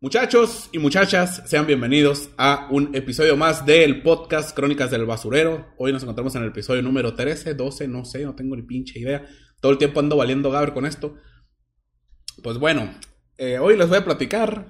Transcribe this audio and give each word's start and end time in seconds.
Muchachos 0.00 0.70
y 0.70 0.78
muchachas, 0.78 1.42
sean 1.46 1.66
bienvenidos 1.66 2.30
a 2.38 2.68
un 2.70 2.94
episodio 2.94 3.36
más 3.36 3.66
del 3.66 4.00
podcast 4.00 4.54
Crónicas 4.54 4.92
del 4.92 5.06
Basurero. 5.06 5.74
Hoy 5.76 5.92
nos 5.92 6.04
encontramos 6.04 6.36
en 6.36 6.44
el 6.44 6.50
episodio 6.50 6.82
número 6.82 7.14
13, 7.14 7.54
12, 7.54 7.88
no 7.88 8.04
sé, 8.04 8.22
no 8.22 8.36
tengo 8.36 8.54
ni 8.54 8.62
pinche 8.62 9.00
idea. 9.00 9.26
Todo 9.60 9.72
el 9.72 9.78
tiempo 9.78 9.98
ando 9.98 10.16
valiendo 10.16 10.52
Gaber 10.52 10.72
con 10.72 10.86
esto. 10.86 11.16
Pues 12.44 12.58
bueno, 12.58 12.94
eh, 13.38 13.58
hoy 13.58 13.76
les 13.76 13.88
voy 13.88 13.98
a 13.98 14.04
platicar 14.04 14.68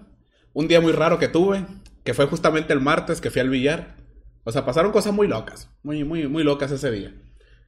un 0.54 0.66
día 0.66 0.80
muy 0.80 0.92
raro 0.92 1.18
que 1.18 1.28
tuve, 1.28 1.66
que 2.04 2.14
fue 2.14 2.24
justamente 2.24 2.72
el 2.72 2.80
martes 2.80 3.20
que 3.20 3.30
fui 3.30 3.42
al 3.42 3.50
billar. 3.50 3.96
O 4.44 4.50
sea, 4.50 4.64
pasaron 4.64 4.92
cosas 4.92 5.12
muy 5.12 5.28
locas, 5.28 5.70
muy, 5.82 6.04
muy, 6.04 6.26
muy 6.26 6.42
locas 6.42 6.72
ese 6.72 6.90
día. 6.90 7.14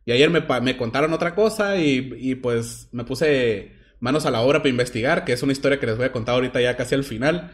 Y 0.07 0.13
ayer 0.13 0.31
me, 0.31 0.47
me 0.63 0.79
contaron 0.79 1.13
otra 1.13 1.35
cosa 1.35 1.77
y, 1.77 2.11
y 2.17 2.37
pues 2.37 2.89
me 2.93 3.05
puse 3.05 3.80
manos 4.01 4.27
a 4.27 4.31
la 4.31 4.41
obra 4.41 4.59
para 4.59 4.71
investigar, 4.71 5.25
que 5.25 5.33
es 5.33 5.43
una 5.43 5.53
historia 5.53 5.79
que 5.79 5.87
les 5.87 5.97
voy 5.97 6.07
a 6.07 6.13
contar 6.13 6.35
ahorita 6.35 6.61
ya 6.61 6.77
casi 6.77 6.95
al 6.95 7.05
final, 7.05 7.53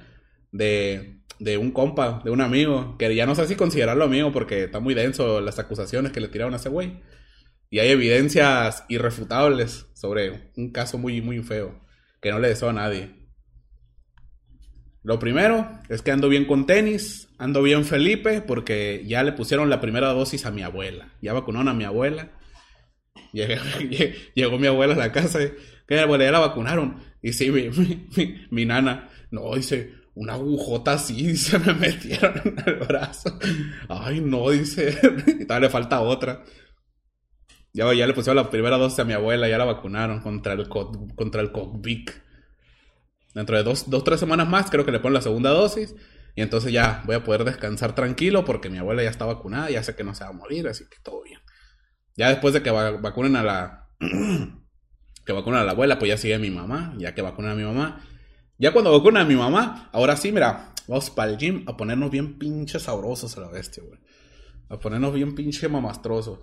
de, 0.52 1.20
de 1.38 1.58
un 1.58 1.70
compa, 1.70 2.22
de 2.24 2.30
un 2.30 2.40
amigo, 2.40 2.96
que 2.98 3.14
ya 3.14 3.26
no 3.26 3.34
sé 3.34 3.46
si 3.46 3.56
considerarlo 3.56 4.04
amigo 4.04 4.32
porque 4.32 4.64
está 4.64 4.80
muy 4.80 4.94
denso 4.94 5.40
las 5.40 5.58
acusaciones 5.58 6.12
que 6.12 6.20
le 6.20 6.28
tiraron 6.28 6.54
a 6.54 6.56
ese 6.56 6.68
güey. 6.68 7.00
Y 7.68 7.80
hay 7.80 7.90
evidencias 7.90 8.84
irrefutables 8.88 9.86
sobre 9.94 10.52
un 10.56 10.70
caso 10.70 10.98
muy, 10.98 11.20
muy 11.20 11.42
feo, 11.42 11.80
que 12.22 12.30
no 12.30 12.38
le 12.38 12.48
deseo 12.48 12.70
a 12.70 12.72
nadie. 12.72 13.10
Lo 15.02 15.18
primero 15.18 15.68
es 15.88 16.02
que 16.02 16.10
ando 16.10 16.28
bien 16.28 16.46
con 16.46 16.66
tenis, 16.66 17.28
ando 17.38 17.62
bien 17.62 17.84
Felipe, 17.84 18.40
porque 18.40 19.04
ya 19.06 19.22
le 19.22 19.32
pusieron 19.32 19.70
la 19.70 19.80
primera 19.80 20.08
dosis 20.08 20.46
a 20.46 20.50
mi 20.50 20.62
abuela. 20.62 21.12
Ya 21.22 21.32
vacunaron 21.32 21.68
a 21.68 21.74
mi 21.74 21.84
abuela. 21.84 22.32
Llegó, 23.32 24.58
mi 24.58 24.66
abuela 24.66 24.94
a 24.94 24.98
la 24.98 25.12
casa 25.12 25.38
que 25.86 25.96
la 25.96 26.02
abuela 26.02 26.24
ya 26.24 26.32
la 26.32 26.40
vacunaron. 26.40 27.00
Mi, 27.22 27.32
mi, 27.32 28.46
mi, 28.50 28.64
nana, 28.66 29.08
no, 29.32 29.52
dice, 29.56 29.94
una 30.14 30.34
agujota 30.34 30.92
así, 30.92 31.36
se 31.36 31.58
me 31.58 31.74
metieron 31.74 32.40
en 32.44 32.62
el 32.64 32.74
brazo. 32.76 33.36
Ay, 33.88 34.20
no, 34.20 34.50
dice, 34.50 34.90
y 35.26 35.44
todavía 35.44 35.66
le 35.66 35.70
falta 35.70 36.00
otra. 36.00 36.44
Ya, 37.72 37.92
ya 37.92 38.06
le 38.06 38.14
pusieron 38.14 38.36
la 38.36 38.48
primera 38.48 38.78
dosis 38.78 39.00
a 39.00 39.04
mi 39.04 39.12
abuela, 39.12 39.48
ya 39.48 39.58
la 39.58 39.64
vacunaron 39.64 40.20
contra 40.20 40.54
el, 40.54 40.68
contra 40.68 41.42
el 41.42 41.52
COVID. 41.52 42.08
Dentro 43.34 43.56
de 43.56 43.62
dos, 43.62 43.90
dos, 43.90 44.02
tres 44.02 44.18
semanas 44.18 44.48
más 44.48 44.70
creo 44.70 44.86
que 44.86 44.92
le 44.92 45.00
ponen 45.00 45.14
la 45.14 45.20
segunda 45.20 45.50
dosis. 45.50 45.94
Y 46.36 46.42
entonces 46.42 46.72
ya 46.72 47.02
voy 47.06 47.16
a 47.16 47.24
poder 47.24 47.44
descansar 47.44 47.94
tranquilo 47.94 48.44
porque 48.44 48.70
mi 48.70 48.78
abuela 48.78 49.02
ya 49.02 49.10
está 49.10 49.24
vacunada, 49.24 49.70
ya 49.70 49.82
sé 49.82 49.94
que 49.94 50.04
no 50.04 50.14
se 50.14 50.24
va 50.24 50.30
a 50.30 50.34
morir, 50.34 50.68
así 50.68 50.84
que 50.84 50.96
todo 51.02 51.22
bien. 51.22 51.40
Ya 52.16 52.28
después 52.28 52.54
de 52.54 52.62
que 52.62 52.70
vacunen 52.70 53.36
a 53.36 53.42
la... 53.42 53.88
que 55.26 55.32
vacunen 55.32 55.60
a 55.60 55.64
la 55.64 55.72
abuela, 55.72 55.98
pues 55.98 56.08
ya 56.08 56.16
sigue 56.16 56.38
mi 56.38 56.50
mamá, 56.50 56.94
ya 56.96 57.14
que 57.14 57.20
vacunan 57.20 57.52
a 57.52 57.54
mi 57.56 57.64
mamá. 57.64 58.00
Ya 58.58 58.72
cuando 58.72 58.92
vacunan 58.92 59.24
a 59.24 59.28
mi 59.28 59.34
mamá, 59.34 59.90
ahora 59.92 60.16
sí, 60.16 60.32
mira, 60.32 60.72
vamos 60.86 61.10
para 61.10 61.32
el 61.32 61.36
gym 61.36 61.64
a 61.66 61.76
ponernos 61.76 62.10
bien 62.10 62.38
pinches 62.38 62.84
sabrosos 62.84 63.36
a 63.36 63.40
la 63.40 63.48
bestia, 63.48 63.82
güey. 63.86 63.98
A 64.68 64.78
ponernos 64.78 65.12
bien 65.12 65.34
pinche 65.34 65.68
mamastrosos. 65.68 66.38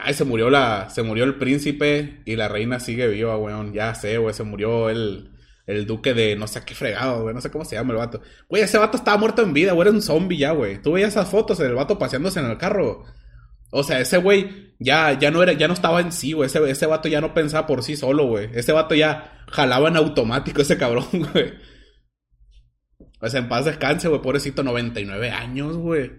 Ay, 0.00 0.14
se 0.14 0.24
murió 0.24 0.50
la. 0.50 0.90
Se 0.90 1.02
murió 1.02 1.24
el 1.24 1.36
príncipe 1.36 2.22
y 2.24 2.36
la 2.36 2.48
reina 2.48 2.78
sigue 2.78 3.08
viva, 3.08 3.36
weón. 3.36 3.72
Ya 3.72 3.94
sé, 3.94 4.18
güey. 4.18 4.34
Se 4.34 4.42
murió 4.42 4.90
el. 4.90 5.34
El 5.66 5.86
duque 5.86 6.14
de 6.14 6.34
no 6.34 6.46
sé 6.46 6.62
qué 6.64 6.74
fregado, 6.74 7.22
güey. 7.22 7.34
No 7.34 7.42
sé 7.42 7.50
cómo 7.50 7.64
se 7.64 7.76
llama 7.76 7.92
el 7.92 7.98
vato. 7.98 8.22
Güey, 8.48 8.62
ese 8.62 8.78
vato 8.78 8.96
estaba 8.96 9.18
muerto 9.18 9.42
en 9.42 9.52
vida, 9.52 9.72
güey. 9.72 9.86
Era 9.86 9.94
un 9.94 10.02
zombie 10.02 10.38
ya, 10.38 10.52
güey. 10.52 10.80
Tú 10.80 10.92
veías 10.92 11.10
esas 11.10 11.28
fotos 11.28 11.58
del 11.58 11.74
vato 11.74 11.98
paseándose 11.98 12.40
en 12.40 12.46
el 12.46 12.58
carro. 12.58 13.04
O 13.70 13.82
sea, 13.82 14.00
ese 14.00 14.18
güey 14.18 14.74
ya, 14.78 15.18
ya 15.18 15.30
no 15.30 15.42
era, 15.42 15.52
ya 15.52 15.68
no 15.68 15.74
estaba 15.74 16.00
en 16.00 16.12
sí, 16.12 16.32
güey. 16.32 16.46
Ese, 16.46 16.70
ese 16.70 16.86
vato 16.86 17.08
ya 17.08 17.20
no 17.20 17.34
pensaba 17.34 17.66
por 17.66 17.82
sí 17.82 17.96
solo, 17.96 18.26
güey. 18.26 18.48
Ese 18.54 18.72
vato 18.72 18.94
ya 18.94 19.44
jalaba 19.48 19.88
en 19.88 19.96
automático 19.96 20.62
ese 20.62 20.78
cabrón, 20.78 21.06
güey. 21.12 21.54
O 23.20 23.28
sea, 23.28 23.40
en 23.40 23.48
paz 23.48 23.64
descanse, 23.64 24.08
güey. 24.08 24.22
Pobrecito, 24.22 24.62
99 24.62 25.30
años, 25.30 25.76
güey. 25.76 26.12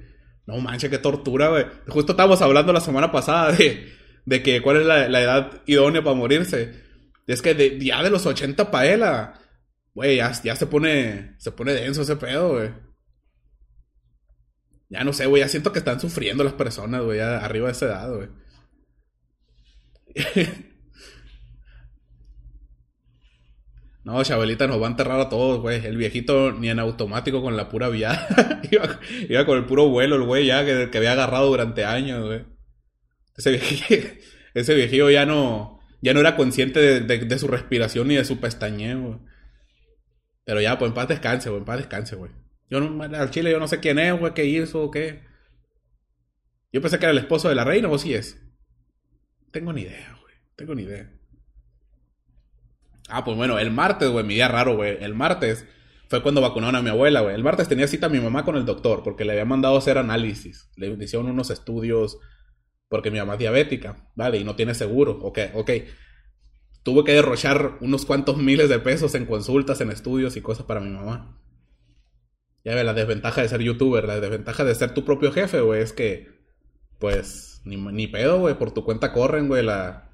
No 0.46 0.58
manches, 0.58 0.90
qué 0.90 0.98
tortura, 0.98 1.50
güey. 1.50 1.66
Justo 1.88 2.14
estábamos 2.14 2.42
hablando 2.42 2.74
la 2.74 2.82
semana 2.82 3.12
pasada 3.12 3.52
de, 3.52 3.94
de 4.26 4.44
que 4.44 4.62
cuál 4.62 4.78
es 4.78 4.86
la, 4.86 5.06
edad 5.22 5.62
idónea 5.66 6.04
para 6.04 6.16
morirse. 6.16 6.74
Es 7.28 7.42
que 7.42 7.54
de, 7.54 7.80
ya 7.80 8.04
de 8.04 8.10
los 8.10 8.26
80 8.26 8.72
para 8.72 8.88
él, 8.88 9.04
güey, 9.94 10.18
ya, 10.18 10.32
ya 10.44 10.56
se 10.56 10.66
pone, 10.68 11.36
se 11.38 11.52
pone 11.52 11.74
denso 11.74 12.02
ese 12.02 12.16
pedo, 12.16 12.54
güey. 12.54 12.89
Ya 14.90 15.04
no 15.04 15.14
sé, 15.14 15.28
güey, 15.28 15.42
ya 15.42 15.48
siento 15.48 15.72
que 15.72 15.80
están 15.80 16.00
sufriendo 16.00 16.44
las 16.44 16.54
personas, 16.54 17.04
güey, 17.04 17.20
arriba 17.20 17.68
de 17.68 17.72
esa 17.72 17.86
edad, 17.86 18.12
güey. 18.12 18.30
no, 24.04 24.24
Chabelita 24.24 24.66
nos 24.66 24.82
va 24.82 24.88
a 24.88 24.90
enterrar 24.90 25.20
a 25.20 25.30
todos, 25.30 25.62
güey. 25.62 25.86
El 25.86 25.98
viejito 25.98 26.52
ni 26.52 26.70
en 26.70 26.80
automático 26.80 27.44
con 27.44 27.56
la 27.56 27.70
pura 27.70 27.90
vía. 27.90 28.28
iba, 29.30 29.46
con 29.46 29.60
el 29.60 29.66
puro 29.66 29.90
vuelo, 29.90 30.16
el 30.16 30.24
güey, 30.24 30.48
ya 30.48 30.66
que, 30.66 30.90
había 30.98 31.12
agarrado 31.12 31.48
durante 31.48 31.86
años, 31.86 32.26
güey. 32.26 32.46
Ese 33.38 33.52
viejillo, 33.52 34.10
ese 34.56 34.74
viejillo 34.74 35.12
ya 35.12 35.28
no, 35.28 35.80
ya 36.02 36.16
no 36.16 36.20
era 36.20 36.36
consciente 36.36 36.80
de, 36.80 37.02
de, 37.02 37.40
su 37.40 37.48
respiración 37.48 38.08
ni 38.08 38.16
de 38.16 38.26
su 38.26 38.40
pestañeo. 38.40 39.24
Pero 40.46 40.62
ya, 40.62 40.80
pues 40.80 40.90
en 40.90 40.96
paz 40.96 41.08
descanse, 41.08 41.50
güey, 41.50 41.60
en 41.60 41.66
paz 41.66 41.78
descanse, 41.78 42.16
güey. 42.16 42.32
Yo 42.70 42.80
no, 42.80 43.04
al 43.04 43.32
chile 43.32 43.52
yo 43.52 43.60
no 43.60 43.68
sé 43.68 43.80
quién 43.80 44.00
es, 44.00 44.18
güey, 44.20 44.34
qué 44.34 44.46
hizo 44.46 44.84
o 44.84 44.92
qué. 44.92 45.24
Yo 46.72 46.82
pensé 46.82 47.00
que 47.00 47.06
era 47.06 47.12
el 47.12 47.18
esposo 47.18 47.50
de 47.50 47.56
la 47.56 47.64
reina, 47.64 47.90
o 47.90 47.98
sí 47.98 48.14
es. 48.14 48.40
Tengo 49.52 49.74
ni 49.74 49.82
idea, 49.82 50.18
güey. 50.22 50.36
Tengo 50.56 50.76
ni 50.76 50.84
idea. 50.84 51.12
Ah, 53.10 53.24
pues 53.24 53.36
bueno, 53.36 53.58
el 53.58 53.72
martes, 53.72 54.10
güey, 54.10 54.24
mi 54.24 54.36
día 54.36 54.48
raro, 54.48 54.76
güey. 54.76 55.04
El 55.04 55.16
martes 55.16 55.66
fue 56.10 56.22
cuando 56.22 56.42
vacunaron 56.42 56.76
a 56.76 56.82
mi 56.84 56.90
abuela, 56.90 57.22
güey. 57.22 57.34
El 57.34 57.44
martes 57.44 57.68
tenía 57.68 57.88
cita 57.88 58.06
a 58.06 58.10
mi 58.10 58.20
mamá 58.20 58.46
con 58.46 58.56
el 58.56 58.66
doctor 58.66 59.02
porque 59.04 59.26
le 59.26 59.32
había 59.32 59.46
mandado 59.46 59.78
hacer 59.78 59.98
análisis. 59.98 60.70
Le 60.76 60.90
hicieron 61.04 61.28
unos 61.28 61.50
estudios 61.50 62.20
porque 62.88 63.10
mi 63.10 63.18
mamá 63.18 63.34
es 63.34 63.40
diabética, 63.40 64.12
¿vale? 64.16 64.38
Y 64.38 64.44
no 64.44 64.56
tiene 64.56 64.76
seguro. 64.76 65.20
Ok, 65.22 65.40
ok. 65.56 65.72
Tuve 66.84 67.04
que 67.04 67.14
derrochar 67.14 67.78
unos 67.82 68.06
cuantos 68.06 68.38
miles 68.38 68.70
de 68.70 68.80
pesos 68.80 69.16
en 69.16 69.26
consultas, 69.26 69.82
en 69.82 69.92
estudios 69.92 70.38
y 70.38 70.42
cosas 70.42 70.66
para 70.66 70.80
mi 70.80 70.90
mamá. 70.90 71.40
Ya 72.70 72.76
ve, 72.76 72.84
la 72.84 72.94
desventaja 72.94 73.42
de 73.42 73.50
ser 73.50 73.62
youtuber, 73.62 74.06
la 74.06 74.20
desventaja 74.20 74.64
de 74.64 74.76
ser 74.76 74.94
tu 74.94 75.04
propio 75.04 75.32
jefe, 75.32 75.60
güey, 75.60 75.82
es 75.82 75.92
que, 75.92 76.30
pues, 77.00 77.64
ni, 77.66 77.78
ni 77.78 78.06
pedo, 78.06 78.38
güey, 78.38 78.60
por 78.60 78.72
tu 78.72 78.84
cuenta 78.86 79.12
corren, 79.12 79.48
güey, 79.48 79.64
la, 79.64 80.12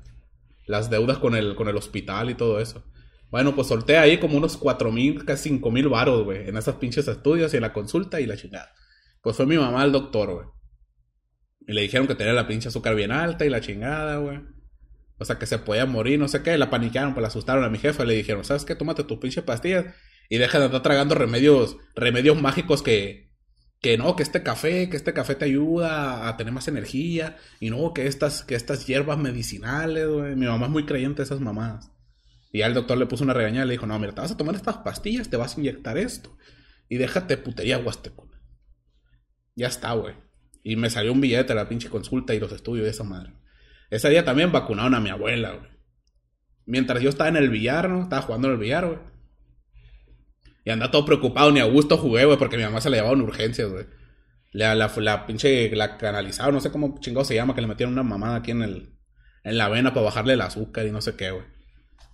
las 0.65 0.89
deudas 0.89 1.17
con 1.17 1.35
el, 1.35 1.55
con 1.55 1.67
el 1.67 1.75
hospital 1.75 2.29
y 2.29 2.35
todo 2.35 2.61
eso. 2.61 2.89
Bueno, 3.29 3.55
pues 3.55 3.67
solté 3.67 3.97
ahí 3.97 4.19
como 4.19 4.37
unos 4.37 4.55
cuatro 4.55 4.89
mil, 4.93 5.25
casi 5.25 5.49
cinco 5.49 5.69
mil 5.69 5.89
varos, 5.89 6.23
güey, 6.23 6.47
en 6.47 6.55
esos 6.55 6.75
pinches 6.75 7.09
estudios 7.09 7.53
y 7.53 7.57
en 7.57 7.63
la 7.63 7.73
consulta 7.73 8.21
y 8.21 8.25
la 8.25 8.37
chingada. 8.37 8.71
Pues 9.21 9.35
fue 9.35 9.45
mi 9.45 9.57
mamá 9.57 9.81
al 9.81 9.91
doctor, 9.91 10.33
güey. 10.33 10.47
Y 11.67 11.73
le 11.73 11.81
dijeron 11.81 12.07
que 12.07 12.15
tenía 12.15 12.31
la 12.31 12.47
pinche 12.47 12.69
azúcar 12.69 12.95
bien 12.95 13.11
alta 13.11 13.45
y 13.45 13.49
la 13.49 13.59
chingada, 13.59 14.15
güey. 14.19 14.39
O 15.17 15.25
sea, 15.25 15.37
que 15.37 15.45
se 15.45 15.59
podía 15.59 15.85
morir, 15.85 16.19
no 16.19 16.29
sé 16.29 16.41
qué. 16.41 16.57
La 16.57 16.69
paniquearon, 16.69 17.15
pues 17.15 17.21
la 17.21 17.27
asustaron 17.27 17.65
a 17.65 17.69
mi 17.69 17.79
jefe. 17.79 18.05
Le 18.05 18.13
dijeron, 18.13 18.45
¿sabes 18.45 18.63
qué? 18.63 18.75
Tómate 18.75 19.03
tus 19.03 19.17
pinches 19.17 19.43
pastillas 19.43 19.87
y 20.29 20.37
deja 20.37 20.59
de 20.59 20.65
estar 20.65 20.81
tragando 20.81 21.15
remedios, 21.15 21.77
remedios 21.95 22.41
mágicos 22.41 22.81
que, 22.81 23.31
que 23.81 23.97
no, 23.97 24.15
que 24.15 24.23
este 24.23 24.43
café, 24.43 24.89
que 24.89 24.97
este 24.97 25.13
café 25.13 25.35
te 25.35 25.45
ayuda 25.45 26.27
a 26.27 26.37
tener 26.37 26.53
más 26.53 26.67
energía, 26.67 27.37
y 27.59 27.69
no, 27.69 27.93
que 27.93 28.07
estas, 28.07 28.43
que 28.43 28.55
estas 28.55 28.87
hierbas 28.87 29.17
medicinales, 29.17 30.07
güey. 30.07 30.35
Mi 30.35 30.47
mamá 30.47 30.65
es 30.65 30.71
muy 30.71 30.85
creyente 30.85 31.17
de 31.17 31.25
esas 31.25 31.39
mamadas. 31.39 31.91
Y 32.51 32.59
ya 32.59 32.67
el 32.67 32.73
doctor 32.73 32.97
le 32.97 33.05
puso 33.05 33.23
una 33.23 33.33
regañada 33.33 33.65
y 33.65 33.67
le 33.67 33.73
dijo, 33.73 33.85
no, 33.85 33.99
mira, 33.99 34.13
te 34.13 34.21
vas 34.21 34.31
a 34.31 34.37
tomar 34.37 34.55
estas 34.55 34.77
pastillas, 34.77 35.29
te 35.29 35.37
vas 35.37 35.55
a 35.55 35.59
inyectar 35.59 35.97
esto, 35.97 36.37
y 36.89 36.97
déjate 36.97 37.37
putería 37.37 37.77
huastecuna. 37.77 38.41
Ya 39.55 39.67
está, 39.67 39.93
güey. 39.93 40.15
Y 40.63 40.75
me 40.75 40.89
salió 40.89 41.11
un 41.11 41.21
billete 41.21 41.53
a 41.53 41.55
la 41.55 41.69
pinche 41.69 41.89
consulta 41.89 42.33
y 42.33 42.39
los 42.39 42.51
estudios 42.51 42.85
de 42.85 42.91
esa 42.91 43.03
madre. 43.03 43.33
Ese 43.89 44.09
día 44.09 44.25
también 44.25 44.51
vacunaron 44.51 44.95
a 44.95 44.99
mi 44.99 45.09
abuela, 45.09 45.51
güey. 45.51 45.69
Mientras 46.65 47.03
yo 47.03 47.09
estaba 47.09 47.29
en 47.29 47.35
el 47.35 47.49
billar, 47.49 47.87
¿no? 47.87 48.01
Estaba 48.01 48.23
jugando 48.23 48.47
en 48.47 48.53
el 48.55 48.59
billar, 48.59 48.87
güey. 48.87 48.99
Y 50.65 50.71
anda 50.71 50.89
todo 50.89 51.05
preocupado, 51.05 51.51
ni 51.51 51.59
a 51.59 51.65
gusto 51.65 51.95
jugué, 51.95 52.25
güey, 52.25 52.39
porque 52.39 52.57
mi 52.57 52.63
mamá 52.63 52.81
se 52.81 52.89
la 52.89 52.97
llevaba 52.97 53.13
en 53.13 53.21
urgencias, 53.21 53.69
güey. 53.69 53.85
La, 54.51 54.73
la, 54.73 55.25
pinche, 55.27 55.73
la 55.75 55.97
canalizaron, 55.97 56.55
no 56.55 56.61
sé 56.61 56.71
cómo 56.71 56.97
chingado 56.99 57.23
se 57.23 57.35
llama, 57.35 57.53
que 57.53 57.61
le 57.61 57.67
metieron 57.67 57.93
una 57.93 58.03
mamada 58.03 58.37
aquí 58.37 58.51
en 58.51 58.63
el, 58.63 58.89
en 59.43 59.57
la 59.57 59.69
vena 59.69 59.93
para 59.93 60.05
bajarle 60.05 60.33
el 60.33 60.41
azúcar 60.41 60.87
y 60.87 60.91
no 60.91 61.01
sé 61.01 61.15
qué, 61.15 61.29
güey. 61.29 61.45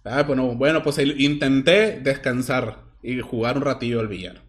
Ah, 0.03 0.24
bueno, 0.24 0.56
bueno, 0.56 0.83
pues 0.83 0.98
intenté 0.98 2.00
descansar 2.01 2.80
y 3.01 3.21
jugar 3.21 3.56
un 3.56 3.63
ratillo 3.63 4.01
al 4.01 4.09
billar. 4.09 4.42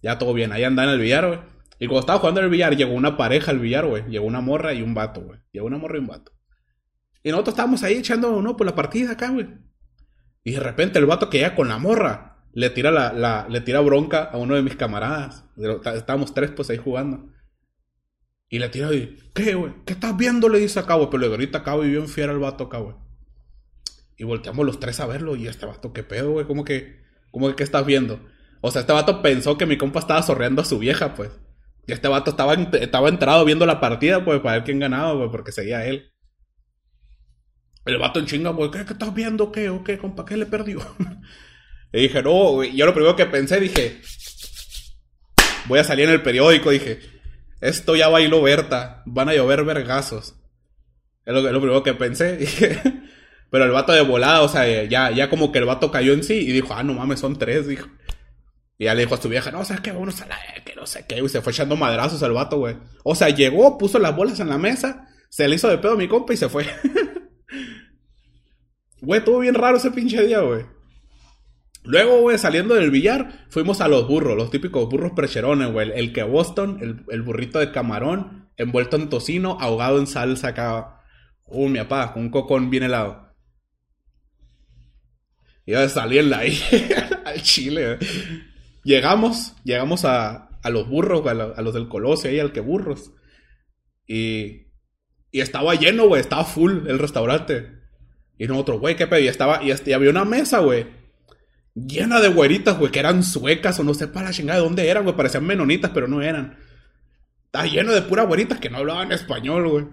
Ya 0.00 0.18
todo 0.18 0.32
bien, 0.32 0.52
ahí 0.52 0.64
anda 0.64 0.84
en 0.84 0.90
el 0.90 1.00
billar, 1.00 1.26
güey. 1.26 1.40
Y 1.78 1.86
cuando 1.86 2.00
estaba 2.00 2.20
jugando 2.20 2.40
en 2.40 2.44
el 2.44 2.50
billar, 2.50 2.74
llegó 2.74 2.94
una 2.94 3.18
pareja 3.18 3.50
al 3.50 3.58
billar, 3.58 3.84
güey. 3.84 4.04
Llegó 4.08 4.24
una 4.24 4.40
morra 4.40 4.72
y 4.72 4.80
un 4.80 4.94
vato, 4.94 5.20
güey. 5.20 5.40
Llegó 5.52 5.66
una 5.66 5.76
morra 5.76 5.96
y 5.98 6.00
un 6.00 6.06
vato. 6.06 6.32
Y 7.22 7.30
nosotros 7.30 7.54
estábamos 7.54 7.82
ahí 7.82 7.96
echando, 7.96 8.40
no, 8.40 8.56
por 8.56 8.66
la 8.66 8.74
partida 8.74 9.12
acá, 9.12 9.28
güey. 9.28 9.48
Y 10.42 10.52
de 10.52 10.60
repente 10.60 10.98
el 10.98 11.06
vato 11.06 11.28
que 11.28 11.40
ya 11.40 11.54
con 11.54 11.68
la 11.68 11.78
morra 11.78 12.33
le 12.54 12.70
tira 12.70 12.90
la, 12.90 13.12
la, 13.12 13.46
le 13.48 13.60
tira 13.60 13.80
bronca 13.80 14.22
a 14.24 14.38
uno 14.38 14.54
de 14.54 14.62
mis 14.62 14.76
camaradas. 14.76 15.44
Estábamos 15.94 16.32
tres 16.34 16.52
pues 16.52 16.70
ahí 16.70 16.78
jugando. 16.78 17.32
Y 18.48 18.60
le 18.60 18.68
tira 18.68 18.94
y, 18.94 19.18
¿qué, 19.34 19.54
güey? 19.54 19.72
¿Qué 19.84 19.94
estás 19.94 20.16
viendo? 20.16 20.48
Le 20.48 20.60
dice 20.60 20.78
acá, 20.78 20.94
güey. 20.94 21.08
Pero 21.10 21.22
le 21.22 21.26
ahorita 21.26 21.58
acá, 21.58 21.76
y 21.76 21.90
bien 21.90 22.08
fiera 22.08 22.32
el 22.32 22.38
vato 22.38 22.64
acá, 22.64 22.78
güey. 22.78 22.94
Y 24.16 24.24
volteamos 24.24 24.64
los 24.64 24.78
tres 24.78 25.00
a 25.00 25.06
verlo. 25.06 25.34
Y 25.34 25.48
este 25.48 25.66
vato, 25.66 25.92
¿qué 25.92 26.04
pedo, 26.04 26.30
güey? 26.30 26.46
Como 26.46 26.64
que, 26.64 27.02
¿Cómo 27.32 27.48
que 27.48 27.56
qué 27.56 27.64
estás 27.64 27.84
viendo? 27.84 28.20
O 28.60 28.70
sea, 28.70 28.82
este 28.82 28.92
vato 28.92 29.20
pensó 29.20 29.58
que 29.58 29.66
mi 29.66 29.76
compa 29.76 29.98
estaba 29.98 30.22
sorreando 30.22 30.62
a 30.62 30.64
su 30.64 30.78
vieja, 30.78 31.14
pues. 31.14 31.30
Y 31.86 31.92
este 31.92 32.06
vato 32.06 32.30
estaba, 32.30 32.54
estaba 32.54 33.08
entrado 33.08 33.44
viendo 33.44 33.66
la 33.66 33.80
partida, 33.80 34.24
pues, 34.24 34.40
para 34.40 34.54
ver 34.54 34.64
quién 34.64 34.78
ganaba, 34.78 35.18
pues, 35.18 35.30
porque 35.32 35.50
seguía 35.50 35.84
él. 35.84 36.12
El 37.84 37.98
vato 37.98 38.20
en 38.20 38.26
chinga, 38.26 38.54
pues, 38.54 38.70
¿qué, 38.70 38.80
estás 38.80 39.12
viendo? 39.12 39.50
¿Qué? 39.50 39.68
¿O 39.68 39.82
qué, 39.82 39.98
compa? 39.98 40.24
¿Qué 40.24 40.36
le 40.36 40.46
perdió? 40.46 40.78
y 41.94 42.02
dije, 42.02 42.22
no, 42.24 42.50
güey. 42.50 42.74
Yo 42.74 42.86
lo 42.86 42.92
primero 42.92 43.14
que 43.14 43.24
pensé, 43.26 43.60
dije, 43.60 44.00
voy 45.66 45.78
a 45.78 45.84
salir 45.84 46.06
en 46.06 46.14
el 46.14 46.22
periódico, 46.22 46.70
dije, 46.70 46.98
esto 47.60 47.94
ya 47.94 48.08
bailó 48.08 48.42
Berta, 48.42 49.04
van 49.06 49.28
a 49.28 49.34
llover 49.34 49.64
vergazos. 49.64 50.34
Es 51.24 51.32
lo, 51.32 51.40
lo 51.40 51.60
primero 51.60 51.84
que 51.84 51.94
pensé. 51.94 52.48
Pero 53.50 53.64
el 53.64 53.70
vato 53.70 53.92
de 53.92 54.00
volada, 54.00 54.42
o 54.42 54.48
sea, 54.48 54.66
ya, 54.82 55.12
ya 55.12 55.30
como 55.30 55.52
que 55.52 55.60
el 55.60 55.66
vato 55.66 55.92
cayó 55.92 56.12
en 56.14 56.24
sí 56.24 56.34
y 56.34 56.50
dijo, 56.50 56.74
ah, 56.74 56.82
no 56.82 56.94
mames, 56.94 57.20
son 57.20 57.38
tres, 57.38 57.68
dijo. 57.68 57.88
Y 58.76 58.86
ya 58.86 58.94
le 58.94 59.02
dijo 59.02 59.14
a 59.14 59.22
su 59.22 59.28
vieja, 59.28 59.52
no, 59.52 59.60
o 59.60 59.64
sea, 59.64 59.76
que 59.76 59.92
vamos 59.92 60.20
a 60.20 60.26
la, 60.26 60.36
que 60.64 60.74
no 60.74 60.88
sé 60.88 61.06
qué, 61.08 61.20
y 61.20 61.28
se 61.28 61.42
fue 61.42 61.52
echando 61.52 61.76
madrazos 61.76 62.20
el 62.22 62.32
vato, 62.32 62.58
güey. 62.58 62.76
O 63.04 63.14
sea, 63.14 63.28
llegó, 63.28 63.78
puso 63.78 64.00
las 64.00 64.16
bolas 64.16 64.40
en 64.40 64.48
la 64.48 64.58
mesa, 64.58 65.06
se 65.28 65.46
le 65.46 65.54
hizo 65.54 65.68
de 65.68 65.78
pedo 65.78 65.92
a 65.92 65.96
mi 65.96 66.08
compa 66.08 66.34
y 66.34 66.36
se 66.36 66.48
fue. 66.48 66.66
Güey, 69.00 69.18
estuvo 69.18 69.40
bien 69.40 69.54
raro 69.54 69.76
ese 69.76 69.90
pinche 69.90 70.26
día, 70.26 70.40
güey. 70.40 70.64
Luego, 71.84 72.22
güey, 72.22 72.38
saliendo 72.38 72.74
del 72.74 72.90
billar, 72.90 73.46
fuimos 73.50 73.82
a 73.82 73.88
los 73.88 74.08
burros, 74.08 74.36
los 74.36 74.50
típicos 74.50 74.88
burros 74.88 75.12
precherones, 75.12 75.70
güey. 75.70 75.92
El 75.94 76.14
que 76.14 76.22
Boston, 76.22 76.78
el, 76.80 77.04
el, 77.10 77.22
burrito 77.22 77.58
de 77.58 77.72
camarón, 77.72 78.48
envuelto 78.56 78.96
en 78.96 79.10
tocino, 79.10 79.58
ahogado 79.60 79.98
en 79.98 80.06
salsa 80.06 80.48
acá. 80.48 81.02
Uh, 81.44 81.68
mi 81.68 81.78
papá, 81.80 82.14
un 82.16 82.30
cocón 82.30 82.70
bien 82.70 82.84
helado. 82.84 83.34
Iba 85.66 85.82
a 85.82 85.88
salir 85.90 86.32
ahí 86.34 86.58
al 87.26 87.42
Chile. 87.42 87.98
Llegamos, 88.82 89.54
llegamos 89.64 90.06
a, 90.06 90.48
a 90.62 90.70
los 90.70 90.88
burros, 90.88 91.26
a, 91.26 91.60
los 91.60 91.74
del 91.74 91.88
Colosio, 91.88 92.30
ahí 92.30 92.40
al 92.40 92.52
que 92.52 92.60
burros. 92.60 93.12
Y, 94.06 94.68
y 95.30 95.40
estaba 95.40 95.74
lleno, 95.74 96.06
güey, 96.06 96.22
estaba 96.22 96.46
full 96.46 96.86
el 96.86 96.98
restaurante. 96.98 97.72
Y 98.38 98.46
nosotros, 98.46 98.80
güey, 98.80 98.96
¿qué 98.96 99.06
pedí? 99.06 99.28
Estaba, 99.28 99.62
y, 99.62 99.70
y 99.70 99.92
había 99.92 100.10
una 100.10 100.24
mesa, 100.24 100.60
güey, 100.60 101.03
llena 101.74 102.20
de 102.20 102.28
güeritas, 102.28 102.78
güey, 102.78 102.90
que 102.90 103.00
eran 103.00 103.22
suecas 103.22 103.78
o 103.80 103.84
no 103.84 103.94
sé 103.94 104.08
para 104.08 104.26
la 104.26 104.32
chingada 104.32 104.60
de 104.60 104.64
dónde 104.64 104.88
eran, 104.88 105.04
güey, 105.04 105.16
parecían 105.16 105.44
menonitas, 105.44 105.90
pero 105.92 106.08
no 106.08 106.22
eran. 106.22 106.58
Estaba 107.46 107.66
lleno 107.66 107.92
de 107.92 108.02
puras 108.02 108.26
güeritas 108.26 108.58
que 108.58 108.70
no 108.70 108.78
hablaban 108.78 109.12
español, 109.12 109.68
güey. 109.68 109.86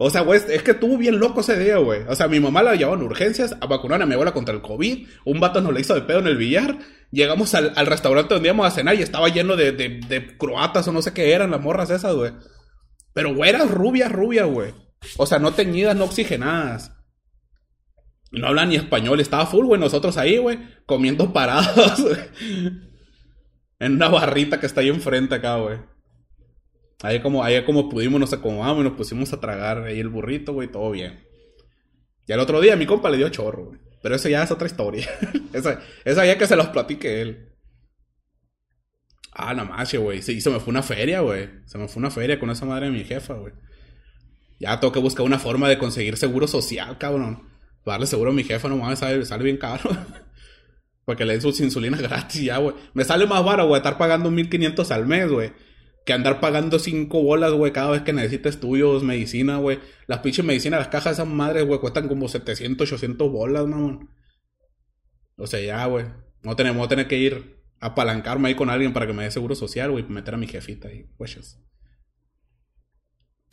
O 0.00 0.10
sea, 0.10 0.20
güey, 0.20 0.40
es 0.48 0.62
que 0.62 0.70
estuvo 0.72 0.96
bien 0.96 1.18
loco 1.18 1.40
ese 1.40 1.58
día, 1.58 1.78
güey. 1.78 2.02
O 2.08 2.14
sea, 2.14 2.28
mi 2.28 2.38
mamá 2.38 2.62
la 2.62 2.76
llevó 2.76 2.94
en 2.94 3.02
urgencias 3.02 3.56
a 3.60 3.66
vacunar 3.66 4.00
a 4.00 4.06
mi 4.06 4.14
abuela 4.14 4.32
contra 4.32 4.54
el 4.54 4.62
COVID. 4.62 5.08
Un 5.24 5.40
vato 5.40 5.60
nos 5.60 5.74
le 5.74 5.80
hizo 5.80 5.94
de 5.94 6.02
pedo 6.02 6.20
en 6.20 6.28
el 6.28 6.36
billar. 6.36 6.78
Llegamos 7.10 7.52
al, 7.54 7.74
restaurante 7.86 8.34
donde 8.34 8.48
íbamos 8.48 8.66
a 8.66 8.70
cenar 8.70 8.94
y 8.94 9.02
estaba 9.02 9.28
lleno 9.28 9.56
de, 9.56 9.72
de, 9.72 10.00
de, 10.08 10.36
croatas 10.36 10.86
o 10.86 10.92
no 10.92 11.02
sé 11.02 11.12
qué 11.12 11.32
eran 11.32 11.50
las 11.50 11.60
morras 11.60 11.90
esas, 11.90 12.14
güey. 12.14 12.32
Pero, 13.12 13.34
güey, 13.34 13.50
eran 13.50 13.68
rubias, 13.68 14.12
rubias, 14.12 14.46
güey. 14.46 14.72
O 15.16 15.26
sea, 15.26 15.40
no 15.40 15.52
teñidas, 15.52 15.96
no 15.96 16.04
oxigenadas. 16.04 16.92
No 18.30 18.48
hablan 18.48 18.68
ni 18.68 18.76
español. 18.76 19.20
Estaba 19.20 19.46
full, 19.46 19.66
güey. 19.66 19.80
Nosotros 19.80 20.16
ahí, 20.16 20.38
güey, 20.38 20.58
comiendo 20.86 21.32
parados, 21.32 22.04
En 23.78 23.92
una 23.92 24.08
barrita 24.08 24.60
que 24.60 24.66
está 24.66 24.80
ahí 24.80 24.88
enfrente 24.88 25.34
acá, 25.34 25.56
güey. 25.56 25.78
Ahí 27.02 27.20
como, 27.20 27.44
ahí 27.44 27.64
como 27.64 27.88
pudimos, 27.88 28.18
nos 28.18 28.32
acomodamos 28.32 28.80
y 28.80 28.88
nos 28.88 28.96
pusimos 28.96 29.32
a 29.32 29.40
tragar 29.40 29.84
ahí 29.84 30.00
el 30.00 30.08
burrito, 30.08 30.52
güey, 30.52 30.66
todo 30.68 30.90
bien. 30.90 31.24
Y 32.26 32.32
al 32.32 32.40
otro 32.40 32.60
día 32.60 32.74
mi 32.76 32.86
compa 32.86 33.08
le 33.08 33.18
dio 33.18 33.28
chorro, 33.28 33.66
güey. 33.66 33.80
Pero 34.02 34.14
eso 34.16 34.28
ya 34.28 34.42
es 34.42 34.50
otra 34.50 34.66
historia. 34.66 35.08
esa, 35.52 35.80
esa 36.04 36.26
ya 36.26 36.36
que 36.36 36.46
se 36.46 36.56
los 36.56 36.68
platique 36.68 37.20
él. 37.20 37.48
Ah, 39.32 39.54
nada 39.54 39.68
más, 39.68 39.94
güey. 39.94 40.20
Sí, 40.22 40.40
se 40.40 40.50
me 40.50 40.58
fue 40.58 40.72
una 40.72 40.82
feria, 40.82 41.20
güey. 41.20 41.48
Se 41.66 41.78
me 41.78 41.86
fue 41.86 42.00
una 42.00 42.10
feria 42.10 42.40
con 42.40 42.50
esa 42.50 42.66
madre 42.66 42.86
de 42.86 42.92
mi 42.92 43.04
jefa, 43.04 43.34
güey. 43.34 43.52
Ya 44.58 44.80
tengo 44.80 44.92
que 44.92 44.98
buscar 44.98 45.24
una 45.24 45.38
forma 45.38 45.68
de 45.68 45.78
conseguir 45.78 46.16
seguro 46.16 46.48
social, 46.48 46.98
cabrón. 46.98 47.47
Darle 47.92 48.06
seguro 48.06 48.30
a 48.30 48.34
mi 48.34 48.44
jefa, 48.44 48.68
no 48.68 48.76
mames, 48.76 48.98
sale, 48.98 49.24
sale 49.24 49.44
bien 49.44 49.56
caro. 49.56 49.90
Porque 51.04 51.24
le 51.24 51.32
den 51.32 51.42
sus 51.42 51.60
insulinas 51.60 52.00
gratis 52.02 52.42
ya, 52.42 52.58
güey. 52.58 52.74
Me 52.94 53.04
sale 53.04 53.26
más 53.26 53.44
barato, 53.44 53.68
güey, 53.68 53.78
estar 53.78 53.98
pagando 53.98 54.30
1500 54.30 54.90
al 54.90 55.06
mes, 55.06 55.28
güey 55.30 55.52
que 56.08 56.14
andar 56.14 56.40
pagando 56.40 56.78
cinco 56.78 57.22
bolas, 57.22 57.52
güey, 57.52 57.70
cada 57.70 57.90
vez 57.90 58.00
que 58.00 58.14
necesita 58.14 58.48
estudios, 58.48 59.02
medicina, 59.02 59.58
güey. 59.58 59.78
Las 60.06 60.20
pinches 60.20 60.42
medicinas, 60.42 60.80
las 60.80 60.88
cajas 60.88 61.18
de 61.18 61.22
esas 61.22 61.26
madres, 61.26 61.66
güey, 61.66 61.80
cuestan 61.80 62.08
como 62.08 62.28
700, 62.28 62.90
800 62.90 63.30
bolas, 63.30 63.66
mamón. 63.66 64.08
O 65.36 65.46
sea, 65.46 65.60
ya, 65.60 65.84
güey. 65.84 66.06
No 66.42 66.56
tenemos 66.56 66.86
a 66.86 66.88
tener 66.88 67.08
que 67.08 67.18
ir 67.18 67.62
a 67.78 67.88
apalancarme 67.88 68.48
ahí 68.48 68.54
con 68.54 68.70
alguien 68.70 68.94
para 68.94 69.06
que 69.06 69.12
me 69.12 69.24
dé 69.24 69.30
seguro 69.30 69.54
social, 69.54 69.90
güey, 69.90 70.02
meter 70.04 70.32
a 70.32 70.38
mi 70.38 70.46
jefita 70.46 70.88
ahí, 70.88 71.10
güeyes. 71.18 71.60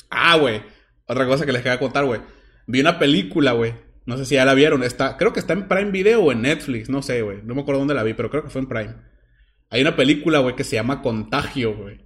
Ah, 0.10 0.38
güey. 0.38 0.64
Otra 1.08 1.28
cosa 1.28 1.46
que 1.46 1.52
les 1.52 1.62
quería 1.62 1.78
contar, 1.78 2.06
güey. 2.06 2.22
Vi 2.68 2.80
una 2.80 2.98
película, 2.98 3.52
güey. 3.52 3.74
No 4.06 4.18
sé 4.18 4.26
si 4.26 4.36
ya 4.36 4.46
la 4.46 4.54
vieron. 4.54 4.84
Está, 4.84 5.18
creo 5.18 5.34
que 5.34 5.40
está 5.40 5.54
en 5.54 5.68
Prime 5.68 5.92
Video 5.92 6.24
o 6.24 6.32
en 6.32 6.42
Netflix. 6.42 6.90
No 6.90 7.02
sé, 7.02 7.22
güey. 7.22 7.42
No 7.44 7.56
me 7.56 7.62
acuerdo 7.62 7.80
dónde 7.80 7.96
la 7.96 8.04
vi, 8.04 8.14
pero 8.14 8.30
creo 8.30 8.44
que 8.44 8.50
fue 8.50 8.62
en 8.62 8.68
Prime. 8.68 8.96
Hay 9.70 9.82
una 9.82 9.96
película, 9.96 10.40
güey, 10.40 10.56
que 10.56 10.64
se 10.64 10.76
llama 10.76 11.02
Contagio, 11.02 11.76
güey. 11.76 12.06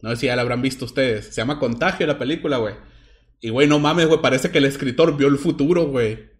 No 0.00 0.10
sé 0.10 0.16
si 0.16 0.26
ya 0.26 0.36
la 0.36 0.42
habrán 0.42 0.62
visto 0.62 0.84
ustedes. 0.84 1.26
Se 1.26 1.40
llama 1.40 1.58
Contagio 1.58 2.06
la 2.06 2.18
película, 2.18 2.56
güey. 2.58 2.74
Y, 3.40 3.50
güey, 3.50 3.68
no 3.68 3.78
mames, 3.78 4.06
güey. 4.06 4.20
Parece 4.22 4.50
que 4.50 4.58
el 4.58 4.64
escritor 4.64 5.16
vio 5.16 5.28
el 5.28 5.38
futuro, 5.38 5.86
güey. 5.86 6.30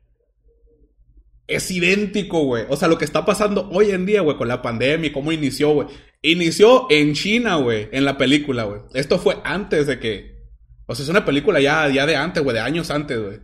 Es 1.47 1.71
idéntico, 1.71 2.45
güey. 2.45 2.65
O 2.69 2.77
sea, 2.77 2.89
lo 2.89 2.99
que 2.99 3.05
está 3.05 3.25
pasando 3.25 3.69
hoy 3.71 3.91
en 3.91 4.07
día, 4.07 4.21
güey, 4.21 4.37
con 4.37 4.49
la 4.49 4.63
pandemia, 4.63 5.13
cómo 5.13 5.33
inició, 5.33 5.71
güey. 5.71 5.89
Inició 6.23 6.87
en 6.91 7.15
China, 7.15 7.57
güey, 7.57 7.89
en 7.93 8.05
la 8.05 8.19
película, 8.19 8.65
güey. 8.65 8.81
Esto 8.95 9.19
fue 9.19 9.39
antes 9.45 9.87
de 9.87 9.99
que. 9.99 10.39
O 10.87 10.95
sea, 10.95 11.05
es 11.05 11.09
una 11.09 11.25
película 11.25 11.61
ya, 11.61 11.89
ya 11.89 12.07
de 12.07 12.17
antes, 12.17 12.43
güey, 12.43 12.55
de 12.55 12.61
años 12.61 12.91
antes, 12.91 13.19
güey. 13.19 13.41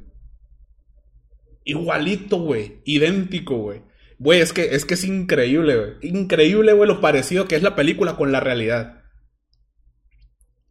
Igualito, 1.65 2.39
güey. 2.39 2.81
Idéntico, 2.85 3.57
güey. 3.57 3.83
Güey, 4.19 4.41
es 4.41 4.53
que, 4.53 4.75
es 4.75 4.85
que 4.85 4.95
es 4.95 5.05
increíble, 5.05 5.77
güey. 5.77 5.93
Increíble, 6.03 6.73
güey, 6.73 6.89
lo 6.89 7.01
parecido 7.01 7.49
que 7.49 7.57
es 7.57 7.63
la 7.63 7.75
película 7.75 8.17
con 8.17 8.33
la 8.33 8.41
realidad. 8.41 9.03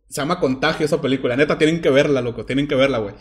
Se 0.07 0.21
llama 0.21 0.39
Contagio 0.39 0.85
esa 0.85 1.01
película. 1.01 1.35
Neta, 1.35 1.57
tienen 1.57 1.81
que 1.81 1.89
verla, 1.89 2.21
loco. 2.21 2.45
Tienen 2.45 2.67
que 2.67 2.75
verla, 2.75 2.99
güey. 2.99 3.15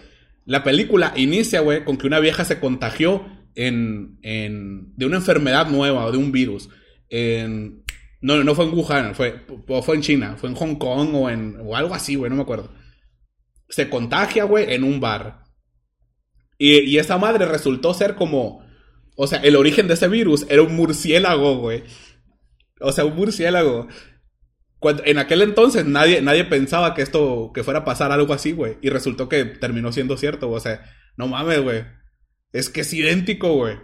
La 0.44 0.62
película 0.62 1.12
inicia, 1.16 1.60
güey, 1.60 1.84
con 1.84 1.96
que 1.96 2.06
una 2.06 2.20
vieja 2.20 2.44
se 2.44 2.60
contagió 2.60 3.24
en, 3.54 4.18
en, 4.22 4.96
de 4.96 5.06
una 5.06 5.16
enfermedad 5.16 5.68
nueva 5.68 6.06
o 6.06 6.12
de 6.12 6.18
un 6.18 6.32
virus. 6.32 6.68
En, 7.08 7.85
no, 8.20 8.42
no 8.42 8.54
fue 8.54 8.64
en 8.66 8.75
Wuhan, 8.75 9.14
fue, 9.14 9.44
fue 9.82 9.97
en 9.97 10.02
China, 10.02 10.37
fue 10.37 10.49
en 10.49 10.56
Hong 10.56 10.76
Kong 10.76 11.14
o, 11.14 11.30
en, 11.30 11.56
o 11.61 11.76
algo 11.76 11.94
así, 11.94 12.14
güey, 12.14 12.30
no 12.30 12.37
me 12.37 12.42
acuerdo. 12.42 12.73
Se 13.68 13.88
contagia, 13.88 14.44
güey, 14.44 14.73
en 14.73 14.85
un 14.85 15.00
bar. 15.00 15.41
Y, 16.64 16.99
esa 16.99 17.19
madre 17.19 17.45
resultó 17.47 17.92
ser 17.92 18.14
como. 18.14 18.64
O 19.16 19.26
sea, 19.26 19.40
el 19.40 19.57
origen 19.57 19.88
de 19.88 19.95
ese 19.95 20.07
virus 20.07 20.47
era 20.49 20.62
un 20.62 20.76
murciélago, 20.76 21.57
güey. 21.57 21.83
O 22.81 22.92
sea, 22.92 23.04
un 23.04 23.16
murciélago 23.16 23.88
en 25.04 25.19
aquel 25.19 25.42
entonces 25.42 25.87
nadie, 25.87 26.23
nadie 26.23 26.45
pensaba 26.45 26.95
que 26.95 27.02
esto, 27.02 27.52
que 27.54 27.62
fuera 27.62 27.81
a 27.81 27.85
pasar 27.85 28.12
algo 28.12 28.33
así, 28.33 28.52
güey. 28.52 28.78
Y 28.81 28.90
resultó 28.90 29.28
que 29.28 29.45
terminó 29.45 29.92
siendo 29.92 30.16
cierto, 30.16 30.50
O 30.50 30.61
sea, 30.61 30.85
no 31.16 31.26
mames, 31.26 31.61
güey. 31.62 31.85
Es 32.52 32.69
que 32.69 32.83
es 32.83 32.92
idéntico, 32.92 33.54
güey. 33.54 33.76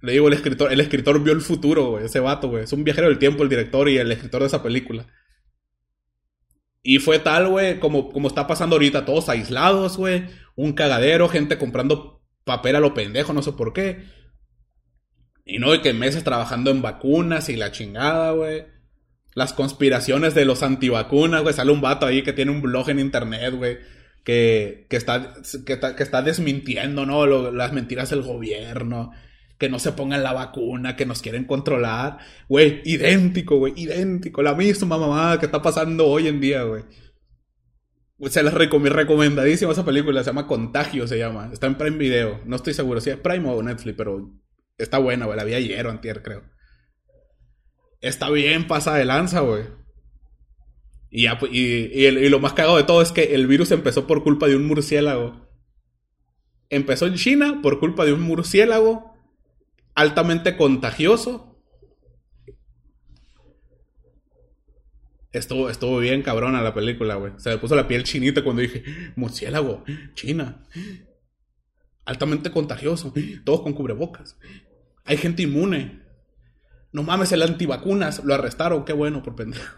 Le 0.00 0.12
digo, 0.12 0.28
el 0.28 0.34
escritor, 0.34 0.72
el 0.72 0.80
escritor 0.80 1.22
vio 1.22 1.32
el 1.32 1.40
futuro, 1.40 1.90
güey. 1.90 2.04
Ese 2.04 2.20
vato, 2.20 2.48
güey. 2.48 2.64
Es 2.64 2.72
un 2.72 2.84
viajero 2.84 3.08
del 3.08 3.18
tiempo, 3.18 3.42
el 3.42 3.48
director 3.48 3.88
y 3.88 3.98
el 3.98 4.12
escritor 4.12 4.42
de 4.42 4.46
esa 4.46 4.62
película. 4.62 5.06
Y 6.82 6.98
fue 6.98 7.18
tal, 7.18 7.48
güey, 7.48 7.80
como, 7.80 8.12
como 8.12 8.28
está 8.28 8.46
pasando 8.46 8.76
ahorita, 8.76 9.04
todos 9.04 9.28
aislados, 9.28 9.96
güey. 9.96 10.26
Un 10.56 10.72
cagadero, 10.72 11.28
gente 11.28 11.58
comprando 11.58 12.22
papel 12.44 12.76
a 12.76 12.80
lo 12.80 12.94
pendejo, 12.94 13.32
no 13.32 13.42
sé 13.42 13.52
por 13.52 13.72
qué. 13.72 14.04
Y 15.44 15.58
no, 15.58 15.72
de 15.72 15.82
que 15.82 15.92
meses 15.92 16.24
trabajando 16.24 16.70
en 16.70 16.82
vacunas 16.82 17.48
y 17.48 17.56
la 17.56 17.72
chingada, 17.72 18.32
güey 18.32 18.74
las 19.34 19.52
conspiraciones 19.52 20.34
de 20.34 20.44
los 20.44 20.62
antivacunas, 20.62 21.42
güey. 21.42 21.54
Sale 21.54 21.72
un 21.72 21.80
vato 21.80 22.06
ahí 22.06 22.22
que 22.22 22.32
tiene 22.32 22.52
un 22.52 22.62
blog 22.62 22.88
en 22.90 23.00
internet, 23.00 23.54
güey. 23.54 23.78
Que, 24.24 24.86
que, 24.88 24.96
está, 24.96 25.34
que, 25.66 25.78
que 25.78 26.02
está 26.02 26.22
desmintiendo, 26.22 27.04
¿no? 27.04 27.26
las 27.50 27.72
mentiras 27.72 28.10
del 28.10 28.22
gobierno. 28.22 29.10
Que 29.58 29.68
no 29.68 29.78
se 29.78 29.92
pongan 29.92 30.22
la 30.22 30.32
vacuna, 30.32 30.96
que 30.96 31.06
nos 31.06 31.20
quieren 31.20 31.44
controlar. 31.44 32.18
Güey, 32.48 32.80
idéntico, 32.84 33.58
güey, 33.58 33.74
idéntico. 33.76 34.42
La 34.42 34.54
misma 34.54 34.98
mamá 34.98 35.38
que 35.38 35.46
está 35.46 35.60
pasando 35.60 36.06
hoy 36.06 36.28
en 36.28 36.40
día, 36.40 36.62
güey. 36.62 36.84
Se 38.28 38.42
las 38.42 38.54
recomiendo, 38.54 38.96
recomendadísima 38.96 39.72
esa 39.72 39.84
película. 39.84 40.22
Se 40.22 40.30
llama 40.30 40.46
Contagio, 40.46 41.06
se 41.06 41.18
llama. 41.18 41.50
Está 41.52 41.66
en 41.66 41.76
Prime 41.76 41.96
Video. 41.96 42.40
No 42.44 42.56
estoy 42.56 42.74
seguro 42.74 43.00
si 43.00 43.10
es 43.10 43.16
Prime 43.16 43.48
o 43.48 43.62
Netflix, 43.62 43.96
pero 43.96 44.30
está 44.78 44.98
buena, 44.98 45.26
güey. 45.26 45.36
La 45.36 45.44
vi 45.44 45.54
ayer 45.54 45.86
o 45.86 45.90
antier, 45.90 46.22
creo 46.22 46.54
está 48.08 48.30
bien 48.30 48.66
pasa 48.66 48.94
de 48.94 49.04
lanza, 49.04 49.40
güey. 49.40 49.64
Pues, 51.38 51.52
y, 51.52 52.28
lo 52.28 52.40
más 52.40 52.52
cagado 52.52 52.76
de 52.76 52.82
todo 52.84 53.02
es 53.02 53.12
que 53.12 53.34
el 53.34 53.46
virus 53.46 53.70
empezó 53.70 54.06
por 54.06 54.22
culpa 54.22 54.46
de 54.46 54.56
un 54.56 54.66
murciélago. 54.66 55.48
Empezó 56.70 57.06
en 57.06 57.14
China 57.14 57.60
por 57.62 57.80
culpa 57.80 58.04
de 58.04 58.12
un 58.12 58.20
murciélago. 58.20 59.12
altamente 59.94 60.56
contagioso. 60.56 61.53
Estuvo, 65.34 65.68
estuvo 65.68 65.98
bien 65.98 66.22
cabrona 66.22 66.62
la 66.62 66.72
película, 66.72 67.16
güey. 67.16 67.32
Se 67.38 67.50
me 67.50 67.58
puso 67.58 67.74
la 67.74 67.88
piel 67.88 68.04
chinita 68.04 68.44
cuando 68.44 68.62
dije, 68.62 68.84
murciélago, 69.16 69.84
China. 70.14 70.64
Altamente 72.04 72.52
contagioso. 72.52 73.12
Todos 73.44 73.62
con 73.62 73.72
cubrebocas. 73.72 74.38
Hay 75.04 75.16
gente 75.16 75.42
inmune. 75.42 76.02
No 76.92 77.02
mames, 77.02 77.32
el 77.32 77.42
antivacunas. 77.42 78.22
Lo 78.24 78.32
arrestaron. 78.32 78.84
Qué 78.84 78.92
bueno, 78.92 79.24
por 79.24 79.34
pendejo. 79.34 79.74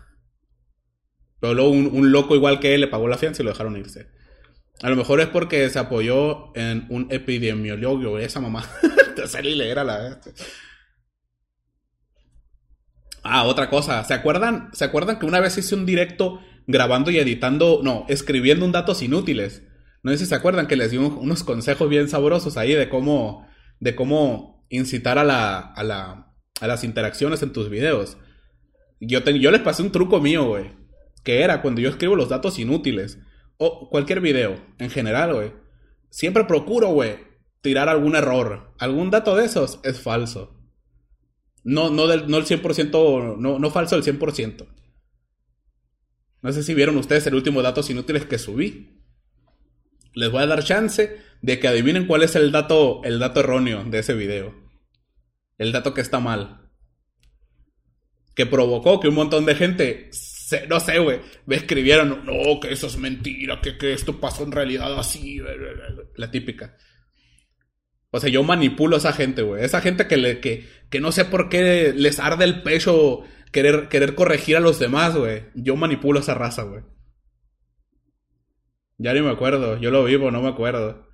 Pero 1.41 1.55
luego 1.55 1.71
un, 1.71 2.13
loco 2.13 2.37
igual 2.37 2.61
que 2.61 2.75
él 2.75 2.83
le 2.83 2.89
pagó 2.89 3.09
la 3.09 3.17
fianza 3.17 3.43
y 3.43 3.47
lo 3.47 3.53
dejaron 3.53 3.79
irse. 3.79 4.09
A 4.83 4.91
lo 4.91 4.97
mejor 4.97 5.21
es 5.21 5.29
porque 5.29 5.71
se 5.71 5.79
apoyó 5.79 6.55
en 6.55 6.87
un 6.91 7.07
epidemiólogo, 7.11 8.19
esa 8.19 8.41
mamá. 8.41 8.63
Te 9.17 9.49
y 9.49 9.61
era 9.63 9.85
la... 9.85 10.21
Ah, 13.29 13.45
otra 13.45 13.69
cosa. 13.71 14.03
¿Se 14.05 14.15
acuerdan? 14.15 14.71
¿Se 14.73 14.85
acuerdan 14.85 15.19
que 15.19 15.27
una 15.27 15.41
vez 15.41 15.59
hice 15.59 15.75
un 15.75 15.87
directo 15.87 16.41
grabando 16.67 17.11
y 17.11 17.19
editando, 17.19 17.81
no, 17.83 18.05
escribiendo 18.09 18.65
un 18.65 18.73
datos 18.73 19.03
inútiles? 19.03 19.63
No 20.03 20.13
sé 20.13 20.19
si 20.19 20.27
se 20.27 20.35
acuerdan 20.35 20.67
que 20.67 20.77
les 20.77 20.93
di 20.93 20.99
unos 20.99 21.43
consejos 21.43 21.89
bien 21.89 22.09
sabrosos 22.09 22.57
ahí 22.57 22.75
de 22.75 22.89
cómo, 22.89 23.47
de 23.81 23.97
cómo 23.97 24.65
incitar 24.69 25.19
a 25.19 25.25
la, 25.25 25.59
a 25.59 25.83
la, 25.83 26.33
a 26.61 26.67
las 26.67 26.85
interacciones 26.85 27.43
en 27.43 27.53
tus 27.53 27.69
videos. 27.69 28.17
Yo, 29.01 29.21
yo 29.25 29.51
les 29.51 29.61
pasé 29.61 29.83
un 29.83 29.93
truco 29.93 30.21
mío, 30.21 30.45
güey. 30.45 30.71
Que 31.25 31.43
era 31.43 31.61
cuando 31.61 31.81
yo 31.81 31.89
escribo 31.89 32.15
los 32.15 32.29
datos 32.29 32.59
inútiles. 32.59 33.19
O 33.59 33.89
cualquier 33.91 34.21
video, 34.21 34.57
en 34.79 34.91
general, 34.91 35.35
güey. 35.35 35.53
Siempre 36.11 36.45
procuro, 36.45 36.89
güey, 36.89 37.19
tirar 37.61 37.89
algún 37.89 38.15
error. 38.15 38.75
Algún 38.79 39.11
dato 39.11 39.35
de 39.35 39.47
esos 39.47 39.81
es 39.83 40.01
falso. 40.01 40.56
No, 41.67 41.91
no, 41.91 42.07
del, 42.07 42.29
no 42.29 42.37
el 42.37 42.45
100%, 42.45 43.39
no, 43.39 43.59
no 43.59 43.71
falso 43.73 43.97
el 43.97 44.05
100%. 44.05 44.69
No 46.41 46.53
sé 46.53 46.63
si 46.63 46.75
vieron 46.75 46.97
ustedes 46.97 47.27
el 47.27 47.35
último 47.35 47.61
datos 47.61 47.91
inútiles 47.91 48.25
que 48.25 48.39
subí. 48.39 49.03
Les 50.15 50.31
voy 50.31 50.45
a 50.45 50.47
dar 50.47 50.63
chance 50.63 51.21
de 51.43 51.59
que 51.59 51.67
adivinen 51.67 52.07
cuál 52.07 52.23
es 52.23 52.37
el 52.37 52.53
dato, 52.53 53.03
el 53.03 53.19
dato 53.19 53.41
erróneo 53.41 53.83
de 53.83 53.99
ese 53.99 54.15
video. 54.15 54.55
El 55.59 55.73
dato 55.73 55.93
que 55.93 56.03
está 56.03 56.21
mal. 56.21 56.71
Que 58.37 58.47
provocó 58.47 59.01
que 59.01 59.09
un 59.09 59.17
montón 59.17 59.45
de 59.45 59.57
gente, 59.57 60.11
no 60.69 60.79
sé, 60.79 61.01
güey, 61.01 61.21
me 61.47 61.57
escribieron, 61.57 62.25
no, 62.25 62.61
que 62.61 62.73
eso 62.73 62.87
es 62.87 62.97
mentira, 62.97 63.61
que, 63.61 63.77
que 63.77 63.93
esto 63.93 64.21
pasó 64.21 64.45
en 64.45 64.53
realidad 64.53 64.97
así. 64.97 65.41
La 66.15 66.31
típica. 66.31 66.77
O 68.17 68.21
sea, 68.21 68.31
yo 68.31 68.43
manipulo 68.43 68.97
a 68.97 68.99
esa 68.99 69.13
gente, 69.13 69.43
güey. 69.43 69.65
Esa 69.65 69.81
gente 69.81 70.07
que, 70.07 70.17
le, 70.17 70.41
que, 70.41 70.67
que 70.91 71.01
no 71.01 71.13
sé 71.13 71.25
por 71.25 71.49
qué 71.49 71.93
les 71.95 72.19
arde 72.19 72.45
el 72.45 72.63
pecho 72.63 73.23
querer, 73.53 73.89
querer 73.89 74.15
corregir 74.15 74.57
a 74.57 74.61
los 74.61 74.79
demás, 74.79 75.17
güey. 75.17 75.45
Yo 75.55 75.77
manipulo 75.77 76.21
esa 76.21 76.35
raza, 76.35 76.63
güey. 76.63 76.83
Ya 78.99 79.13
ni 79.13 79.21
me 79.21 79.31
acuerdo. 79.31 79.79
Yo 79.79 79.91
lo 79.91 80.05
vivo, 80.05 80.31
no 80.31 80.43
me 80.43 80.49
acuerdo. 80.49 81.07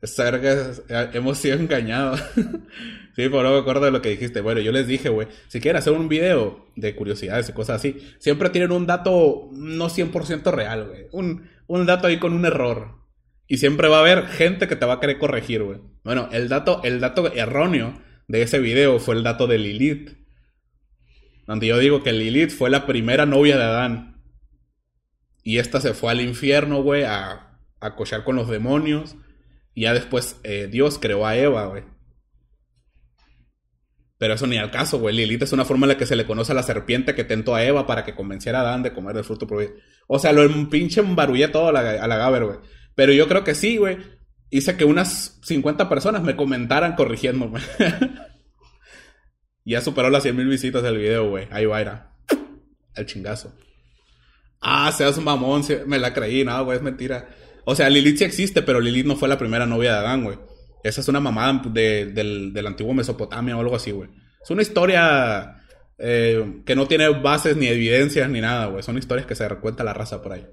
Es 0.00 0.16
que 0.16 1.18
hemos 1.18 1.38
sido 1.38 1.58
engañados. 1.58 2.22
sí, 2.34 3.28
pero 3.28 3.42
no 3.42 3.52
me 3.52 3.58
acuerdo 3.58 3.84
de 3.84 3.90
lo 3.90 4.00
que 4.00 4.10
dijiste. 4.10 4.40
Bueno, 4.40 4.60
yo 4.60 4.72
les 4.72 4.86
dije, 4.86 5.10
güey, 5.10 5.28
si 5.48 5.60
quieren 5.60 5.78
hacer 5.78 5.92
un 5.92 6.08
video 6.08 6.66
de 6.76 6.96
curiosidades 6.96 7.48
y 7.48 7.52
cosas 7.52 7.76
así, 7.76 7.98
siempre 8.18 8.48
tienen 8.48 8.72
un 8.72 8.86
dato 8.86 9.50
no 9.52 9.90
100% 9.90 10.50
real, 10.52 10.86
güey. 10.88 11.06
Un, 11.12 11.50
un 11.66 11.86
dato 11.86 12.06
ahí 12.06 12.18
con 12.18 12.32
un 12.32 12.46
error. 12.46 13.00
Y 13.46 13.58
siempre 13.58 13.88
va 13.88 13.98
a 13.98 14.00
haber 14.00 14.26
gente 14.28 14.68
que 14.68 14.76
te 14.76 14.86
va 14.86 14.94
a 14.94 15.00
querer 15.00 15.18
corregir, 15.18 15.62
güey. 15.64 15.80
Bueno, 16.02 16.28
el 16.32 16.48
dato, 16.48 16.80
el 16.82 17.00
dato 17.00 17.32
erróneo 17.32 18.00
de 18.30 18.42
ese 18.42 18.60
video 18.60 19.00
fue 19.00 19.16
el 19.16 19.24
dato 19.24 19.48
de 19.48 19.58
Lilith. 19.58 20.16
Donde 21.48 21.66
yo 21.66 21.78
digo 21.78 22.04
que 22.04 22.12
Lilith 22.12 22.52
fue 22.52 22.70
la 22.70 22.86
primera 22.86 23.26
novia 23.26 23.56
de 23.56 23.64
Adán. 23.64 24.22
Y 25.42 25.58
esta 25.58 25.80
se 25.80 25.94
fue 25.94 26.12
al 26.12 26.20
infierno, 26.20 26.80
güey, 26.80 27.02
a, 27.02 27.58
a 27.80 27.96
cochar 27.96 28.22
con 28.22 28.36
los 28.36 28.48
demonios. 28.48 29.16
Y 29.74 29.82
ya 29.82 29.94
después 29.94 30.38
eh, 30.44 30.68
Dios 30.70 31.00
creó 31.00 31.26
a 31.26 31.36
Eva, 31.36 31.66
güey. 31.66 31.82
Pero 34.16 34.34
eso 34.34 34.46
ni 34.46 34.58
al 34.58 34.70
caso, 34.70 35.00
güey. 35.00 35.16
Lilith 35.16 35.42
es 35.42 35.52
una 35.52 35.64
forma 35.64 35.86
en 35.86 35.88
la 35.88 35.98
que 35.98 36.06
se 36.06 36.14
le 36.14 36.24
conoce 36.24 36.52
a 36.52 36.54
la 36.54 36.62
serpiente 36.62 37.16
que 37.16 37.24
tentó 37.24 37.56
a 37.56 37.64
Eva 37.64 37.84
para 37.88 38.04
que 38.04 38.14
convenciera 38.14 38.60
a 38.60 38.62
Adán 38.62 38.84
de 38.84 38.92
comer 38.92 39.16
el 39.16 39.24
fruto 39.24 39.48
prohibido. 39.48 39.74
O 40.06 40.20
sea, 40.20 40.32
lo 40.32 40.48
pinche 40.70 41.00
embarullé 41.00 41.48
todo 41.48 41.70
a 41.70 41.72
la, 41.72 41.80
a 41.80 42.06
la 42.06 42.16
Gaber, 42.16 42.44
güey. 42.44 42.58
Pero 42.94 43.12
yo 43.12 43.26
creo 43.26 43.42
que 43.42 43.56
sí, 43.56 43.76
güey. 43.76 44.19
Hice 44.50 44.76
que 44.76 44.84
unas 44.84 45.38
50 45.42 45.88
personas 45.88 46.22
me 46.22 46.36
comentaran 46.36 46.96
corrigiéndome. 46.96 47.60
ya 49.64 49.80
superó 49.80 50.10
las 50.10 50.24
100 50.24 50.36
mil 50.36 50.48
visitas 50.48 50.82
del 50.82 50.98
video, 50.98 51.28
güey. 51.30 51.46
Ahí 51.50 51.66
va, 51.66 51.80
era. 51.80 52.16
El 52.94 53.06
chingazo. 53.06 53.54
Ah, 54.60 54.90
seas 54.92 55.16
un 55.18 55.24
mamón. 55.24 55.62
Me 55.86 55.98
la 55.98 56.12
creí. 56.12 56.44
Nada, 56.44 56.62
güey, 56.62 56.76
es 56.76 56.82
mentira. 56.82 57.28
O 57.64 57.76
sea, 57.76 57.88
Lilith 57.88 58.18
sí 58.18 58.24
existe, 58.24 58.62
pero 58.62 58.80
Lilith 58.80 59.06
no 59.06 59.16
fue 59.16 59.28
la 59.28 59.38
primera 59.38 59.66
novia 59.66 59.92
de 59.92 59.98
Adán, 59.98 60.24
güey. 60.24 60.38
Esa 60.82 61.00
es 61.00 61.08
una 61.08 61.20
mamada 61.20 61.62
del, 61.70 62.52
del, 62.52 62.66
antiguo 62.66 62.94
Mesopotamia 62.94 63.56
o 63.56 63.60
algo 63.60 63.76
así, 63.76 63.90
güey. 63.90 64.08
Es 64.42 64.50
una 64.50 64.62
historia 64.62 65.62
eh, 65.98 66.62
que 66.64 66.74
no 66.74 66.88
tiene 66.88 67.08
bases 67.08 67.56
ni 67.56 67.68
evidencias 67.68 68.28
ni 68.30 68.40
nada, 68.40 68.66
güey. 68.66 68.82
Son 68.82 68.98
historias 68.98 69.26
que 69.26 69.34
se 69.34 69.48
recuenta 69.48 69.84
la 69.84 69.92
raza 69.92 70.22
por 70.22 70.32
ahí. 70.32 70.46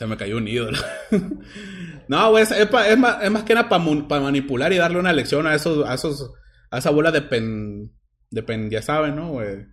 Se 0.00 0.06
me 0.06 0.16
cayó 0.16 0.38
un 0.38 0.48
ídolo. 0.48 0.78
no, 2.08 2.30
güey, 2.30 2.42
es, 2.42 2.98
más, 2.98 3.42
que 3.44 3.54
nada 3.54 3.68
para 3.68 4.22
manipular 4.22 4.72
y 4.72 4.78
darle 4.78 4.98
una 4.98 5.12
lección 5.12 5.46
a 5.46 5.54
esos, 5.54 5.86
a 5.86 5.92
esos, 5.92 6.32
a 6.70 6.78
esa 6.78 6.88
bola 6.88 7.12
de 7.12 7.20
pen, 7.20 7.92
de 8.30 8.42
pen, 8.42 8.70
ya 8.70 8.80
saben, 8.80 9.16
¿no, 9.16 9.32
güey? 9.32 9.66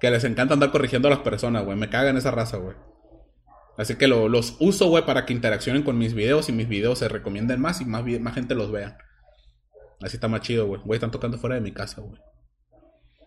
Que 0.00 0.10
les 0.10 0.24
encanta 0.24 0.54
andar 0.54 0.72
corrigiendo 0.72 1.06
a 1.06 1.12
las 1.12 1.20
personas, 1.20 1.64
güey. 1.64 1.78
Me 1.78 1.88
cagan 1.90 2.16
esa 2.16 2.32
raza, 2.32 2.56
güey. 2.56 2.74
Así 3.76 3.94
que 3.94 4.08
los 4.08 4.56
uso, 4.58 4.88
güey, 4.88 5.06
para 5.06 5.24
que 5.24 5.32
interaccionen 5.32 5.84
con 5.84 5.96
mis 5.96 6.12
videos 6.12 6.48
y 6.48 6.52
mis 6.52 6.68
videos 6.68 6.98
se 6.98 7.06
recomienden 7.06 7.60
más 7.60 7.80
y 7.80 7.84
más, 7.84 8.02
más 8.04 8.34
gente 8.34 8.56
los 8.56 8.72
vea. 8.72 8.98
Así 10.02 10.16
está 10.16 10.26
más 10.26 10.40
chido, 10.40 10.66
güey. 10.66 10.80
Güey, 10.84 10.96
están 10.96 11.12
tocando 11.12 11.38
fuera 11.38 11.54
de 11.54 11.60
mi 11.60 11.70
casa, 11.70 12.00
güey. 12.00 12.20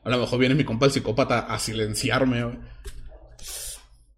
A 0.04 0.10
lo 0.10 0.18
mejor 0.18 0.38
viene 0.38 0.56
mi 0.56 0.66
compa 0.66 0.88
el 0.88 0.92
psicópata 0.92 1.40
a 1.40 1.58
silenciarme, 1.60 2.44
güey. 2.44 2.60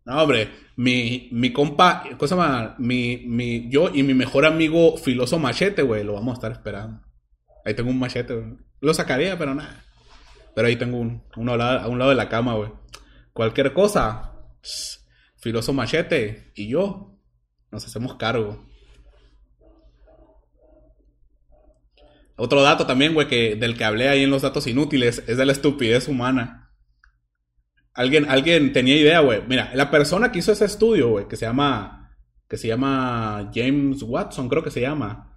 No, 0.06 0.22
hombre, 0.22 0.50
mi, 0.76 1.30
mi 1.32 1.54
compa, 1.54 2.04
cosa 2.18 2.36
más, 2.36 2.80
mi, 2.80 3.24
mi, 3.26 3.70
yo 3.70 3.90
y 3.94 4.04
mi 4.04 4.14
mejor 4.14 4.46
amigo 4.46 4.98
filoso 4.98 5.40
machete, 5.40 5.82
güey, 5.82 6.04
lo 6.04 6.14
vamos 6.14 6.34
a 6.34 6.36
estar 6.36 6.52
esperando. 6.52 7.02
Ahí 7.64 7.74
tengo 7.74 7.90
un 7.90 8.00
machete, 8.00 8.34
güey. 8.36 8.58
Lo 8.82 8.94
sacaría, 8.94 9.38
pero 9.38 9.56
nada. 9.56 9.86
Pero 10.54 10.68
ahí 10.68 10.76
tengo 10.76 10.98
un, 10.98 11.24
uno 11.38 11.54
a 11.54 11.88
un 11.88 12.00
lado 12.00 12.10
de 12.10 12.18
la 12.18 12.28
cama, 12.28 12.56
güey. 12.56 12.72
Cualquier 13.32 13.74
cosa, 13.74 14.34
filoso 15.38 15.72
machete 15.74 16.52
y 16.56 16.68
yo 16.68 17.18
nos 17.72 17.86
hacemos 17.86 18.16
cargo. 18.16 18.66
Otro 22.36 22.62
dato 22.62 22.86
también, 22.86 23.14
güey, 23.14 23.28
que 23.28 23.56
del 23.56 23.78
que 23.78 23.86
hablé 23.86 24.10
ahí 24.10 24.24
en 24.24 24.32
los 24.32 24.42
datos 24.42 24.68
inútiles 24.68 25.24
es 25.28 25.38
de 25.38 25.46
la 25.46 25.52
estupidez 25.52 26.08
humana. 26.08 26.63
Alguien, 27.94 28.26
alguien 28.30 28.74
tenía 28.74 28.96
idea, 28.96 29.20
güey. 29.20 29.42
Mira, 29.48 29.72
la 29.76 29.92
persona 29.92 30.32
que 30.32 30.40
hizo 30.40 30.52
ese 30.52 30.66
estudio, 30.66 31.10
güey, 31.10 31.28
que 31.28 31.36
se 31.36 31.46
llama. 31.46 32.12
Que 32.48 32.58
se 32.58 32.68
llama 32.68 33.52
James 33.54 34.04
Watson, 34.04 34.50
creo 34.50 34.64
que 34.64 34.72
se 34.72 34.82
llama. 34.82 35.34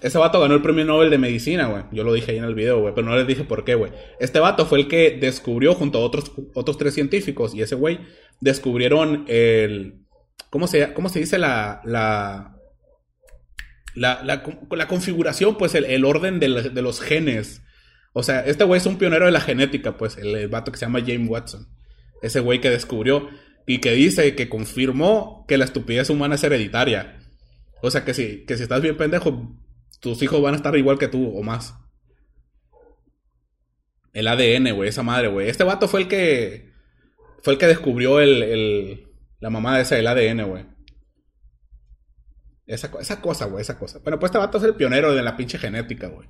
Ese 0.00 0.18
vato 0.18 0.40
ganó 0.40 0.54
el 0.54 0.62
premio 0.62 0.84
Nobel 0.84 1.10
de 1.10 1.18
Medicina, 1.18 1.66
güey. 1.66 1.82
Yo 1.90 2.04
lo 2.04 2.12
dije 2.12 2.32
ahí 2.32 2.38
en 2.38 2.44
el 2.44 2.54
video, 2.54 2.80
güey, 2.80 2.94
pero 2.94 3.06
no 3.06 3.16
les 3.16 3.26
dije 3.26 3.44
por 3.44 3.64
qué, 3.64 3.74
güey. 3.74 3.92
Este 4.20 4.38
vato 4.38 4.66
fue 4.66 4.78
el 4.78 4.88
que 4.88 5.18
descubrió 5.20 5.74
junto 5.74 5.98
a 5.98 6.02
otros, 6.02 6.30
otros 6.54 6.78
tres 6.78 6.94
científicos 6.94 7.54
y 7.54 7.62
ese 7.62 7.74
güey 7.74 7.98
descubrieron 8.40 9.24
el... 9.26 10.04
¿Cómo 10.50 10.66
se, 10.66 10.92
cómo 10.92 11.08
se 11.08 11.20
dice 11.20 11.38
la... 11.38 11.80
la 11.84 12.54
la, 13.94 14.22
la, 14.22 14.86
configuración, 14.86 15.58
pues 15.58 15.74
el, 15.74 15.84
el 15.84 16.04
orden 16.04 16.38
de, 16.38 16.70
de, 16.70 16.82
los 16.82 17.00
genes. 17.00 17.62
O 18.12 18.22
sea, 18.22 18.46
este 18.46 18.62
güey 18.62 18.78
es 18.78 18.86
un 18.86 18.96
pionero 18.96 19.26
de 19.26 19.32
la 19.32 19.40
genética, 19.40 19.96
pues 19.96 20.16
el 20.18 20.46
vato 20.46 20.70
que 20.70 20.78
se 20.78 20.86
llama 20.86 21.00
James 21.04 21.28
Watson. 21.28 21.66
Ese 22.22 22.40
güey 22.40 22.60
que 22.60 22.70
descubrió 22.70 23.28
y 23.66 23.78
que 23.78 23.92
dice 23.92 24.34
que 24.34 24.48
confirmó 24.48 25.44
que 25.46 25.58
la 25.58 25.64
estupidez 25.64 26.10
humana 26.10 26.36
es 26.36 26.44
hereditaria. 26.44 27.18
O 27.82 27.90
sea 27.90 28.04
que 28.04 28.14
si, 28.14 28.44
que 28.44 28.56
si 28.56 28.62
estás 28.62 28.82
bien 28.82 28.96
pendejo, 28.96 29.56
tus 30.00 30.22
hijos 30.22 30.40
van 30.40 30.54
a 30.54 30.56
estar 30.56 30.76
igual 30.76 30.98
que 30.98 31.08
tú 31.08 31.36
o 31.36 31.42
más. 31.42 31.74
El 34.12 34.26
ADN, 34.26 34.74
güey, 34.74 34.88
esa 34.88 35.02
madre, 35.02 35.28
güey. 35.28 35.48
Este 35.48 35.64
vato 35.64 35.86
fue 35.86 36.00
el 36.00 36.08
que. 36.08 36.72
Fue 37.42 37.52
el 37.52 37.58
que 37.58 37.66
descubrió 37.66 38.20
el. 38.20 39.06
la 39.38 39.50
mamá 39.50 39.78
esa 39.80 39.96
del 39.96 40.06
ADN, 40.06 40.48
güey. 40.48 40.66
Esa, 42.66 42.90
esa 43.00 43.20
cosa, 43.20 43.46
güey, 43.46 43.62
esa 43.62 43.78
cosa. 43.78 43.98
Bueno, 44.00 44.18
pues 44.18 44.30
este 44.30 44.38
vato 44.38 44.58
es 44.58 44.64
el 44.64 44.74
pionero 44.74 45.14
de 45.14 45.22
la 45.22 45.36
pinche 45.36 45.58
genética, 45.58 46.08
güey. 46.08 46.28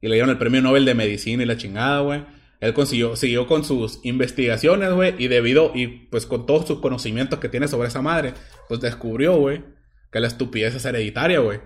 Y 0.00 0.08
le 0.08 0.14
dieron 0.14 0.30
el 0.30 0.38
premio 0.38 0.60
Nobel 0.60 0.84
de 0.84 0.94
Medicina 0.94 1.42
y 1.42 1.46
la 1.46 1.56
chingada, 1.56 2.00
güey. 2.00 2.24
Él 2.64 2.72
consiguió, 2.72 3.14
siguió 3.14 3.46
con 3.46 3.62
sus 3.62 4.00
investigaciones, 4.04 4.90
güey, 4.94 5.14
y 5.18 5.28
debido, 5.28 5.72
y 5.74 5.86
pues 5.86 6.24
con 6.24 6.46
todos 6.46 6.66
sus 6.66 6.80
conocimientos 6.80 7.38
que 7.38 7.50
tiene 7.50 7.68
sobre 7.68 7.88
esa 7.88 8.00
madre, 8.00 8.32
pues 8.68 8.80
descubrió, 8.80 9.36
güey, 9.36 9.62
que 10.10 10.18
la 10.18 10.28
estupidez 10.28 10.74
es 10.74 10.86
hereditaria, 10.86 11.40
güey. 11.40 11.60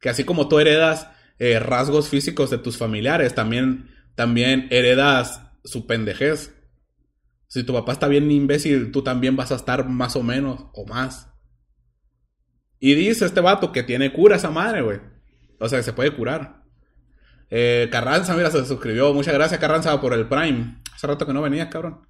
Que 0.00 0.10
así 0.10 0.24
como 0.24 0.46
tú 0.46 0.58
heredas 0.58 1.08
eh, 1.38 1.58
rasgos 1.60 2.10
físicos 2.10 2.50
de 2.50 2.58
tus 2.58 2.76
familiares, 2.76 3.34
también, 3.34 3.88
también 4.16 4.68
heredas 4.70 5.40
su 5.64 5.86
pendejez. 5.86 6.54
Si 7.48 7.64
tu 7.64 7.72
papá 7.72 7.92
está 7.92 8.06
bien 8.06 8.30
imbécil, 8.30 8.92
tú 8.92 9.02
también 9.02 9.36
vas 9.36 9.50
a 9.50 9.54
estar 9.54 9.88
más 9.88 10.14
o 10.14 10.22
menos, 10.22 10.66
o 10.74 10.84
más. 10.84 11.30
Y 12.78 12.94
dice 12.94 13.24
este 13.24 13.40
vato 13.40 13.72
que 13.72 13.82
tiene 13.82 14.12
cura 14.12 14.36
esa 14.36 14.50
madre, 14.50 14.82
güey. 14.82 15.00
O 15.58 15.70
sea, 15.70 15.78
que 15.78 15.84
se 15.84 15.94
puede 15.94 16.14
curar. 16.14 16.63
Eh, 17.50 17.88
Carranza, 17.90 18.34
mira, 18.34 18.50
se 18.50 18.64
suscribió. 18.64 19.12
Muchas 19.12 19.34
gracias, 19.34 19.60
Carranza, 19.60 20.00
por 20.00 20.12
el 20.12 20.28
Prime. 20.28 20.82
Hace 20.94 21.06
rato 21.06 21.26
que 21.26 21.32
no 21.32 21.42
venías, 21.42 21.68
cabrón. 21.68 22.06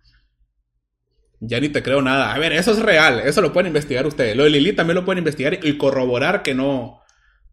Ya 1.41 1.61
ni 1.61 1.69
te 1.69 1.83
creo 1.83 2.01
nada. 2.03 2.33
A 2.33 2.39
ver, 2.39 2.53
eso 2.53 2.73
es 2.73 2.79
real. 2.81 3.21
Eso 3.21 3.43
lo 3.43 3.53
pueden 3.53 3.69
investigar 3.69 4.07
ustedes. 4.07 4.37
Lo 4.37 4.45
de 4.45 4.51
Lili 4.51 4.73
también 4.73 4.97
lo 4.97 5.05
pueden 5.05 5.19
investigar 5.19 5.59
y 5.63 5.77
corroborar 5.77 6.43
que 6.43 6.55
no. 6.55 7.01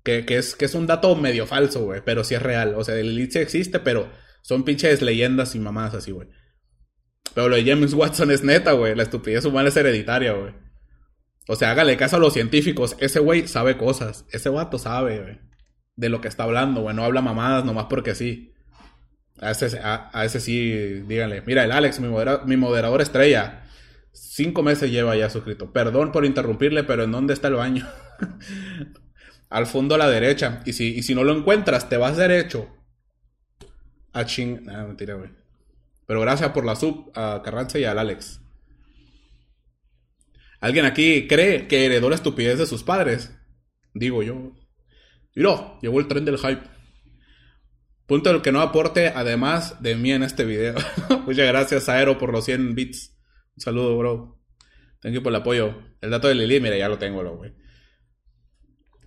Que, 0.03 0.25
es, 0.27 0.55
que 0.55 0.65
es 0.65 0.73
un 0.73 0.87
dato 0.87 1.15
medio 1.15 1.45
falso, 1.45 1.83
güey. 1.83 2.01
Pero 2.03 2.23
sí 2.23 2.35
es 2.35 2.41
real. 2.41 2.75
O 2.75 2.83
sea, 2.83 2.95
Lili 2.95 3.29
sí 3.29 3.39
existe, 3.39 3.79
pero 3.79 4.09
son 4.41 4.63
pinches 4.63 5.01
leyendas 5.01 5.55
y 5.55 5.59
mamadas 5.59 5.95
así, 5.95 6.11
güey. 6.11 6.29
Pero 7.33 7.49
lo 7.49 7.55
de 7.55 7.65
James 7.65 7.93
Watson 7.93 8.31
es 8.31 8.43
neta, 8.43 8.73
güey. 8.73 8.95
La 8.95 9.03
estupidez 9.03 9.45
humana 9.45 9.69
es 9.69 9.77
hereditaria, 9.77 10.33
güey. 10.33 10.53
O 11.47 11.55
sea, 11.55 11.71
hágale 11.71 11.97
caso 11.97 12.17
a 12.17 12.19
los 12.19 12.33
científicos. 12.33 12.95
Ese 12.99 13.19
güey 13.19 13.47
sabe 13.47 13.77
cosas. 13.77 14.25
Ese 14.31 14.49
vato 14.49 14.77
sabe, 14.77 15.19
güey. 15.19 15.50
De 15.95 16.09
lo 16.09 16.21
que 16.21 16.27
está 16.27 16.43
hablando, 16.43 16.81
güey. 16.81 16.95
No 16.95 17.03
habla 17.03 17.21
mamadas 17.21 17.65
nomás 17.65 17.85
porque 17.89 18.15
sí. 18.15 18.53
A 19.39 19.51
ese, 19.51 19.79
a, 19.79 20.25
ese 20.25 20.39
sí, 20.39 20.71
díganle. 21.07 21.41
Mira, 21.41 21.63
el 21.63 21.71
Alex, 21.71 21.99
mi, 21.99 22.07
mi 22.45 22.57
moderador 22.57 23.01
estrella. 23.01 23.63
Cinco 24.13 24.63
meses 24.63 24.91
lleva 24.91 25.15
ya 25.15 25.29
suscrito. 25.29 25.71
Perdón 25.71 26.11
por 26.11 26.25
interrumpirle, 26.25 26.83
pero 26.83 27.03
¿en 27.03 27.11
dónde 27.11 27.33
está 27.33 27.47
el 27.47 27.55
baño? 27.55 27.87
Al 29.49 29.67
fondo 29.67 29.95
a 29.95 29.97
la 29.97 30.09
derecha. 30.09 30.61
Y 30.65 30.73
si, 30.73 30.95
y 30.95 31.03
si 31.03 31.13
no 31.13 31.25
lo 31.25 31.35
encuentras, 31.35 31.89
te 31.89 31.97
vas 31.97 32.15
derecho. 32.15 32.69
A 34.13 34.25
ching. 34.25 34.69
Ah, 34.69 34.85
mentira, 34.85 35.15
güey. 35.15 35.29
Pero 36.05 36.21
gracias 36.21 36.51
por 36.51 36.65
la 36.65 36.75
sub 36.75 37.11
a 37.15 37.41
Carranza 37.43 37.79
y 37.79 37.83
al 37.83 37.99
Alex. 37.99 38.41
¿Alguien 40.59 40.85
aquí 40.85 41.27
cree 41.27 41.67
que 41.67 41.85
heredó 41.85 42.09
la 42.09 42.15
estupidez 42.15 42.59
de 42.59 42.65
sus 42.65 42.83
padres? 42.83 43.31
Digo 43.93 44.21
yo. 44.23 44.51
Mira, 45.35 45.77
llegó 45.81 45.99
el 45.99 46.07
tren 46.07 46.25
del 46.25 46.37
hype. 46.37 46.61
Punto 48.05 48.31
del 48.31 48.41
que 48.41 48.51
no 48.51 48.61
aporte 48.61 49.07
además 49.07 49.81
de 49.81 49.95
mí 49.95 50.11
en 50.11 50.23
este 50.23 50.43
video. 50.43 50.75
Muchas 51.25 51.47
gracias, 51.47 51.87
Aero, 51.89 52.17
por 52.17 52.31
los 52.31 52.45
100 52.45 52.75
bits. 52.75 53.17
Un 53.55 53.61
saludo, 53.61 53.97
bro. 53.97 54.41
Thank 55.01 55.13
you 55.13 55.23
por 55.23 55.31
el 55.31 55.37
apoyo. 55.37 55.81
El 56.01 56.11
dato 56.11 56.27
de 56.27 56.35
Lili, 56.35 56.59
mira, 56.59 56.77
ya 56.77 56.89
lo 56.89 56.97
tengo, 56.97 57.23
güey. 57.37 57.53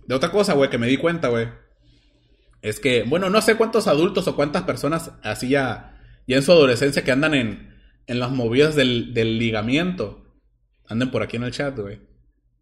De 0.07 0.15
otra 0.15 0.31
cosa, 0.31 0.53
güey, 0.53 0.69
que 0.69 0.77
me 0.77 0.87
di 0.87 0.97
cuenta, 0.97 1.29
güey. 1.29 1.47
Es 2.61 2.79
que, 2.79 3.03
bueno, 3.03 3.29
no 3.29 3.41
sé 3.41 3.55
cuántos 3.55 3.87
adultos 3.87 4.27
o 4.27 4.35
cuántas 4.35 4.63
personas 4.63 5.11
así 5.21 5.49
ya, 5.49 5.99
ya 6.27 6.37
en 6.37 6.43
su 6.43 6.51
adolescencia 6.51 7.03
que 7.03 7.11
andan 7.11 7.35
en, 7.35 7.75
en 8.07 8.19
las 8.19 8.31
movidas 8.31 8.75
del, 8.75 9.13
del 9.13 9.37
ligamiento 9.37 10.25
anden 10.87 11.11
por 11.11 11.23
aquí 11.23 11.37
en 11.37 11.43
el 11.43 11.51
chat, 11.51 11.77
güey. 11.77 12.01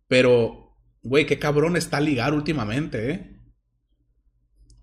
Pero, 0.08 0.77
güey, 1.01 1.25
qué 1.25 1.39
cabrón 1.39 1.75
está 1.75 2.00
ligar 2.00 2.34
últimamente, 2.34 3.12
¿eh? 3.12 3.33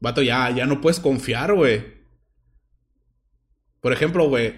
Vato, 0.00 0.22
ya, 0.22 0.50
ya 0.50 0.66
no 0.66 0.80
puedes 0.80 1.00
confiar, 1.00 1.54
güey. 1.54 2.00
Por 3.80 3.92
ejemplo, 3.92 4.28
güey. 4.28 4.54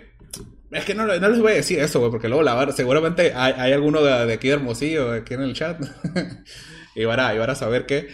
Es 0.70 0.84
que 0.84 0.94
no, 0.94 1.06
no, 1.06 1.28
les 1.28 1.40
voy 1.40 1.52
a 1.52 1.56
decir 1.56 1.80
eso, 1.80 1.98
güey, 1.98 2.10
porque 2.10 2.28
luego 2.28 2.42
la 2.42 2.72
seguramente 2.72 3.32
hay, 3.34 3.52
hay 3.56 3.72
alguno 3.72 4.02
de, 4.02 4.32
aquí 4.32 4.48
de 4.48 4.54
Hermosillo, 4.54 5.12
aquí 5.12 5.34
en 5.34 5.42
el 5.42 5.54
chat. 5.54 5.82
y 6.94 7.04
van 7.04 7.20
a, 7.20 7.34
y 7.34 7.38
a 7.38 7.54
saber 7.54 7.84
qué. 7.84 8.08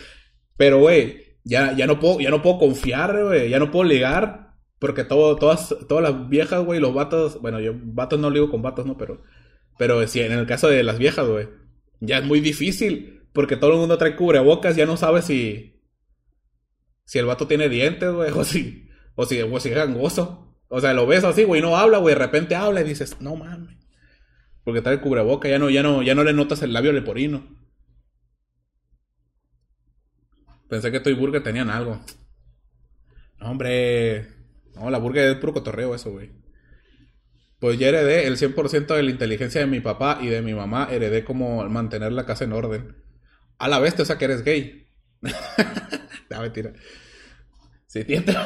Pero, 0.56 0.80
güey, 0.80 1.38
ya, 1.44 1.72
ya, 1.76 1.86
no 1.86 2.00
puedo, 2.00 2.20
ya 2.20 2.30
no 2.30 2.42
puedo 2.42 2.58
confiar, 2.58 3.24
güey. 3.24 3.48
Ya 3.48 3.58
no 3.58 3.70
puedo 3.70 3.84
ligar. 3.84 4.54
Porque 4.80 5.04
todo, 5.04 5.36
todas, 5.36 5.74
todas 5.88 6.02
las 6.02 6.28
viejas, 6.28 6.64
güey, 6.64 6.80
los 6.80 6.94
vatos. 6.94 7.40
Bueno, 7.40 7.60
yo 7.60 7.72
vatos 7.74 8.18
no 8.18 8.30
ligo 8.30 8.50
con 8.50 8.62
vatos, 8.62 8.86
¿no? 8.86 8.96
Pero 8.96 9.22
pero 9.78 10.06
si 10.08 10.20
en 10.20 10.32
el 10.32 10.46
caso 10.46 10.68
de 10.68 10.82
las 10.82 10.98
viejas, 10.98 11.26
güey, 11.26 11.48
ya 12.00 12.18
es 12.18 12.24
muy 12.24 12.40
difícil. 12.40 13.22
Porque 13.32 13.56
todo 13.56 13.72
el 13.72 13.78
mundo 13.78 13.96
trae 13.96 14.16
cubrebocas, 14.16 14.76
ya 14.76 14.84
no 14.84 14.96
sabe 14.98 15.22
si. 15.22 15.77
Si 17.08 17.18
el 17.18 17.24
vato 17.24 17.46
tiene 17.46 17.70
dientes, 17.70 18.12
güey, 18.12 18.30
o 18.34 18.44
si. 18.44 18.86
O 19.14 19.24
si, 19.24 19.40
o 19.40 19.60
si 19.60 19.70
es 19.70 19.74
gangoso. 19.74 20.54
O 20.68 20.78
sea, 20.82 20.92
lo 20.92 21.06
ves 21.06 21.24
así, 21.24 21.44
güey, 21.44 21.62
no 21.62 21.74
habla, 21.74 21.96
güey, 21.96 22.14
de 22.14 22.20
repente 22.20 22.54
habla 22.54 22.82
y 22.82 22.84
dices, 22.84 23.18
no 23.20 23.34
mames. 23.34 23.78
Porque 24.62 24.82
trae 24.82 24.96
el 24.96 25.00
cubreboca, 25.00 25.48
ya 25.48 25.58
no, 25.58 25.70
ya 25.70 25.82
no, 25.82 26.02
ya 26.02 26.14
no 26.14 26.22
le 26.22 26.34
notas 26.34 26.60
el 26.60 26.74
labio 26.74 26.92
leporino. 26.92 27.56
Pensé 30.68 30.92
que 30.92 31.10
y 31.10 31.14
Burger 31.14 31.42
tenían 31.42 31.70
algo. 31.70 31.98
No, 33.40 33.50
hombre. 33.52 34.28
No, 34.74 34.90
la 34.90 34.98
Burger 34.98 35.30
es 35.30 35.36
puro 35.38 35.54
cotorreo 35.54 35.94
eso, 35.94 36.10
güey. 36.10 36.30
Pues 37.58 37.78
ya 37.78 37.88
heredé 37.88 38.26
el 38.26 38.36
100% 38.36 38.94
de 38.94 39.02
la 39.02 39.10
inteligencia 39.10 39.62
de 39.62 39.66
mi 39.66 39.80
papá 39.80 40.18
y 40.20 40.26
de 40.26 40.42
mi 40.42 40.52
mamá. 40.52 40.88
Heredé 40.90 41.24
como 41.24 41.66
mantener 41.70 42.12
la 42.12 42.26
casa 42.26 42.44
en 42.44 42.52
orden. 42.52 43.02
A 43.56 43.66
la 43.66 43.78
vez, 43.78 43.98
o 43.98 44.04
sea 44.04 44.18
que 44.18 44.26
eres 44.26 44.44
gay. 44.44 44.92
mentira. 46.40 46.72
Si 47.86 48.02
dientes... 48.02 48.36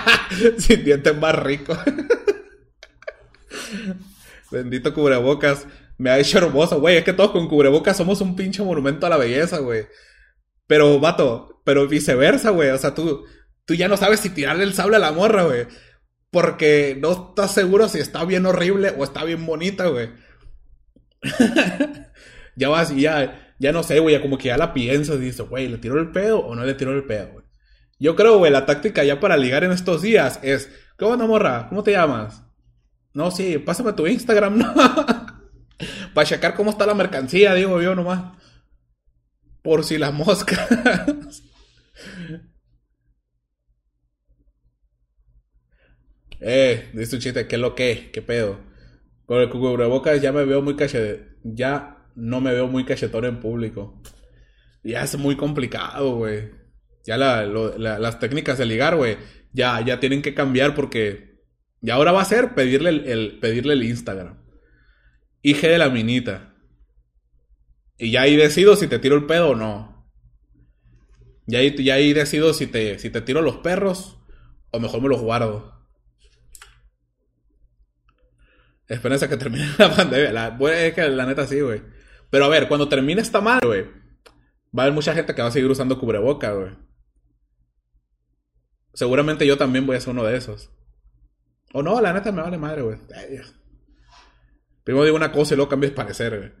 si 0.58 0.76
dientes 0.76 1.16
más 1.16 1.34
rico. 1.36 1.76
Bendito 4.50 4.94
cubrebocas. 4.94 5.66
Me 5.98 6.10
ha 6.10 6.18
hecho 6.18 6.38
hermoso, 6.38 6.80
güey. 6.80 6.96
Es 6.96 7.04
que 7.04 7.12
todos 7.12 7.30
con 7.32 7.48
cubrebocas 7.48 7.96
somos 7.96 8.20
un 8.20 8.36
pinche 8.36 8.62
monumento 8.62 9.06
a 9.06 9.10
la 9.10 9.16
belleza, 9.16 9.58
güey. 9.58 9.86
Pero, 10.66 10.98
vato, 11.00 11.60
pero 11.64 11.86
viceversa, 11.88 12.50
güey. 12.50 12.70
O 12.70 12.78
sea, 12.78 12.94
tú, 12.94 13.24
tú 13.64 13.74
ya 13.74 13.88
no 13.88 13.96
sabes 13.96 14.20
si 14.20 14.30
tirarle 14.30 14.64
el 14.64 14.74
sable 14.74 14.96
a 14.96 15.00
la 15.00 15.12
morra, 15.12 15.44
güey. 15.44 15.66
Porque 16.30 16.96
no 17.00 17.12
estás 17.12 17.52
seguro 17.52 17.88
si 17.88 17.98
está 17.98 18.24
bien 18.24 18.46
horrible 18.46 18.94
o 18.96 19.04
está 19.04 19.24
bien 19.24 19.44
bonita, 19.46 19.86
güey. 19.86 20.10
ya 22.56 22.68
vas 22.68 22.90
y 22.90 23.02
ya, 23.02 23.43
ya 23.58 23.72
no 23.72 23.82
sé, 23.82 23.98
güey, 23.98 24.20
como 24.20 24.38
que 24.38 24.48
ya 24.48 24.56
la 24.56 24.74
piensas 24.74 25.16
y 25.16 25.20
dices, 25.20 25.48
güey, 25.48 25.68
¿le 25.68 25.78
tiró 25.78 25.98
el 26.00 26.10
pedo 26.10 26.40
o 26.40 26.54
no 26.54 26.64
le 26.64 26.74
tiró 26.74 26.92
el 26.92 27.04
pedo, 27.04 27.32
güey? 27.32 27.44
Yo 27.98 28.16
creo, 28.16 28.38
güey, 28.38 28.50
la 28.50 28.66
táctica 28.66 29.04
ya 29.04 29.20
para 29.20 29.36
ligar 29.36 29.64
en 29.64 29.72
estos 29.72 30.02
días 30.02 30.40
es, 30.42 30.70
¿qué 30.98 31.04
onda, 31.04 31.26
morra? 31.26 31.68
¿Cómo 31.68 31.82
te 31.82 31.92
llamas? 31.92 32.42
No, 33.12 33.30
sí, 33.30 33.58
pásame 33.58 33.92
tu 33.92 34.06
Instagram, 34.06 34.58
¿no? 34.58 34.74
para 36.14 36.26
checar 36.26 36.54
cómo 36.54 36.70
está 36.70 36.86
la 36.86 36.94
mercancía, 36.94 37.54
digo 37.54 37.80
yo 37.80 37.94
nomás. 37.94 38.36
Por 39.62 39.84
si 39.84 39.98
las 39.98 40.12
moscas. 40.12 40.68
Eh, 46.46 46.90
dice 46.92 47.16
un 47.16 47.22
chiste, 47.22 47.48
¿qué 47.48 47.56
lo 47.56 47.74
que? 47.74 48.10
¿Qué 48.12 48.20
pedo? 48.20 48.60
Con 49.24 49.40
el 49.40 49.48
cubrebocas 49.48 50.20
ya 50.20 50.30
me 50.30 50.44
veo 50.44 50.60
muy 50.60 50.76
cachetón. 50.76 51.38
Ya 51.42 51.93
no 52.14 52.40
me 52.40 52.52
veo 52.52 52.66
muy 52.66 52.84
cachetón 52.84 53.24
en 53.24 53.40
público. 53.40 54.00
Ya 54.82 55.02
es 55.02 55.16
muy 55.16 55.36
complicado, 55.36 56.16
güey. 56.16 56.50
Ya 57.04 57.16
las 57.16 58.18
técnicas 58.18 58.58
de 58.58 58.66
ligar, 58.66 58.96
güey, 58.96 59.18
ya, 59.52 59.80
ya 59.82 60.00
tienen 60.00 60.22
que 60.22 60.34
cambiar 60.34 60.74
porque. 60.74 61.42
Y 61.82 61.90
ahora 61.90 62.12
va 62.12 62.22
a 62.22 62.26
ser 62.26 62.54
pedirle 62.54 62.90
el, 62.90 63.38
pedirle 63.40 63.74
el 63.74 63.82
Instagram. 63.82 64.42
IG 65.42 65.60
de 65.60 65.78
la 65.78 65.90
minita. 65.90 66.54
Y 67.98 68.10
ya 68.10 68.22
ahí 68.22 68.36
decido 68.36 68.76
si 68.76 68.88
te 68.88 68.98
tiro 68.98 69.16
el 69.16 69.26
pedo 69.26 69.50
o 69.50 69.54
no. 69.54 70.10
Ya 71.46 71.58
ahí, 71.58 71.74
ya 71.84 71.94
ahí 71.94 72.14
decido 72.14 72.54
si 72.54 72.66
te, 72.66 72.98
si 72.98 73.10
te 73.10 73.20
tiro 73.20 73.42
los 73.42 73.58
perros 73.58 74.18
o 74.70 74.80
mejor 74.80 75.02
me 75.02 75.08
los 75.08 75.20
guardo. 75.20 75.74
Esperanza 78.88 79.28
que 79.28 79.36
termine 79.36 79.66
la 79.78 79.94
pandemia. 79.94 80.56
Es 80.86 80.94
que 80.94 81.08
la 81.08 81.26
neta 81.26 81.46
sí, 81.46 81.60
güey. 81.60 81.82
Pero 82.30 82.44
a 82.44 82.48
ver, 82.48 82.68
cuando 82.68 82.88
termine 82.88 83.20
esta 83.20 83.40
madre, 83.40 83.66
güey, 83.66 83.82
va 84.76 84.82
a 84.82 84.86
haber 84.86 84.92
mucha 84.94 85.14
gente 85.14 85.34
que 85.34 85.42
va 85.42 85.48
a 85.48 85.52
seguir 85.52 85.70
usando 85.70 85.98
cubreboca, 85.98 86.52
güey. 86.52 86.72
Seguramente 88.92 89.46
yo 89.46 89.56
también 89.58 89.86
voy 89.86 89.96
a 89.96 90.00
ser 90.00 90.10
uno 90.10 90.24
de 90.24 90.36
esos. 90.36 90.70
O 91.72 91.82
no, 91.82 92.00
la 92.00 92.12
neta 92.12 92.30
me 92.30 92.42
vale 92.42 92.58
madre, 92.58 92.82
güey. 92.82 92.98
Primero 94.84 95.04
digo 95.04 95.16
una 95.16 95.32
cosa 95.32 95.54
y 95.54 95.56
luego 95.56 95.70
cambies 95.70 95.92
parecer, 95.92 96.38
güey. 96.38 96.52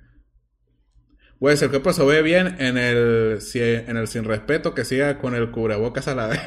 Puede 1.38 1.56
ser 1.56 1.70
que 1.70 1.80
pues 1.80 1.96
se 1.96 2.04
ve 2.04 2.22
bien 2.22 2.56
en 2.58 2.78
el, 2.78 3.38
en 3.54 3.96
el 3.96 4.08
sin 4.08 4.24
respeto 4.24 4.74
que 4.74 4.84
siga 4.84 5.18
con 5.18 5.34
el 5.34 5.50
cubrebocas 5.50 6.08
a 6.08 6.14
la 6.14 6.28
vez. 6.28 6.40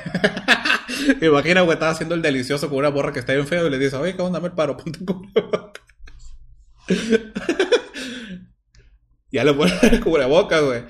Imagina, 1.22 1.62
güey, 1.62 1.76
estaba 1.76 1.92
haciendo 1.92 2.16
el 2.16 2.22
delicioso 2.22 2.70
con 2.70 2.80
una 2.80 2.90
borra 2.90 3.14
que 3.14 3.20
está 3.20 3.34
bien 3.34 3.48
feo 3.48 3.68
y 3.68 3.70
le 3.70 3.78
dice, 3.78 3.96
oye, 3.96 4.16
¿qué 4.16 4.22
onda? 4.22 4.40
Me 4.40 4.50
paro, 4.50 4.76
ponte 4.76 5.06
cubrebocas. 5.06 5.82
ya 9.32 9.44
le 9.44 9.54
pones 9.54 9.82
el 9.84 10.02
cubrebocas, 10.02 10.64
güey. 10.64 10.84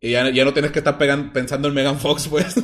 Y 0.00 0.12
ya, 0.12 0.30
ya, 0.30 0.44
no 0.44 0.52
tienes 0.52 0.72
que 0.72 0.78
estar 0.78 0.98
pensando 1.32 1.68
en 1.68 1.74
Megan 1.74 1.98
Fox, 1.98 2.28
pues. 2.28 2.54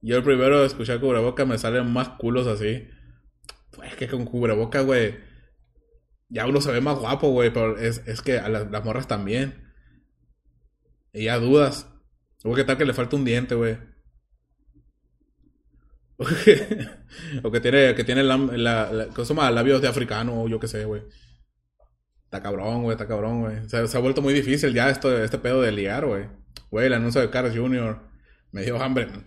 Yo 0.00 0.16
el 0.16 0.24
primero 0.24 0.60
de 0.60 0.66
escuchar 0.66 1.00
cubrebocas 1.00 1.46
me 1.46 1.58
salen 1.58 1.92
más 1.92 2.10
culos 2.10 2.46
así. 2.46 2.88
Pues 3.70 3.94
que 3.96 4.08
con 4.08 4.24
cubrebocas, 4.24 4.84
güey. 4.84 5.16
Ya 6.28 6.46
uno 6.46 6.60
se 6.60 6.72
ve 6.72 6.80
más 6.80 6.98
guapo, 6.98 7.30
güey. 7.30 7.52
Pero 7.52 7.78
es, 7.78 8.02
es 8.06 8.22
que 8.22 8.38
a 8.38 8.48
las 8.48 8.84
morras 8.84 9.06
también. 9.06 9.72
Y 11.12 11.24
ya 11.24 11.38
dudas. 11.38 11.88
O 12.44 12.54
qué 12.54 12.64
tal 12.64 12.76
que 12.76 12.84
le 12.84 12.94
falta 12.94 13.16
un 13.16 13.24
diente, 13.24 13.54
güey. 13.54 13.78
o 17.42 17.50
que 17.50 17.60
tiene, 17.60 17.94
que 17.94 18.04
tiene 18.04 18.22
la, 18.22 18.36
la, 18.36 19.08
¿cómo 19.08 19.24
se 19.24 19.34
llama? 19.34 19.50
labios 19.50 19.82
de 19.82 19.88
africano, 19.88 20.42
o 20.42 20.48
yo 20.48 20.58
qué 20.60 20.68
sé, 20.68 20.84
güey. 20.84 21.02
Está 22.32 22.42
cabrón, 22.42 22.82
güey, 22.84 22.94
está 22.94 23.06
cabrón, 23.06 23.42
güey. 23.42 23.68
Se, 23.68 23.76
ha 23.76 24.00
vuelto 24.00 24.22
muy 24.22 24.32
difícil 24.32 24.72
ya 24.72 24.88
esto, 24.88 25.22
este 25.22 25.36
pedo 25.36 25.60
de 25.60 25.70
ligar, 25.70 26.06
güey. 26.06 26.28
Güey, 26.70 26.86
el 26.86 26.94
anuncio 26.94 27.20
de 27.20 27.28
Carlos 27.28 27.54
Jr. 27.54 28.00
me 28.52 28.62
dio 28.62 28.82
hambre. 28.82 29.04
Madre, 29.04 29.22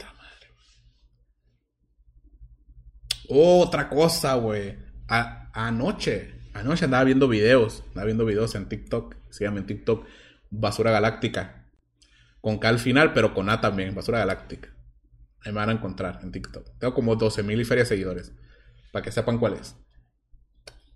Otra 3.30 3.90
cosa, 3.90 4.34
güey. 4.34 4.80
Anoche, 5.08 6.34
anoche 6.56 6.86
andaba 6.86 7.04
viendo 7.04 7.28
videos. 7.28 7.84
Andaba 7.90 8.06
viendo 8.06 8.26
videos 8.26 8.56
en 8.56 8.68
TikTok. 8.70 9.16
Llama 9.40 9.60
en 9.60 9.68
TikTok 9.68 10.08
Basura 10.50 10.90
Galáctica. 10.90 11.68
Con 12.42 12.58
K 12.58 12.70
al 12.70 12.80
final, 12.80 13.14
pero 13.14 13.36
con 13.36 13.52
A 13.52 13.62
también, 13.62 13.94
Basura 13.94 14.18
Galáctica. 14.18 14.70
Ahí 15.42 15.52
me 15.52 15.60
van 15.60 15.70
a 15.70 15.74
encontrar 15.74 16.22
en 16.24 16.32
TikTok. 16.32 16.80
Tengo 16.80 16.96
como 16.96 17.16
12 17.16 17.44
mil 17.44 17.62
y 17.62 17.66
feria 17.66 17.86
seguidores. 17.86 18.34
Para 18.92 19.04
que 19.04 19.12
sepan 19.12 19.38
cuál 19.38 19.54
es 19.54 19.76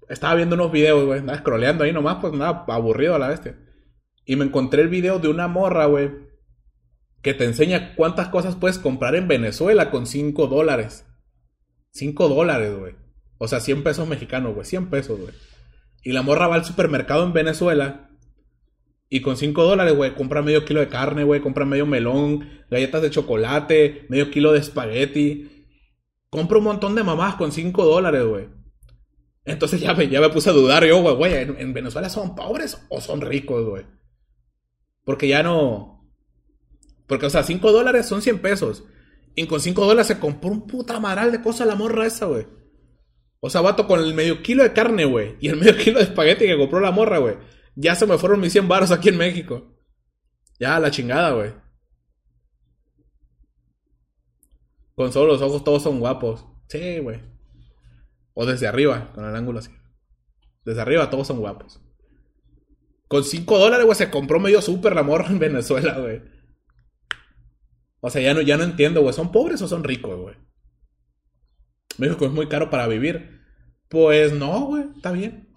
estaba 0.09 0.35
viendo 0.35 0.55
unos 0.55 0.71
videos, 0.71 1.05
güey, 1.05 1.19
andaba 1.19 1.39
scrolleando 1.39 1.83
ahí 1.83 1.93
nomás, 1.93 2.17
pues 2.19 2.33
nada, 2.33 2.65
aburrido 2.67 3.15
a 3.15 3.19
la 3.19 3.29
bestia. 3.29 3.57
Y 4.25 4.35
me 4.35 4.45
encontré 4.45 4.81
el 4.81 4.89
video 4.89 5.19
de 5.19 5.29
una 5.29 5.47
morra, 5.47 5.85
güey, 5.85 6.11
que 7.21 7.33
te 7.33 7.45
enseña 7.45 7.95
cuántas 7.95 8.29
cosas 8.29 8.55
puedes 8.55 8.79
comprar 8.79 9.15
en 9.15 9.27
Venezuela 9.27 9.91
con 9.91 10.05
5 10.05 10.47
dólares. 10.47 11.05
5 11.91 12.29
dólares, 12.29 12.77
güey. 12.77 12.95
O 13.37 13.47
sea, 13.47 13.59
100 13.59 13.83
pesos 13.83 14.07
mexicanos, 14.07 14.53
güey, 14.53 14.65
100 14.65 14.89
pesos, 14.89 15.19
güey. 15.19 15.33
Y 16.03 16.11
la 16.11 16.21
morra 16.21 16.47
va 16.47 16.55
al 16.55 16.65
supermercado 16.65 17.23
en 17.25 17.33
Venezuela 17.33 18.09
y 19.09 19.21
con 19.21 19.37
5 19.37 19.63
dólares, 19.63 19.95
güey, 19.95 20.13
compra 20.13 20.41
medio 20.41 20.65
kilo 20.65 20.79
de 20.79 20.87
carne, 20.87 21.23
güey, 21.23 21.41
compra 21.41 21.65
medio 21.65 21.85
melón, 21.85 22.47
galletas 22.69 23.01
de 23.01 23.09
chocolate, 23.09 24.05
medio 24.09 24.29
kilo 24.29 24.53
de 24.53 24.59
espagueti. 24.59 25.65
Compra 26.29 26.59
un 26.59 26.65
montón 26.65 26.93
de 26.93 27.03
mamás 27.03 27.35
con 27.35 27.51
5 27.51 27.85
dólares, 27.85 28.23
güey. 28.23 28.58
Entonces 29.49 29.81
ya 29.81 29.93
me, 29.95 30.07
ya 30.07 30.21
me 30.21 30.29
puse 30.29 30.51
a 30.51 30.53
dudar 30.53 30.85
yo, 30.85 31.01
güey, 31.01 31.15
güey, 31.15 31.33
¿en, 31.33 31.73
Venezuela 31.73 32.09
son 32.09 32.35
pobres 32.35 32.77
o 32.89 33.01
son 33.01 33.21
ricos, 33.21 33.65
güey? 33.67 33.85
Porque 35.03 35.27
ya 35.27 35.41
no... 35.41 36.07
Porque, 37.07 37.25
o 37.25 37.29
sea, 37.29 37.43
5 37.43 37.71
dólares 37.71 38.05
son 38.05 38.21
100 38.21 38.39
pesos. 38.39 38.83
Y 39.35 39.47
con 39.47 39.59
5 39.59 39.83
dólares 39.83 40.05
se 40.05 40.19
compró 40.19 40.51
un 40.51 40.67
puta 40.67 40.99
maral 40.99 41.31
de 41.31 41.41
cosas 41.41 41.65
la 41.65 41.75
morra 41.75 42.05
esa, 42.05 42.27
güey. 42.27 42.45
O 43.39 43.49
sea, 43.49 43.61
vato 43.61 43.87
con 43.87 43.99
el 43.99 44.13
medio 44.13 44.43
kilo 44.43 44.61
de 44.61 44.73
carne, 44.73 45.05
güey. 45.05 45.35
Y 45.39 45.47
el 45.47 45.55
medio 45.55 45.75
kilo 45.83 45.97
de 45.97 46.05
espagueti 46.05 46.45
que 46.45 46.57
compró 46.57 46.79
la 46.79 46.91
morra, 46.91 47.17
güey. 47.17 47.37
Ya 47.75 47.95
se 47.95 48.05
me 48.05 48.19
fueron 48.19 48.39
mis 48.39 48.51
100 48.51 48.67
baros 48.67 48.91
aquí 48.91 49.09
en 49.09 49.17
México. 49.17 49.75
Ya, 50.59 50.79
la 50.79 50.91
chingada, 50.91 51.31
güey. 51.31 51.53
Con 54.93 55.11
solo 55.11 55.33
los 55.33 55.41
ojos 55.41 55.63
todos 55.63 55.81
son 55.81 55.99
guapos. 55.99 56.45
Sí, 56.67 56.99
güey. 56.99 57.38
O 58.41 58.45
desde 58.45 58.67
arriba, 58.67 59.11
con 59.13 59.25
el 59.25 59.35
ángulo 59.35 59.59
así. 59.59 59.69
Desde 60.63 60.79
arriba 60.79 61.09
todos 61.09 61.27
son 61.27 61.39
guapos. 61.39 61.81
Con 63.09 63.25
5 63.25 63.59
dólares, 63.59 63.85
güey, 63.85 63.97
se 63.97 64.09
compró 64.09 64.39
medio 64.39 64.61
súper 64.61 64.95
la 64.95 65.03
morra 65.03 65.27
en 65.27 65.39
Venezuela, 65.39 65.99
güey. 65.99 66.21
O 67.99 68.09
sea, 68.09 68.21
ya 68.21 68.33
no, 68.33 68.39
ya 68.39 68.55
no 68.55 68.63
entiendo, 68.63 69.01
güey. 69.01 69.13
¿Son 69.13 69.33
pobres 69.33 69.61
o 69.61 69.67
son 69.67 69.83
ricos, 69.83 70.17
güey? 70.17 70.35
México 71.97 72.27
es 72.27 72.31
muy 72.31 72.47
caro 72.47 72.69
para 72.69 72.87
vivir. 72.87 73.41
Pues 73.89 74.31
no, 74.31 74.67
güey, 74.67 74.85
está 74.95 75.11
bien. 75.11 75.53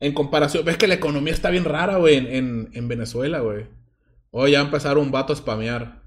En 0.00 0.14
comparación, 0.14 0.64
ves 0.64 0.78
que 0.78 0.88
la 0.88 0.94
economía 0.94 1.34
está 1.34 1.50
bien 1.50 1.66
rara, 1.66 1.98
güey, 1.98 2.16
en, 2.16 2.70
en, 2.72 2.88
Venezuela, 2.88 3.40
güey. 3.40 3.66
O 4.30 4.48
ya 4.48 4.62
empezaron 4.62 5.04
un 5.04 5.12
vato 5.12 5.34
a 5.34 5.36
spamear. 5.36 6.00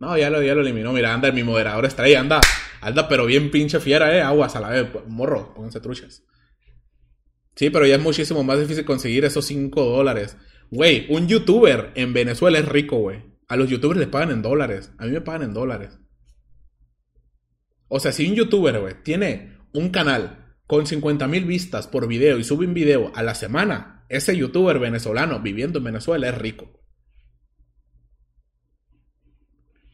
No, 0.00 0.18
ya 0.18 0.28
lo, 0.28 0.42
ya 0.42 0.54
lo 0.54 0.60
eliminó. 0.60 0.92
Mira, 0.92 1.14
anda, 1.14 1.32
mi 1.32 1.44
moderador 1.44 1.88
ahí, 1.96 2.14
anda. 2.14 2.42
Anda, 2.86 3.08
pero 3.08 3.26
bien 3.26 3.50
pinche 3.50 3.80
fiera, 3.80 4.16
eh. 4.16 4.22
Aguas 4.22 4.54
a 4.54 4.60
la 4.60 4.68
vez. 4.68 4.88
Morro, 5.08 5.52
pónganse 5.54 5.80
truchas. 5.80 6.22
Sí, 7.56 7.68
pero 7.70 7.84
ya 7.84 7.96
es 7.96 8.00
muchísimo 8.00 8.44
más 8.44 8.60
difícil 8.60 8.84
conseguir 8.84 9.24
esos 9.24 9.44
5 9.46 9.84
dólares. 9.84 10.36
Güey, 10.70 11.06
un 11.12 11.26
youtuber 11.26 11.90
en 11.96 12.12
Venezuela 12.12 12.60
es 12.60 12.68
rico, 12.68 12.98
güey. 12.98 13.24
A 13.48 13.56
los 13.56 13.68
youtubers 13.68 13.98
les 13.98 14.06
pagan 14.06 14.30
en 14.30 14.40
dólares. 14.40 14.92
A 14.98 15.06
mí 15.06 15.10
me 15.10 15.20
pagan 15.20 15.42
en 15.42 15.52
dólares. 15.52 15.98
O 17.88 17.98
sea, 17.98 18.12
si 18.12 18.28
un 18.28 18.36
youtuber, 18.36 18.78
güey, 18.78 18.94
tiene 19.02 19.58
un 19.72 19.88
canal 19.88 20.54
con 20.68 20.86
50 20.86 21.26
mil 21.26 21.44
vistas 21.44 21.88
por 21.88 22.06
video 22.06 22.38
y 22.38 22.44
sube 22.44 22.66
un 22.66 22.74
video 22.74 23.10
a 23.16 23.24
la 23.24 23.34
semana, 23.34 24.06
ese 24.08 24.36
youtuber 24.36 24.78
venezolano 24.78 25.40
viviendo 25.40 25.80
en 25.80 25.86
Venezuela 25.86 26.28
es 26.28 26.38
rico. 26.38 26.84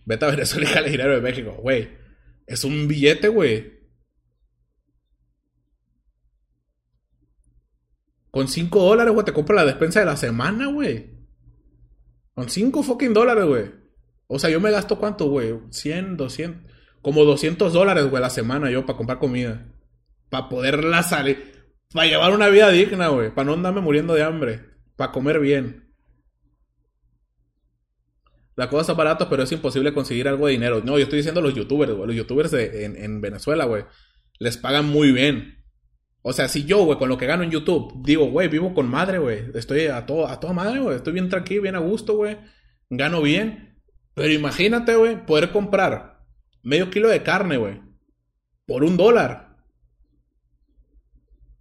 Vete 0.04 0.26
a 0.26 0.30
Venezuela 0.30 0.86
y 0.86 0.90
dinero 0.90 1.14
de 1.14 1.22
México, 1.22 1.52
güey. 1.52 2.01
Es 2.52 2.64
un 2.64 2.86
billete, 2.86 3.28
güey. 3.28 3.80
Con 8.30 8.46
5 8.46 8.78
dólares, 8.78 9.14
güey, 9.14 9.24
te 9.24 9.32
compra 9.32 9.56
la 9.56 9.64
despensa 9.64 10.00
de 10.00 10.04
la 10.06 10.18
semana, 10.18 10.66
güey. 10.66 11.16
Con 12.34 12.50
5 12.50 12.82
fucking 12.82 13.14
dólares, 13.14 13.46
güey. 13.46 13.70
O 14.26 14.38
sea, 14.38 14.50
yo 14.50 14.60
me 14.60 14.70
gasto 14.70 14.98
cuánto, 14.98 15.30
güey? 15.30 15.60
100, 15.70 16.18
200. 16.18 16.70
Como 17.00 17.24
200 17.24 17.72
dólares, 17.72 18.10
güey, 18.10 18.20
la 18.22 18.28
semana 18.28 18.70
yo 18.70 18.84
para 18.84 18.98
comprar 18.98 19.18
comida. 19.18 19.72
Para 20.28 20.50
poderla 20.50 21.02
salir. 21.02 21.74
Para 21.90 22.06
llevar 22.06 22.34
una 22.34 22.48
vida 22.48 22.68
digna, 22.68 23.08
güey. 23.08 23.34
Para 23.34 23.46
no 23.46 23.54
andarme 23.54 23.80
muriendo 23.80 24.12
de 24.12 24.24
hambre. 24.24 24.60
Para 24.96 25.10
comer 25.10 25.40
bien. 25.40 25.81
La 28.54 28.68
cosa 28.68 28.82
está 28.82 28.92
barata, 28.92 29.28
pero 29.30 29.42
es 29.42 29.52
imposible 29.52 29.94
conseguir 29.94 30.28
algo 30.28 30.46
de 30.46 30.52
dinero. 30.52 30.82
No, 30.84 30.98
yo 30.98 31.04
estoy 31.04 31.18
diciendo 31.18 31.40
los 31.40 31.54
youtubers, 31.54 31.92
güey. 31.92 32.06
Los 32.06 32.16
youtubers 32.16 32.52
en, 32.52 33.20
Venezuela, 33.20 33.64
güey. 33.64 33.84
Les 34.38 34.58
pagan 34.58 34.86
muy 34.86 35.12
bien. 35.12 35.64
O 36.20 36.32
sea, 36.32 36.48
si 36.48 36.64
yo, 36.64 36.84
güey, 36.84 36.98
con 36.98 37.08
lo 37.08 37.16
que 37.16 37.26
gano 37.26 37.42
en 37.42 37.50
YouTube, 37.50 37.94
digo, 38.04 38.26
güey, 38.26 38.48
vivo 38.48 38.74
con 38.74 38.88
madre, 38.88 39.18
güey. 39.18 39.44
Estoy 39.54 39.86
a, 39.86 40.04
todo, 40.04 40.28
a 40.28 40.38
toda 40.38 40.52
madre, 40.52 40.80
güey. 40.80 40.96
Estoy 40.96 41.14
bien 41.14 41.30
tranquilo, 41.30 41.62
bien 41.62 41.76
a 41.76 41.80
gusto, 41.80 42.14
güey. 42.14 42.36
Gano 42.90 43.22
bien. 43.22 43.80
Pero 44.14 44.30
imagínate, 44.30 44.94
güey, 44.96 45.24
poder 45.24 45.50
comprar 45.50 46.20
medio 46.62 46.90
kilo 46.90 47.08
de 47.08 47.22
carne, 47.22 47.56
güey. 47.56 47.80
Por 48.66 48.84
un 48.84 48.98
dólar. 48.98 49.56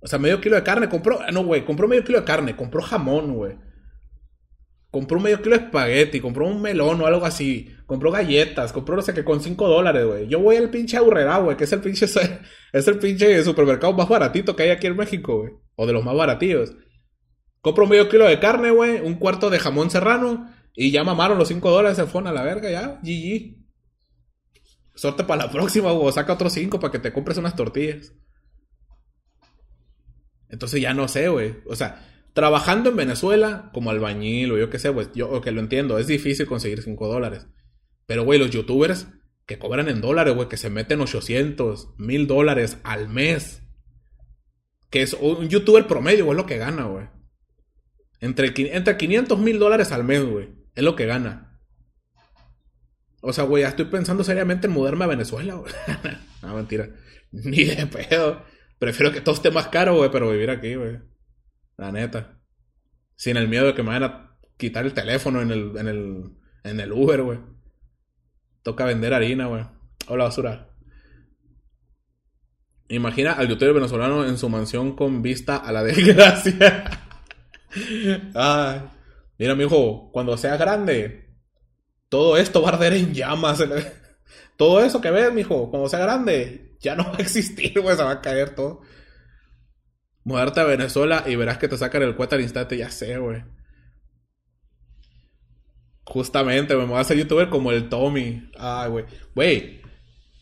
O 0.01 0.07
sea, 0.07 0.19
medio 0.19 0.41
kilo 0.41 0.57
de 0.57 0.63
carne. 0.63 0.89
Compró, 0.89 1.21
no, 1.31 1.45
güey, 1.45 1.63
compró 1.63 1.87
medio 1.87 2.03
kilo 2.03 2.19
de 2.19 2.25
carne. 2.25 2.55
Compró 2.57 2.81
jamón, 2.81 3.33
güey 3.33 3.70
compró 4.91 5.21
medio 5.21 5.41
kilo 5.41 5.57
de 5.57 5.63
espagueti, 5.63 6.19
compró 6.19 6.45
un 6.45 6.61
melón 6.61 6.99
o 7.01 7.05
algo 7.05 7.25
así, 7.25 7.73
compró 7.85 8.11
galletas, 8.11 8.73
compró 8.73 8.97
no 8.97 9.01
sé 9.01 9.13
qué 9.13 9.23
con 9.23 9.41
5 9.41 9.67
dólares, 9.67 10.05
güey. 10.05 10.27
Yo 10.27 10.39
voy 10.39 10.57
al 10.57 10.69
pinche 10.69 10.97
Aurrera, 10.97 11.37
güey, 11.37 11.55
que 11.55 11.63
es 11.63 11.71
el 11.71 11.79
pinche, 11.79 12.05
es 12.73 12.87
el 12.87 12.99
pinche 12.99 13.43
supermercado 13.43 13.93
más 13.93 14.09
baratito 14.09 14.55
que 14.55 14.63
hay 14.63 14.69
aquí 14.69 14.87
en 14.87 14.97
México, 14.97 15.39
güey. 15.39 15.53
O 15.75 15.87
de 15.87 15.93
los 15.93 16.03
más 16.03 16.15
baratillos. 16.15 16.73
Compro 17.61 17.87
medio 17.87 18.09
kilo 18.09 18.27
de 18.27 18.39
carne, 18.39 18.71
güey, 18.71 18.99
un 18.99 19.15
cuarto 19.15 19.49
de 19.49 19.59
jamón 19.59 19.89
serrano 19.89 20.51
y 20.75 20.91
ya 20.91 21.03
mamaron 21.03 21.37
los 21.37 21.47
5 21.47 21.71
dólares, 21.71 21.97
se 21.97 22.05
fueron 22.05 22.27
a 22.27 22.33
la 22.33 22.43
verga, 22.43 22.69
ya, 22.69 22.99
GG. 23.01 23.61
Sorte 24.95 25.23
para 25.23 25.45
la 25.45 25.51
próxima, 25.51 25.91
güey, 25.93 26.11
saca 26.11 26.33
otros 26.33 26.51
5 26.53 26.79
para 26.81 26.91
que 26.91 26.99
te 26.99 27.13
compres 27.13 27.37
unas 27.37 27.55
tortillas. 27.55 28.13
Entonces 30.49 30.81
ya 30.81 30.93
no 30.93 31.07
sé, 31.07 31.29
güey. 31.29 31.55
O 31.65 31.77
sea, 31.77 32.05
Trabajando 32.33 32.89
en 32.89 32.95
Venezuela 32.95 33.69
como 33.73 33.89
albañil 33.89 34.51
o 34.51 34.57
yo 34.57 34.69
qué 34.69 34.79
sé, 34.79 34.91
pues 34.91 35.09
yo 35.13 35.41
que 35.41 35.51
lo 35.51 35.59
entiendo, 35.59 35.97
es 35.97 36.07
difícil 36.07 36.45
conseguir 36.45 36.81
5 36.81 37.07
dólares. 37.07 37.47
Pero, 38.05 38.23
güey, 38.23 38.39
los 38.39 38.51
youtubers 38.51 39.07
que 39.45 39.59
cobran 39.59 39.89
en 39.89 40.01
dólares, 40.01 40.33
güey, 40.33 40.47
que 40.47 40.57
se 40.57 40.69
meten 40.69 41.01
800, 41.01 41.89
1000 41.97 42.27
dólares 42.27 42.77
al 42.83 43.09
mes. 43.09 43.63
Que 44.89 45.01
es 45.01 45.13
un 45.13 45.49
youtuber 45.49 45.87
promedio, 45.87 46.25
güey, 46.25 46.37
es 46.37 46.41
lo 46.41 46.47
que 46.47 46.57
gana, 46.57 46.85
güey. 46.85 47.07
Entre, 48.21 48.53
entre 48.75 48.97
500 48.97 49.39
mil 49.39 49.59
dólares 49.59 49.91
al 49.91 50.03
mes, 50.03 50.23
güey. 50.23 50.49
Es 50.75 50.83
lo 50.83 50.95
que 50.95 51.07
gana. 51.07 51.59
O 53.21 53.33
sea, 53.33 53.43
güey, 53.43 53.63
ya 53.63 53.69
estoy 53.69 53.85
pensando 53.85 54.23
seriamente 54.23 54.67
en 54.67 54.73
mudarme 54.73 55.05
a 55.05 55.07
Venezuela, 55.07 55.55
güey. 55.55 55.73
no, 56.41 56.55
mentira. 56.55 56.89
Ni 57.31 57.65
de 57.65 57.87
pedo. 57.87 58.43
Prefiero 58.79 59.11
que 59.11 59.21
todo 59.21 59.35
esté 59.35 59.51
más 59.51 59.67
caro, 59.67 59.95
güey, 59.95 60.11
pero 60.11 60.29
vivir 60.29 60.49
aquí, 60.49 60.75
güey. 60.75 60.99
La 61.81 61.91
neta. 61.91 62.37
Sin 63.15 63.37
el 63.37 63.47
miedo 63.47 63.65
de 63.65 63.73
que 63.73 63.81
me 63.81 63.89
vayan 63.89 64.03
a 64.03 64.37
quitar 64.55 64.85
el 64.85 64.93
teléfono 64.93 65.41
en 65.41 65.49
el, 65.49 65.75
en 65.75 65.87
el, 65.87 66.31
en 66.63 66.79
el 66.79 66.91
Uber, 66.91 67.23
güey. 67.23 67.39
Toca 68.61 68.85
vender 68.85 69.15
harina, 69.15 69.47
güey. 69.47 69.65
Hola, 70.07 70.25
basura. 70.25 70.69
Imagina 72.87 73.33
al 73.33 73.47
youtuber 73.47 73.73
venezolano 73.73 74.23
en 74.27 74.37
su 74.37 74.47
mansión 74.47 74.95
con 74.95 75.23
vista 75.23 75.57
a 75.57 75.71
la 75.71 75.81
desgracia. 75.83 76.83
Ay. 78.35 78.81
Mira, 79.39 79.55
mi 79.55 79.63
hijo, 79.63 80.11
cuando 80.11 80.37
seas 80.37 80.59
grande, 80.59 81.33
todo 82.09 82.37
esto 82.37 82.61
va 82.61 82.69
a 82.69 82.73
arder 82.73 82.93
en 82.93 83.11
llamas. 83.11 83.63
Todo 84.55 84.83
eso 84.83 85.01
que 85.01 85.09
ves, 85.09 85.33
mijo, 85.33 85.71
cuando 85.71 85.89
sea 85.89 86.01
grande, 86.01 86.77
ya 86.79 86.95
no 86.95 87.05
va 87.05 87.15
a 87.17 87.21
existir, 87.23 87.81
güey, 87.81 87.97
se 87.97 88.03
va 88.03 88.11
a 88.11 88.21
caer 88.21 88.53
todo. 88.53 88.81
Mudarte 90.23 90.59
a 90.59 90.65
Venezuela 90.65 91.23
y 91.25 91.35
verás 91.35 91.57
que 91.57 91.67
te 91.67 91.77
sacan 91.77 92.03
el 92.03 92.15
cuenta 92.15 92.35
al 92.35 92.41
instante, 92.41 92.77
ya 92.77 92.89
sé, 92.89 93.17
güey. 93.17 93.43
Justamente, 96.03 96.75
me 96.75 96.85
voy 96.85 96.97
a 96.97 97.01
hacer 97.01 97.17
youtuber 97.17 97.49
como 97.49 97.71
el 97.71 97.89
Tommy. 97.89 98.49
Ay, 98.57 98.89
güey. 98.89 99.05
Güey, 99.33 99.81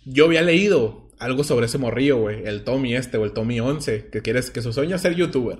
yo 0.06 0.26
había 0.26 0.42
leído 0.42 1.10
algo 1.20 1.44
sobre 1.44 1.68
ese 1.68 1.78
morrillo, 1.78 2.18
güey. 2.18 2.46
El 2.46 2.64
Tommy 2.64 2.96
este 2.96 3.18
o 3.18 3.26
el 3.26 3.34
Tommy 3.34 3.60
11, 3.60 4.10
que 4.10 4.22
quieres 4.22 4.52
que 4.52 4.62
su 4.62 4.74
sueño 4.74 4.96
es 4.96 5.02
ser 5.02 5.16
youtuber. 5.16 5.60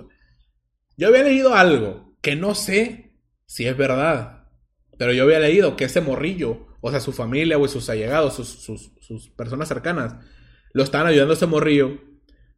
Yo 0.96 1.08
había 1.08 1.22
leído 1.22 1.54
algo 1.54 2.16
que 2.20 2.36
no 2.36 2.54
sé 2.54 3.14
si 3.46 3.66
es 3.66 3.76
verdad. 3.76 4.48
Pero 4.98 5.12
yo 5.12 5.24
había 5.24 5.40
leído 5.40 5.76
que 5.76 5.84
ese 5.84 6.00
morrillo, 6.00 6.66
o 6.80 6.90
sea, 6.90 7.00
su 7.00 7.12
familia, 7.12 7.58
o 7.58 7.66
sus 7.68 7.88
allegados, 7.88 8.34
sus, 8.34 8.48
sus, 8.48 8.92
sus 9.00 9.30
personas 9.30 9.68
cercanas, 9.68 10.16
lo 10.72 10.82
estaban 10.82 11.06
ayudando 11.06 11.32
a 11.32 11.36
ese 11.36 11.46
morrillo 11.46 12.00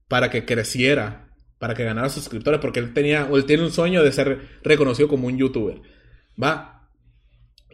para 0.08 0.30
que 0.30 0.44
creciera, 0.44 1.31
para 1.62 1.74
que 1.74 1.84
ganara 1.84 2.08
suscriptores, 2.08 2.58
porque 2.58 2.80
él 2.80 2.92
tenía, 2.92 3.28
él 3.32 3.44
tiene 3.44 3.62
un 3.62 3.70
sueño 3.70 4.02
de 4.02 4.10
ser 4.10 4.58
reconocido 4.64 5.06
como 5.06 5.28
un 5.28 5.38
youtuber. 5.38 5.80
Va. 6.42 6.88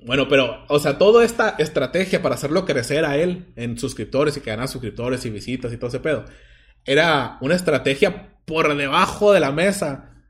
Bueno, 0.05 0.29
pero, 0.29 0.67
o 0.69 0.79
sea, 0.79 0.99
toda 0.99 1.25
esta 1.25 1.55
estrategia 1.59 2.21
para 2.21 2.35
hacerlo 2.35 2.67
crecer 2.67 3.07
a 3.07 3.17
él 3.17 3.47
en 3.57 3.79
suscriptores 3.79 4.37
y 4.37 4.43
que 4.43 4.51
ganara 4.51 4.69
suscriptores 4.69 5.25
y 5.25 5.31
visitas 5.31 5.73
y 5.73 5.79
todo 5.79 5.89
ese 5.89 6.01
pedo, 6.01 6.27
era 6.85 7.39
una 7.41 7.55
estrategia 7.55 8.39
por 8.45 8.77
debajo 8.77 9.33
de 9.33 9.41
la 9.41 9.53
mesa 9.53 10.23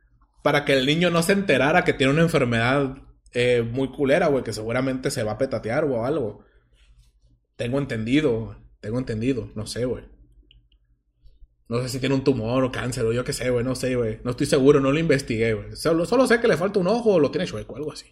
para 0.44 0.64
que 0.64 0.74
el 0.74 0.86
niño 0.86 1.10
no 1.10 1.24
se 1.24 1.32
enterara 1.32 1.82
que 1.82 1.94
tiene 1.94 2.12
una 2.12 2.22
enfermedad 2.22 2.94
eh, 3.32 3.62
muy 3.68 3.88
culera, 3.88 4.28
güey, 4.28 4.44
que 4.44 4.52
seguramente 4.52 5.10
se 5.10 5.24
va 5.24 5.32
a 5.32 5.38
petatear 5.38 5.82
o 5.82 6.06
algo. 6.06 6.44
Tengo 7.56 7.78
entendido, 7.78 8.56
tengo 8.78 9.00
entendido, 9.00 9.50
no 9.56 9.66
sé, 9.66 9.84
güey. 9.84 10.04
No 11.68 11.82
sé 11.82 11.88
si 11.90 12.00
tiene 12.00 12.14
un 12.14 12.24
tumor 12.24 12.64
o 12.64 12.72
cáncer 12.72 13.04
o 13.04 13.12
yo 13.12 13.24
qué 13.24 13.32
sé, 13.32 13.50
güey. 13.50 13.64
No 13.64 13.74
sé, 13.74 13.94
güey. 13.94 14.20
No 14.24 14.30
estoy 14.30 14.46
seguro, 14.46 14.80
no 14.80 14.90
lo 14.90 14.98
investigué, 14.98 15.52
güey. 15.52 15.76
Solo, 15.76 16.06
solo, 16.06 16.26
sé 16.26 16.40
que 16.40 16.48
le 16.48 16.56
falta 16.56 16.80
un 16.80 16.86
ojo 16.86 17.14
o 17.14 17.20
lo 17.20 17.30
tiene 17.30 17.46
chueco, 17.46 17.76
algo 17.76 17.92
así. 17.92 18.06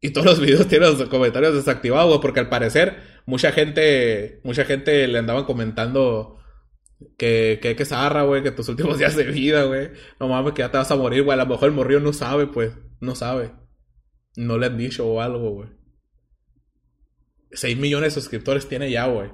Y 0.00 0.10
todos 0.10 0.26
los 0.26 0.40
videos 0.40 0.68
tienen 0.68 0.96
los 0.96 1.08
comentarios 1.08 1.54
desactivados, 1.54 2.08
güey, 2.08 2.20
porque 2.20 2.40
al 2.40 2.48
parecer 2.48 2.98
mucha 3.26 3.52
gente, 3.52 4.40
mucha 4.44 4.64
gente 4.64 5.08
le 5.08 5.18
andaban 5.18 5.44
comentando 5.44 6.38
que, 7.16 7.58
que, 7.62 7.74
que 7.74 7.84
zarra, 7.84 8.22
güey, 8.22 8.42
que 8.42 8.50
tus 8.50 8.68
últimos 8.68 8.98
días 8.98 9.16
de 9.16 9.24
vida, 9.24 9.64
güey. 9.64 9.90
No 10.20 10.28
mames, 10.28 10.52
que 10.52 10.60
ya 10.60 10.70
te 10.70 10.78
vas 10.78 10.90
a 10.90 10.96
morir, 10.96 11.22
güey. 11.22 11.38
A 11.38 11.42
lo 11.42 11.50
mejor 11.50 11.68
el 11.68 11.74
morrillo 11.74 12.00
no 12.00 12.12
sabe, 12.12 12.46
pues. 12.46 12.74
No 13.00 13.14
sabe. 13.14 13.52
No 14.36 14.58
le 14.58 14.66
han 14.66 14.76
dicho 14.76 15.06
o 15.06 15.20
algo, 15.20 15.50
güey. 15.50 15.70
6 17.52 17.78
millones 17.78 18.14
de 18.14 18.20
suscriptores 18.20 18.68
tiene 18.68 18.90
ya, 18.90 19.06
güey. 19.06 19.30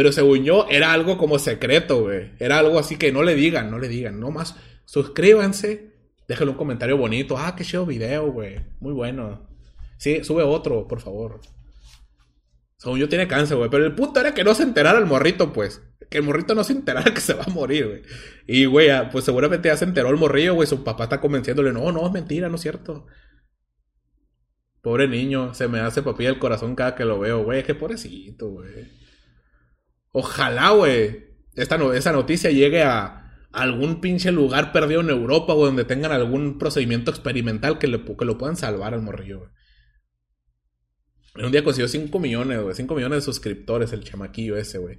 Pero 0.00 0.12
según 0.12 0.44
yo, 0.44 0.66
era 0.70 0.94
algo 0.94 1.18
como 1.18 1.38
secreto, 1.38 2.04
güey. 2.04 2.30
Era 2.38 2.58
algo 2.58 2.78
así 2.78 2.96
que 2.96 3.12
no 3.12 3.22
le 3.22 3.34
digan, 3.34 3.70
no 3.70 3.78
le 3.78 3.86
digan. 3.86 4.18
No 4.18 4.30
más, 4.30 4.56
suscríbanse. 4.86 5.92
Déjenle 6.26 6.52
un 6.52 6.56
comentario 6.56 6.96
bonito. 6.96 7.36
Ah, 7.36 7.54
qué 7.54 7.64
chido 7.64 7.84
video, 7.84 8.32
güey. 8.32 8.62
Muy 8.80 8.94
bueno. 8.94 9.46
Sí, 9.98 10.24
sube 10.24 10.42
otro, 10.42 10.88
por 10.88 11.02
favor. 11.02 11.42
Según 12.78 12.98
yo 12.98 13.10
tiene 13.10 13.28
cáncer, 13.28 13.58
güey. 13.58 13.68
Pero 13.68 13.84
el 13.84 13.94
punto 13.94 14.20
era 14.20 14.32
que 14.32 14.42
no 14.42 14.54
se 14.54 14.62
enterara 14.62 14.98
el 14.98 15.04
morrito, 15.04 15.52
pues. 15.52 15.82
Que 16.08 16.16
el 16.16 16.24
morrito 16.24 16.54
no 16.54 16.64
se 16.64 16.72
enterara 16.72 17.04
que 17.14 17.20
se 17.20 17.34
va 17.34 17.44
a 17.44 17.50
morir, 17.50 17.86
güey. 17.86 18.02
Y, 18.46 18.64
güey, 18.64 18.88
pues 19.10 19.26
seguramente 19.26 19.68
ya 19.68 19.76
se 19.76 19.84
enteró 19.84 20.08
el 20.08 20.16
morrillo, 20.16 20.54
güey. 20.54 20.66
Su 20.66 20.82
papá 20.82 21.04
está 21.04 21.20
convenciéndole, 21.20 21.74
no, 21.74 21.92
no, 21.92 22.06
es 22.06 22.12
mentira, 22.14 22.48
no 22.48 22.54
es 22.54 22.62
cierto. 22.62 23.06
Pobre 24.80 25.08
niño, 25.08 25.52
se 25.52 25.68
me 25.68 25.80
hace 25.80 26.00
papilla 26.00 26.30
el 26.30 26.38
corazón 26.38 26.74
cada 26.74 26.94
que 26.94 27.04
lo 27.04 27.18
veo, 27.18 27.44
güey. 27.44 27.62
Qué 27.64 27.74
pobrecito, 27.74 28.48
güey. 28.48 28.99
Ojalá, 30.12 30.70
güey, 30.70 31.24
esta 31.54 31.76
esa 31.94 32.12
noticia 32.12 32.50
llegue 32.50 32.82
a 32.82 33.20
algún 33.52 34.00
pinche 34.00 34.32
lugar 34.32 34.72
perdido 34.72 35.00
en 35.00 35.10
Europa, 35.10 35.52
güey, 35.54 35.66
donde 35.66 35.84
tengan 35.84 36.12
algún 36.12 36.58
procedimiento 36.58 37.10
experimental 37.10 37.78
que, 37.78 37.88
le, 37.88 38.04
que 38.04 38.24
lo 38.24 38.38
puedan 38.38 38.56
salvar 38.56 38.94
al 38.94 39.02
morrillo, 39.02 39.40
güey. 39.40 39.50
En 41.36 41.44
un 41.44 41.52
día 41.52 41.62
consiguió 41.62 41.88
5 41.88 42.18
millones, 42.18 42.60
güey. 42.60 42.74
5 42.74 42.94
millones 42.94 43.18
de 43.18 43.22
suscriptores 43.22 43.92
el 43.92 44.02
chamaquillo 44.02 44.56
ese, 44.56 44.78
güey. 44.78 44.98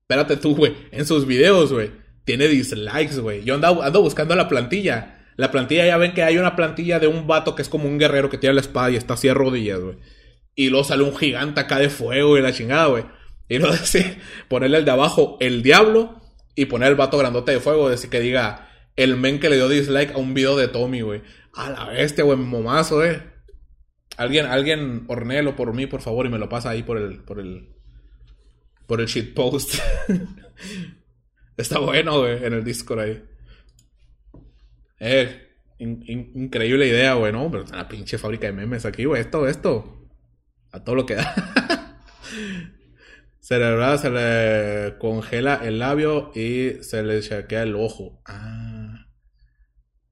Espérate 0.00 0.36
tú, 0.36 0.56
güey. 0.56 0.74
En 0.90 1.06
sus 1.06 1.26
videos, 1.26 1.72
güey. 1.72 1.92
Tiene 2.24 2.48
dislikes, 2.48 3.20
güey. 3.20 3.44
Yo 3.44 3.54
ando, 3.54 3.82
ando 3.82 4.02
buscando 4.02 4.34
la 4.34 4.48
plantilla. 4.48 5.26
La 5.36 5.52
plantilla, 5.52 5.86
ya 5.86 5.96
ven 5.96 6.12
que 6.12 6.24
hay 6.24 6.38
una 6.38 6.56
plantilla 6.56 6.98
de 6.98 7.06
un 7.06 7.28
vato 7.28 7.54
que 7.54 7.62
es 7.62 7.68
como 7.68 7.88
un 7.88 7.98
guerrero 7.98 8.28
que 8.28 8.38
tiene 8.38 8.54
la 8.54 8.60
espada 8.60 8.90
y 8.90 8.96
está 8.96 9.14
así 9.14 9.28
a 9.28 9.34
rodillas, 9.34 9.80
güey. 9.80 9.98
Y 10.56 10.70
luego 10.70 10.84
sale 10.84 11.04
un 11.04 11.16
gigante 11.16 11.60
acá 11.60 11.78
de 11.78 11.88
fuego 11.88 12.36
y 12.36 12.42
la 12.42 12.52
chingada, 12.52 12.86
güey. 12.86 13.04
Y 13.48 13.58
no 13.58 13.70
decir, 13.72 14.18
ponerle 14.48 14.78
el 14.78 14.84
de 14.84 14.90
abajo 14.90 15.36
el 15.40 15.62
diablo 15.62 16.20
y 16.54 16.66
poner 16.66 16.88
el 16.88 16.96
vato 16.96 17.18
grandote 17.18 17.52
de 17.52 17.60
fuego, 17.60 17.88
decir 17.88 18.10
que 18.10 18.20
diga 18.20 18.68
el 18.96 19.16
men 19.16 19.38
que 19.38 19.48
le 19.48 19.56
dio 19.56 19.68
dislike 19.68 20.14
a 20.14 20.18
un 20.18 20.34
video 20.34 20.56
de 20.56 20.68
Tommy, 20.68 21.02
güey. 21.02 21.22
A 21.54 21.70
la 21.70 21.86
bestia, 21.86 22.24
güey, 22.24 22.36
momazo, 22.36 23.04
eh. 23.04 23.22
Alguien, 24.16 24.46
alguien 24.46 25.04
hornelo 25.06 25.54
por 25.54 25.72
mí, 25.72 25.86
por 25.86 26.00
favor, 26.00 26.26
y 26.26 26.28
me 26.28 26.38
lo 26.38 26.48
pasa 26.48 26.70
ahí 26.70 26.82
por 26.82 26.98
el, 26.98 27.20
por 27.20 27.38
el, 27.38 27.68
por 28.86 29.00
el 29.00 29.06
shitpost. 29.06 29.78
Está 31.56 31.78
bueno, 31.78 32.20
güey, 32.20 32.44
en 32.44 32.52
el 32.52 32.64
Discord 32.64 33.00
ahí. 33.00 33.22
Eh, 34.98 35.48
increíble 35.78 36.88
idea, 36.88 37.14
güey, 37.14 37.32
¿no? 37.32 37.48
Pero 37.50 37.64
una 37.64 37.88
pinche 37.88 38.18
fábrica 38.18 38.48
de 38.48 38.52
memes 38.52 38.84
aquí, 38.84 39.04
güey. 39.04 39.20
Esto, 39.20 39.46
esto. 39.46 40.08
A 40.72 40.82
todo 40.82 40.96
lo 40.96 41.06
que 41.06 41.14
da. 41.14 42.02
Cerebral 43.48 43.98
se 43.98 44.10
le 44.10 44.98
congela 44.98 45.62
el 45.64 45.78
labio 45.78 46.32
y 46.34 46.82
se 46.82 47.02
le 47.02 47.22
chequea 47.22 47.62
el 47.62 47.76
ojo. 47.76 48.20
Ah. 48.26 49.06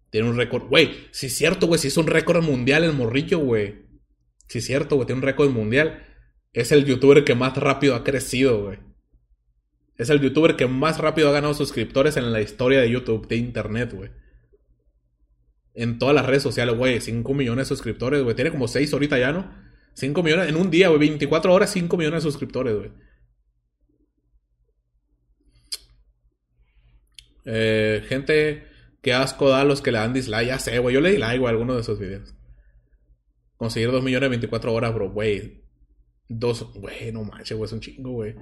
Tiene 0.09 0.31
un 0.31 0.39
récord. 0.39 0.63
Güey, 0.69 1.09
si 1.11 1.27
es 1.27 1.35
cierto, 1.35 1.67
güey, 1.67 1.79
si 1.79 1.89
es 1.89 1.99
un 1.99 2.07
récord 2.07 2.43
mundial 2.43 2.83
el 2.83 2.95
morrillo, 2.95 3.39
güey. 3.41 3.85
Si 4.49 4.61
es 4.61 4.65
cierto, 4.65 4.95
güey, 4.95 5.05
tiene 5.05 5.19
un 5.19 5.27
récord 5.27 5.51
mundial. 5.51 6.03
Es 6.55 6.73
el 6.73 6.87
youtuber 6.87 7.25
que 7.25 7.35
más 7.35 7.55
rápido 7.59 7.95
ha 7.95 8.05
crecido, 8.05 8.65
güey. 8.65 8.79
Es 9.99 10.09
el 10.09 10.23
youtuber 10.23 10.57
que 10.57 10.67
más 10.67 10.97
rápido 10.97 11.29
ha 11.29 11.33
ganado 11.33 11.53
suscriptores 11.53 12.17
en 12.17 12.33
la 12.33 12.41
historia 12.41 12.81
de 12.81 12.91
YouTube, 12.91 13.29
de 13.29 13.37
internet, 13.37 13.93
güey. 13.93 14.13
En 15.75 15.99
todas 15.99 16.15
las 16.15 16.25
redes 16.25 16.43
sociales, 16.43 16.75
güey. 16.75 17.03
5 17.03 17.35
millones 17.35 17.69
de 17.69 17.77
suscriptores, 17.77 18.23
güey. 18.23 18.35
Tiene 18.35 18.51
como 18.51 18.67
6 18.67 18.91
ahorita 18.95 19.19
ya, 19.19 19.31
¿no? 19.33 19.55
5 19.93 20.23
millones 20.23 20.49
en 20.49 20.57
un 20.57 20.71
día, 20.71 20.89
güey. 20.89 21.01
24 21.01 21.53
horas, 21.53 21.71
5 21.71 21.99
millones 21.99 22.25
de 22.25 22.31
suscriptores, 22.31 22.75
güey. 22.75 22.93
Eh, 27.47 28.05
gente, 28.09 28.67
qué 29.01 29.15
asco 29.15 29.49
da 29.49 29.63
a 29.63 29.65
los 29.65 29.81
que 29.81 29.93
le 29.93 29.99
dan 29.99 30.13
dislike. 30.13 30.49
Ya 30.49 30.59
sé, 30.59 30.79
güey. 30.79 30.95
Yo 30.95 31.01
le 31.01 31.13
di 31.13 31.19
like, 31.19 31.45
a 31.45 31.49
alguno 31.49 31.75
de 31.75 31.81
esos 31.81 31.99
videos. 31.99 32.35
Conseguir 33.57 33.91
2 33.91 34.03
millones 34.03 34.27
en 34.27 34.33
24 34.33 34.75
horas, 34.75 34.93
bro, 34.93 35.11
güey. 35.11 35.65
Dos, 36.29 36.73
güey, 36.75 37.13
no 37.13 37.23
manches, 37.23 37.57
güey, 37.57 37.67
es 37.67 37.73
un 37.73 37.81
chingo, 37.81 38.11
güey. 38.11 38.35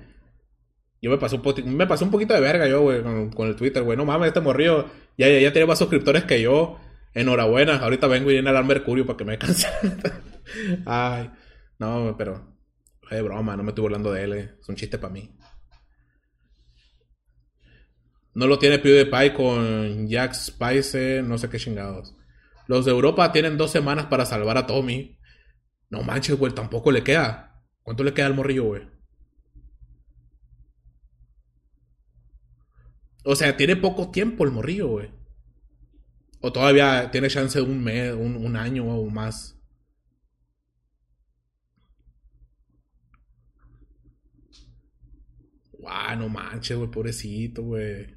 Yo 1.01 1.11
me 1.11 1.19
pasó, 1.19 1.37
un 1.37 2.11
poquito 2.11 2.33
de 2.33 2.41
verga 2.41 2.67
yo, 2.67 2.81
güey, 2.81 3.03
con, 3.03 3.47
el 3.47 3.57
Twitter, 3.57 3.83
güey. 3.83 3.97
No 3.97 4.07
mames, 4.07 4.29
este 4.29 4.41
morrillo 4.41 4.87
ya, 5.19 5.29
ya, 5.29 5.39
ya 5.39 5.53
tiene 5.53 5.67
más 5.67 5.79
suscriptores 5.79 6.25
que 6.25 6.41
yo. 6.41 6.79
Enhorabuena, 7.13 7.77
ahorita 7.77 8.09
vengo 8.09 8.31
y 8.31 8.35
viene 8.35 8.51
a 8.51 8.55
dar 8.55 8.65
Mercurio 8.65 9.07
para 9.07 9.17
que 9.19 9.25
me 9.25 9.39
cancelen. 9.39 10.01
Ay, 10.87 11.31
no, 11.79 12.17
pero... 12.17 12.55
Es 13.11 13.23
broma, 13.23 13.57
no 13.57 13.63
me 13.63 13.69
estoy 13.69 13.83
burlando 13.83 14.13
de 14.13 14.25
él, 14.25 14.33
eh. 14.33 14.55
es 14.59 14.69
un 14.69 14.77
chiste 14.77 14.99
para 14.99 15.13
mí. 15.13 15.31
No 18.35 18.47
lo 18.47 18.59
tiene 18.59 18.79
PewDiePie 18.79 19.33
con 19.33 20.09
Jack 20.09 20.35
Spice, 20.35 21.23
no 21.23 21.39
sé 21.39 21.49
qué 21.49 21.59
chingados. 21.59 22.17
Los 22.67 22.85
de 22.85 22.91
Europa 22.91 23.31
tienen 23.33 23.57
dos 23.57 23.71
semanas 23.71 24.07
para 24.07 24.27
salvar 24.27 24.59
a 24.59 24.67
Tommy. 24.67 25.19
No 25.91 26.03
manches, 26.03 26.37
güey, 26.37 26.53
tampoco 26.53 26.91
le 26.91 27.05
queda. 27.05 27.63
¿Cuánto 27.83 28.03
le 28.03 28.13
queda 28.15 28.27
al 28.27 28.35
morrillo, 28.35 28.65
güey? 28.65 28.83
O 33.25 33.35
sea, 33.37 33.57
tiene 33.57 33.77
poco 33.77 34.11
tiempo 34.11 34.45
el 34.45 34.51
morrillo, 34.51 34.89
güey. 34.89 35.11
O 36.41 36.53
todavía 36.53 37.11
tiene 37.11 37.29
chance 37.29 37.59
de 37.59 37.65
un 37.65 37.83
mes, 37.83 38.13
un, 38.15 38.37
un 38.37 38.57
año 38.57 38.85
o 38.85 39.09
más. 39.11 39.59
Guau, 45.73 46.17
no 46.19 46.29
manches, 46.29 46.77
güey, 46.77 46.91
pobrecito, 46.91 47.63
güey. 47.63 48.14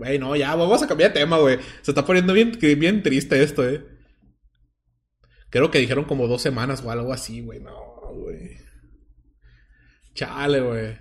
Güey, 0.00 0.18
no, 0.18 0.34
ya, 0.34 0.54
vamos 0.54 0.82
a 0.82 0.88
cambiar 0.88 1.12
de 1.12 1.20
tema, 1.20 1.36
güey. 1.36 1.58
Se 1.82 1.90
está 1.90 2.06
poniendo 2.06 2.32
bien, 2.32 2.58
bien 2.58 3.02
triste 3.02 3.42
esto, 3.42 3.68
eh. 3.68 3.84
Creo 5.50 5.70
que 5.70 5.78
dijeron 5.78 6.06
como 6.06 6.26
dos 6.26 6.40
semanas 6.40 6.82
o 6.82 6.90
algo 6.90 7.12
así, 7.12 7.42
güey. 7.42 7.60
No, 7.60 7.74
güey. 8.14 8.56
Chale, 10.14 10.60
güey. 10.62 10.96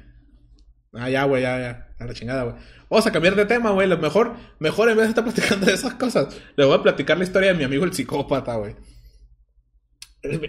Ah, 0.91 1.09
ya, 1.09 1.23
güey, 1.23 1.43
ya, 1.43 1.59
ya. 1.59 1.95
A 1.97 2.05
la 2.07 2.13
chingada, 2.13 2.43
güey. 2.43 2.55
Vamos 2.89 3.07
a 3.07 3.11
cambiar 3.13 3.35
de 3.35 3.45
tema, 3.45 3.71
güey. 3.71 3.87
Lo 3.87 3.97
mejor, 3.97 4.35
mejor 4.59 4.89
en 4.89 4.97
vez 4.97 5.05
de 5.05 5.09
estar 5.11 5.23
platicando 5.23 5.65
de 5.67 5.75
esas 5.75 5.93
cosas, 5.93 6.37
le 6.57 6.65
voy 6.65 6.75
a 6.75 6.83
platicar 6.83 7.17
la 7.17 7.23
historia 7.23 7.53
de 7.53 7.57
mi 7.57 7.63
amigo 7.63 7.85
el 7.85 7.93
psicópata, 7.93 8.55
güey. 8.55 8.75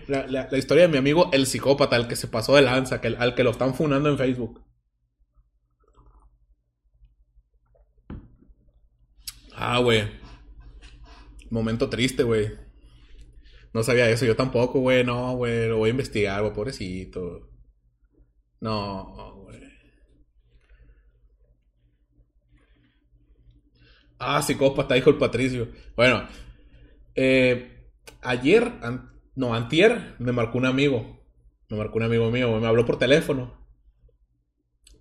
La, 0.08 0.58
historia 0.58 0.88
de 0.88 0.88
mi 0.88 0.98
amigo 0.98 1.30
el 1.32 1.46
psicópata, 1.46 1.94
el 1.94 2.08
que 2.08 2.16
se 2.16 2.26
pasó 2.26 2.56
de 2.56 2.62
lanza, 2.62 3.00
que, 3.00 3.14
al 3.16 3.36
que 3.36 3.44
lo 3.44 3.50
están 3.50 3.74
funando 3.74 4.08
en 4.08 4.18
Facebook. 4.18 4.60
Ah, 9.62 9.78
güey. 9.78 10.08
Momento 11.50 11.90
triste, 11.90 12.22
güey. 12.22 12.50
No 13.74 13.82
sabía 13.82 14.08
eso, 14.10 14.24
yo 14.24 14.34
tampoco, 14.34 14.80
güey, 14.80 15.04
no, 15.04 15.36
güey, 15.36 15.68
lo 15.68 15.78
voy 15.78 15.88
a 15.88 15.90
investigar, 15.90 16.40
güey, 16.40 16.54
pobrecito. 16.54 17.50
No, 18.60 19.34
güey. 19.44 19.60
Ah, 24.18 24.40
psicópata, 24.42 24.94
dijo 24.94 25.10
el 25.10 25.18
Patricio. 25.18 25.68
Bueno, 25.96 26.26
eh, 27.14 27.90
ayer, 28.22 28.72
no, 29.36 29.54
antier, 29.54 30.16
me 30.18 30.32
marcó 30.32 30.56
un 30.58 30.66
amigo. 30.66 31.20
Me 31.68 31.76
marcó 31.76 31.98
un 31.98 32.04
amigo 32.04 32.30
mío, 32.30 32.58
me 32.60 32.66
habló 32.66 32.86
por 32.86 32.98
teléfono. 32.98 33.59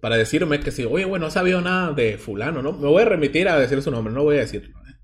Para 0.02 0.18
decirme 0.18 0.60
que 0.60 0.72
si, 0.72 0.86
oye, 0.86 1.06
güey, 1.06 1.22
no 1.22 1.30
sabía 1.30 1.60
nada 1.62 1.92
de 1.94 2.18
fulano, 2.18 2.62
¿no? 2.62 2.74
Me 2.74 2.88
voy 2.88 3.02
a 3.02 3.06
remitir 3.06 3.50
a 3.50 3.60
decir 3.60 3.82
su 3.82 3.92
nombre, 3.92 4.14
no 4.14 4.24
voy 4.24 4.38
a 4.38 4.42
decirlo. 4.42 4.78
¿eh? 4.88 4.96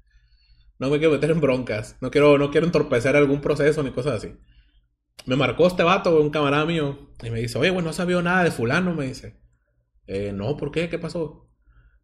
No 0.79 0.89
me 0.89 0.99
quiero 0.99 1.13
meter 1.13 1.31
en 1.31 1.41
broncas. 1.41 1.97
No 2.01 2.11
quiero, 2.11 2.37
no 2.37 2.51
quiero 2.51 2.65
entorpecer 2.65 3.15
algún 3.15 3.41
proceso 3.41 3.83
ni 3.83 3.91
cosas 3.91 4.13
así. 4.15 4.35
Me 5.25 5.35
marcó 5.35 5.67
este 5.67 5.83
vato, 5.83 6.21
un 6.21 6.29
camarada 6.29 6.65
mío, 6.65 7.09
y 7.23 7.29
me 7.29 7.39
dice, 7.39 7.57
oye, 7.57 7.71
güey, 7.71 7.83
no 7.83 7.93
sabía 7.93 8.21
nada 8.21 8.43
de 8.43 8.51
fulano, 8.51 8.93
me 8.93 9.07
dice. 9.07 9.41
Eh, 10.07 10.31
no, 10.33 10.55
¿por 10.55 10.71
qué? 10.71 10.87
¿Qué 10.89 10.99
pasó? 10.99 11.49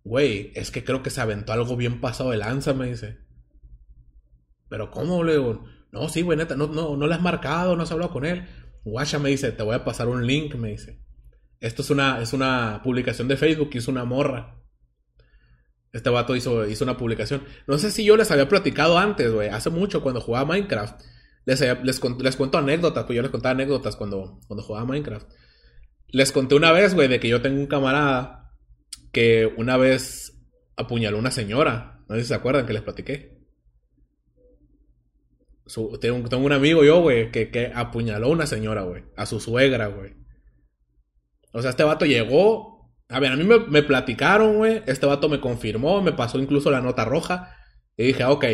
Güey, 0.03 0.51
es 0.55 0.71
que 0.71 0.83
creo 0.83 1.03
que 1.03 1.11
se 1.11 1.21
aventó 1.21 1.53
algo 1.53 1.75
bien 1.75 2.01
pasado 2.01 2.31
de 2.31 2.37
lanza, 2.37 2.73
me 2.73 2.87
dice. 2.87 3.19
Pero 4.69 4.89
¿cómo, 4.89 5.23
le? 5.23 5.37
No, 5.91 6.09
sí, 6.09 6.21
güey, 6.21 6.37
neta, 6.37 6.55
no, 6.55 6.67
no, 6.67 6.95
no 6.97 7.07
le 7.07 7.13
has 7.13 7.21
marcado, 7.21 7.75
no 7.75 7.83
has 7.83 7.91
hablado 7.91 8.11
con 8.11 8.25
él. 8.25 8.47
Guacha 8.83 9.19
me 9.19 9.29
dice, 9.29 9.51
te 9.51 9.63
voy 9.63 9.75
a 9.75 9.85
pasar 9.85 10.07
un 10.07 10.25
link, 10.25 10.55
me 10.55 10.69
dice. 10.69 10.99
Esto 11.61 11.83
es 11.83 11.91
una, 11.91 12.19
es 12.21 12.33
una 12.33 12.81
publicación 12.83 13.27
de 13.27 13.37
Facebook 13.37 13.69
que 13.69 13.77
hizo 13.77 13.91
una 13.91 14.03
morra. 14.03 14.57
Este 15.93 16.09
vato 16.09 16.35
hizo, 16.35 16.67
hizo 16.67 16.83
una 16.83 16.97
publicación. 16.97 17.43
No 17.67 17.77
sé 17.77 17.91
si 17.91 18.03
yo 18.03 18.17
les 18.17 18.31
había 18.31 18.49
platicado 18.49 18.97
antes, 18.97 19.31
güey. 19.31 19.49
Hace 19.49 19.69
mucho, 19.69 20.01
cuando 20.01 20.21
jugaba 20.21 20.45
Minecraft. 20.45 20.99
Les, 21.45 21.61
les, 21.83 21.99
cuento 22.35 22.57
anécdotas, 22.57 23.05
pues 23.05 23.15
yo 23.15 23.21
les 23.21 23.31
contaba 23.31 23.51
anécdotas 23.51 23.95
cuando, 23.95 24.39
cuando 24.47 24.63
jugaba 24.63 24.87
Minecraft. 24.87 25.29
Les 26.07 26.31
conté 26.31 26.55
una 26.55 26.71
vez, 26.71 26.95
güey, 26.95 27.07
de 27.07 27.19
que 27.19 27.27
yo 27.29 27.41
tengo 27.41 27.59
un 27.59 27.67
camarada 27.67 28.51
que 29.11 29.51
una 29.55 29.77
vez 29.77 30.33
apuñaló 30.77 31.19
una 31.19 31.31
señora. 31.31 32.03
No 32.09 32.15
sé 32.15 32.21
si 32.21 32.27
se 32.29 32.35
acuerdan 32.35 32.65
que 32.65 32.73
les 32.73 32.81
platiqué. 32.81 33.39
tengo, 35.99 36.27
tengo, 36.27 36.43
un 36.43 36.53
amigo 36.53 36.83
yo, 36.83 37.01
güey, 37.01 37.31
que, 37.31 37.51
que 37.51 37.71
apuñaló 37.73 38.27
a 38.27 38.31
una 38.31 38.47
señora, 38.47 38.81
güey. 38.81 39.03
A 39.15 39.27
su 39.27 39.39
suegra, 39.39 39.87
güey. 39.87 40.20
O 41.51 41.61
sea, 41.61 41.71
este 41.71 41.83
vato 41.83 42.05
llegó. 42.05 42.91
A 43.09 43.19
ver, 43.19 43.31
a 43.31 43.35
mí 43.35 43.43
me, 43.43 43.83
platicaron, 43.83 44.57
güey. 44.57 44.83
Este 44.85 45.05
vato 45.05 45.27
me 45.27 45.41
confirmó, 45.41 46.01
me 46.01 46.13
pasó 46.13 46.39
incluso 46.39 46.71
la 46.71 46.81
nota 46.81 47.05
roja. 47.05 47.55
Y 47.97 48.05
dije, 48.05 48.23
ok, 48.23 48.45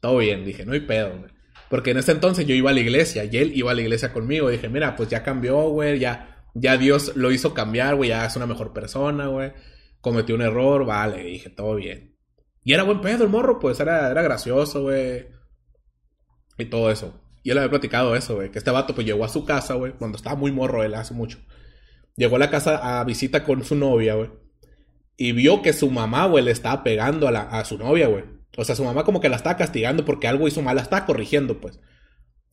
todo 0.00 0.18
bien. 0.18 0.44
Dije, 0.44 0.66
no 0.66 0.72
hay 0.72 0.80
pedo, 0.80 1.18
güey. 1.18 1.30
Porque 1.70 1.92
en 1.92 1.98
ese 1.98 2.12
entonces 2.12 2.46
yo 2.46 2.54
iba 2.54 2.70
a 2.70 2.74
la 2.74 2.80
iglesia 2.80 3.24
y 3.24 3.36
él 3.36 3.52
iba 3.54 3.70
a 3.70 3.74
la 3.74 3.82
iglesia 3.82 4.12
conmigo. 4.12 4.48
dije, 4.50 4.68
mira, 4.68 4.96
pues 4.96 5.08
ya 5.08 5.22
cambió, 5.22 5.68
güey. 5.68 5.98
Ya, 5.98 6.44
ya 6.54 6.76
Dios 6.76 7.16
lo 7.16 7.30
hizo 7.30 7.54
cambiar, 7.54 7.94
güey. 7.94 8.10
Ya 8.10 8.26
es 8.26 8.36
una 8.36 8.46
mejor 8.46 8.72
persona, 8.72 9.28
güey. 9.28 9.52
Cometió 10.00 10.34
un 10.34 10.42
error, 10.42 10.84
vale. 10.84 11.22
dije, 11.22 11.50
todo 11.50 11.76
bien. 11.76 12.16
Y 12.64 12.74
era 12.74 12.82
buen 12.82 13.00
pedo 13.00 13.24
el 13.24 13.30
morro, 13.30 13.58
pues 13.58 13.80
era, 13.80 14.10
era 14.10 14.22
gracioso, 14.22 14.82
güey. 14.82 15.26
Y 16.58 16.66
todo 16.66 16.90
eso. 16.90 17.20
Y 17.42 17.50
él 17.50 17.58
había 17.58 17.70
platicado 17.70 18.14
eso, 18.14 18.36
güey. 18.36 18.50
Que 18.50 18.58
este 18.58 18.70
vato 18.70 18.94
pues 18.94 19.06
llegó 19.06 19.24
a 19.24 19.28
su 19.28 19.44
casa, 19.44 19.74
güey. 19.74 19.92
Cuando 19.92 20.16
estaba 20.16 20.36
muy 20.36 20.52
morro 20.52 20.84
él, 20.84 20.94
hace 20.94 21.14
mucho. 21.14 21.38
Llegó 22.16 22.36
a 22.36 22.40
la 22.40 22.50
casa 22.50 23.00
a 23.00 23.04
visita 23.04 23.44
con 23.44 23.64
su 23.64 23.74
novia, 23.74 24.14
güey. 24.14 24.30
Y 25.16 25.32
vio 25.32 25.62
que 25.62 25.72
su 25.72 25.90
mamá, 25.90 26.26
güey, 26.26 26.44
le 26.44 26.50
estaba 26.50 26.82
pegando 26.82 27.28
a, 27.28 27.32
la, 27.32 27.42
a 27.42 27.64
su 27.64 27.78
novia, 27.78 28.08
güey. 28.08 28.24
O 28.56 28.64
sea, 28.64 28.74
su 28.74 28.84
mamá 28.84 29.04
como 29.04 29.20
que 29.20 29.28
la 29.28 29.36
estaba 29.36 29.56
castigando 29.56 30.04
porque 30.04 30.28
algo 30.28 30.48
hizo 30.48 30.62
mal, 30.62 30.76
la 30.76 30.82
estaba 30.82 31.06
corrigiendo, 31.06 31.60
pues. 31.60 31.80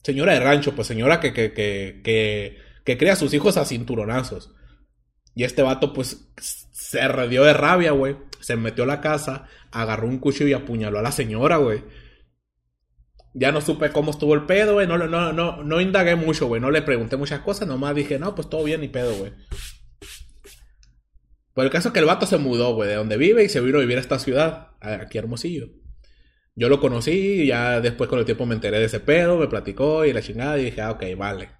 Señora 0.02 0.32
de 0.32 0.40
rancho, 0.40 0.74
pues 0.74 0.88
señora 0.88 1.20
que, 1.20 1.32
que, 1.32 1.52
que, 1.52 2.00
que, 2.02 2.58
que 2.84 2.98
crea 2.98 3.12
a 3.14 3.16
sus 3.16 3.34
hijos 3.34 3.56
a 3.56 3.64
cinturonazos. 3.66 4.54
Y 5.34 5.44
este 5.44 5.62
vato, 5.62 5.92
pues, 5.92 6.32
se 6.40 7.06
redió 7.08 7.44
de 7.44 7.52
rabia, 7.52 7.92
güey. 7.92 8.16
Se 8.40 8.56
metió 8.56 8.84
a 8.84 8.86
la 8.86 9.00
casa, 9.00 9.46
agarró 9.70 10.08
un 10.08 10.18
cuchillo 10.18 10.48
y 10.48 10.54
apuñaló 10.54 10.98
a 10.98 11.02
la 11.02 11.12
señora, 11.12 11.58
güey. 11.58 11.84
Ya 13.32 13.52
no 13.52 13.60
supe 13.60 13.90
cómo 13.90 14.10
estuvo 14.10 14.34
el 14.34 14.46
pedo, 14.46 14.74
güey. 14.74 14.86
No, 14.86 14.98
no, 14.98 15.32
no, 15.32 15.62
no 15.62 15.80
indagué 15.80 16.16
mucho, 16.16 16.46
güey. 16.46 16.60
No 16.60 16.70
le 16.70 16.82
pregunté 16.82 17.16
muchas 17.16 17.40
cosas. 17.40 17.68
Nomás 17.68 17.94
dije, 17.94 18.18
no, 18.18 18.34
pues 18.34 18.48
todo 18.48 18.64
bien 18.64 18.82
y 18.82 18.88
pedo, 18.88 19.14
güey. 19.14 19.32
Por 21.54 21.64
el 21.64 21.70
caso 21.70 21.88
es 21.88 21.94
que 21.94 22.00
el 22.00 22.06
vato 22.06 22.26
se 22.26 22.38
mudó, 22.38 22.74
güey, 22.74 22.88
de 22.88 22.94
donde 22.94 23.16
vive 23.16 23.44
y 23.44 23.48
se 23.48 23.60
vino 23.60 23.78
a 23.78 23.80
vivir 23.80 23.98
a 23.98 24.00
esta 24.00 24.18
ciudad, 24.18 24.68
aquí 24.80 25.18
Hermosillo. 25.18 25.68
Yo 26.54 26.68
lo 26.68 26.80
conocí 26.80 27.42
y 27.42 27.46
ya 27.46 27.80
después 27.80 28.08
con 28.08 28.18
el 28.18 28.24
tiempo 28.24 28.46
me 28.46 28.54
enteré 28.54 28.78
de 28.78 28.86
ese 28.86 29.00
pedo, 29.00 29.38
me 29.38 29.48
platicó 29.48 30.04
y 30.04 30.12
la 30.12 30.22
chingada 30.22 30.58
y 30.58 30.64
dije, 30.64 30.80
ah, 30.80 30.92
ok, 30.92 31.04
vale. 31.16 31.50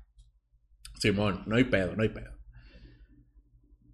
Simón, 0.98 1.42
no 1.46 1.56
hay 1.56 1.64
pedo, 1.64 1.96
no 1.96 2.02
hay 2.02 2.10
pedo. 2.10 2.39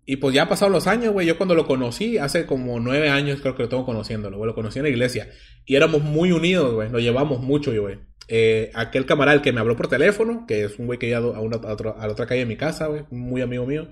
Y 0.08 0.16
pues 0.16 0.34
ya 0.34 0.48
pasaron 0.48 0.72
los 0.72 0.86
años, 0.86 1.12
güey. 1.12 1.26
Yo 1.26 1.36
cuando 1.36 1.56
lo 1.56 1.66
conocí, 1.66 2.16
hace 2.16 2.46
como 2.46 2.78
nueve 2.78 3.10
años 3.10 3.40
creo 3.40 3.56
que 3.56 3.64
lo 3.64 3.68
tengo 3.68 3.84
conociéndolo, 3.84 4.36
güey. 4.36 4.46
Lo 4.46 4.54
conocí 4.54 4.78
en 4.78 4.84
la 4.84 4.88
iglesia. 4.88 5.28
Y 5.64 5.74
éramos 5.74 6.02
muy 6.02 6.30
unidos, 6.30 6.74
güey. 6.74 6.88
Nos 6.88 7.02
llevamos 7.02 7.40
mucho, 7.40 7.72
güey. 7.78 7.98
Eh, 8.28 8.70
aquel 8.74 9.04
camarada 9.04 9.42
que 9.42 9.52
me 9.52 9.58
habló 9.58 9.76
por 9.76 9.88
teléfono, 9.88 10.46
que 10.46 10.64
es 10.64 10.78
un 10.78 10.86
güey 10.86 11.00
que 11.00 11.08
iba 11.08 11.18
a, 11.18 11.40
una, 11.40 11.56
a, 11.56 12.06
la 12.06 12.12
otra 12.12 12.26
calle 12.26 12.40
de 12.40 12.46
mi 12.46 12.56
casa, 12.56 12.86
güey. 12.86 13.02
Muy 13.10 13.42
amigo 13.42 13.66
mío. 13.66 13.88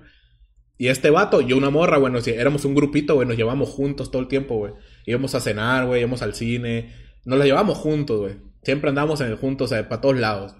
Y 0.77 0.87
este 0.87 1.09
vato, 1.09 1.41
yo 1.41 1.57
una 1.57 1.69
morra, 1.69 1.97
güey. 1.97 2.13
Éramos 2.27 2.63
un 2.63 2.75
grupito, 2.75 3.15
güey. 3.15 3.27
Nos 3.27 3.35
llevamos 3.35 3.69
juntos 3.69 4.09
todo 4.09 4.21
el 4.21 4.29
tiempo, 4.29 4.55
güey. 4.55 4.71
Íbamos 5.05 5.35
a 5.35 5.41
cenar, 5.41 5.85
güey. 5.85 5.99
Íbamos 5.99 6.21
al 6.21 6.33
cine. 6.33 6.93
Nos 7.25 7.37
la 7.37 7.43
llevamos 7.43 7.77
juntos, 7.77 8.19
güey. 8.21 8.35
Siempre 8.63 8.89
andamos 8.89 9.19
en 9.19 9.27
el 9.27 9.35
juntos, 9.35 9.69
o 9.69 9.75
sea, 9.75 9.89
para 9.89 9.99
todos 9.99 10.17
lados. 10.17 10.55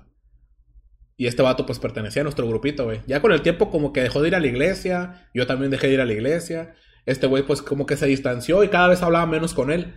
Y 1.18 1.28
este 1.28 1.42
vato 1.42 1.66
pues 1.66 1.80
pertenecía 1.80 2.22
a 2.22 2.24
nuestro 2.24 2.48
grupito, 2.48 2.86
güey. 2.86 3.02
Ya 3.08 3.22
con 3.22 3.32
el 3.32 3.42
tiempo 3.42 3.72
como 3.72 3.94
que 3.94 4.02
dejó 4.02 4.22
de 4.22 4.30
ir 4.30 4.36
a 4.36 4.40
la 4.40 4.48
iglesia, 4.48 5.30
yo 5.34 5.48
también 5.48 5.72
dejé 5.72 5.88
de 5.88 5.94
ir 5.94 6.02
a 6.02 6.06
la 6.06 6.14
iglesia. 6.14 6.76
Este 7.06 7.28
güey 7.28 7.44
pues 7.44 7.62
como 7.62 7.86
que 7.86 7.98
se 7.98 8.06
distanció 8.06 8.64
y 8.64 8.70
cada 8.70 8.90
vez 8.90 9.02
hablaba 9.02 9.26
menos 9.26 9.54
con 9.54 9.72
él. 9.72 9.94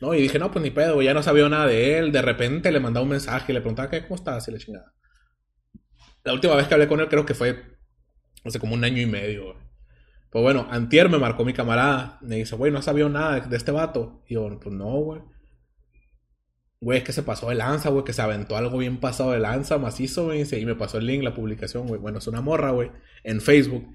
No, 0.00 0.14
y 0.14 0.22
dije, 0.22 0.38
no, 0.40 0.50
pues 0.50 0.62
ni 0.62 0.70
pedo, 0.70 1.00
ya 1.00 1.14
no 1.14 1.22
sabía 1.22 1.48
nada 1.48 1.66
de 1.66 1.98
él. 1.98 2.12
De 2.12 2.22
repente 2.22 2.72
le 2.72 2.80
mandaba 2.80 3.04
un 3.04 3.10
mensaje 3.10 3.52
y 3.52 3.54
le 3.54 3.60
preguntaba, 3.60 3.88
¿qué? 3.88 4.02
¿Cómo 4.02 4.16
estás? 4.16 4.48
Y 4.48 4.52
le 4.52 4.58
chingada. 4.58 4.92
La 6.24 6.32
última 6.32 6.54
vez 6.54 6.66
que 6.66 6.74
hablé 6.74 6.88
con 6.88 7.00
él 7.00 7.08
creo 7.08 7.24
que 7.24 7.34
fue 7.34 7.78
hace 8.44 8.58
como 8.58 8.74
un 8.74 8.84
año 8.84 9.00
y 9.00 9.06
medio, 9.06 9.44
güey. 9.44 9.56
Pues 10.30 10.42
bueno, 10.42 10.66
antier 10.70 11.08
me 11.08 11.18
marcó 11.18 11.44
mi 11.44 11.52
camarada. 11.52 12.18
Me 12.22 12.36
dice, 12.36 12.56
güey, 12.56 12.72
no 12.72 12.80
sabía 12.82 13.08
nada 13.08 13.40
de 13.40 13.56
este 13.56 13.70
vato. 13.70 14.24
Y 14.26 14.34
yo, 14.34 14.58
pues 14.60 14.74
no, 14.74 14.90
güey. 14.92 15.20
Güey, 16.82 16.98
es 16.98 17.04
que 17.04 17.12
se 17.12 17.22
pasó 17.22 17.48
de 17.48 17.54
lanza, 17.54 17.90
güey, 17.90 18.04
que 18.04 18.12
se 18.12 18.22
aventó 18.22 18.56
algo 18.56 18.76
bien 18.76 18.98
pasado 18.98 19.30
de 19.30 19.38
lanza, 19.38 19.78
macizo, 19.78 20.24
güey. 20.24 20.44
Y 20.50 20.66
me 20.66 20.74
pasó 20.74 20.98
el 20.98 21.06
link, 21.06 21.22
la 21.22 21.32
publicación, 21.32 21.86
güey. 21.86 22.00
Bueno, 22.00 22.18
es 22.18 22.26
una 22.26 22.40
morra, 22.40 22.72
güey, 22.72 22.90
en 23.22 23.40
Facebook. 23.40 23.86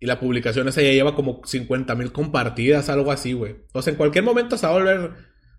Y 0.00 0.06
la 0.06 0.18
publicación 0.18 0.66
esa 0.66 0.80
ya 0.80 0.92
lleva 0.92 1.14
como 1.14 1.42
50 1.44 1.94
mil 1.94 2.12
compartidas, 2.12 2.88
algo 2.88 3.12
así, 3.12 3.34
güey. 3.34 3.56
O 3.74 3.82
sea, 3.82 3.90
en 3.90 3.98
cualquier 3.98 4.24
momento 4.24 4.56
se 4.56 4.66
va 4.66 4.72
a 4.72 4.76
volver, 4.78 5.10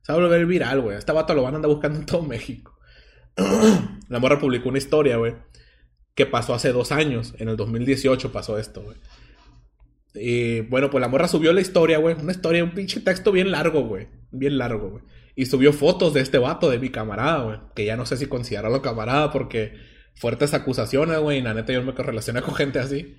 se 0.02 0.12
va 0.12 0.18
a 0.18 0.22
volver 0.22 0.48
viral, 0.48 0.82
güey. 0.82 0.98
Este 0.98 1.12
vato 1.12 1.36
lo 1.36 1.44
van 1.44 1.54
a 1.54 1.58
andar 1.58 1.70
buscando 1.70 2.00
en 2.00 2.08
todo 2.08 2.24
México. 2.24 2.76
la 4.10 4.18
morra 4.18 4.40
publicó 4.40 4.70
una 4.70 4.80
historia, 4.80 5.18
güey, 5.18 5.36
que 6.16 6.26
pasó 6.26 6.56
hace 6.56 6.72
dos 6.72 6.92
años. 6.92 7.36
En 7.38 7.50
el 7.50 7.56
2018 7.56 8.32
pasó 8.32 8.58
esto, 8.58 8.82
güey. 8.82 8.98
Y 10.16 10.62
bueno, 10.62 10.90
pues 10.90 11.02
la 11.02 11.08
morra 11.08 11.28
subió 11.28 11.54
la 11.54 11.62
historia, 11.62 12.00
güey. 12.00 12.16
Una 12.20 12.32
historia, 12.32 12.64
un 12.64 12.72
pinche 12.72 13.00
texto 13.02 13.32
bien 13.32 13.52
largo, 13.52 13.82
güey. 13.82 14.08
Bien 14.32 14.58
largo, 14.58 14.90
güey. 14.90 15.04
Y 15.40 15.46
subió 15.46 15.72
fotos 15.72 16.16
de 16.16 16.22
este 16.22 16.40
vato, 16.40 16.68
de 16.68 16.80
mi 16.80 16.90
camarada, 16.90 17.44
güey. 17.44 17.60
Que 17.76 17.86
ya 17.86 17.96
no 17.96 18.08
sé 18.08 18.18
si 18.18 18.26
considerarlo 18.26 18.82
camarada 18.82 19.32
porque 19.32 19.74
fuertes 20.16 20.56
acusaciones, 20.56 21.20
güey. 21.20 21.38
Y 21.38 21.42
la 21.44 21.54
neta 21.54 21.72
yo 21.72 21.84
me 21.84 21.92
relacioné 21.92 22.42
con 22.42 22.56
gente 22.56 22.80
así. 22.80 23.18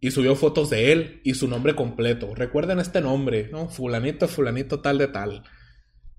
Y 0.00 0.10
subió 0.10 0.36
fotos 0.36 0.68
de 0.68 0.92
él 0.92 1.22
y 1.24 1.32
su 1.32 1.48
nombre 1.48 1.74
completo. 1.74 2.34
Recuerden 2.34 2.78
este 2.78 3.00
nombre, 3.00 3.48
¿no? 3.50 3.70
Fulanito, 3.70 4.28
fulanito, 4.28 4.80
tal 4.80 4.98
de 4.98 5.08
tal. 5.08 5.44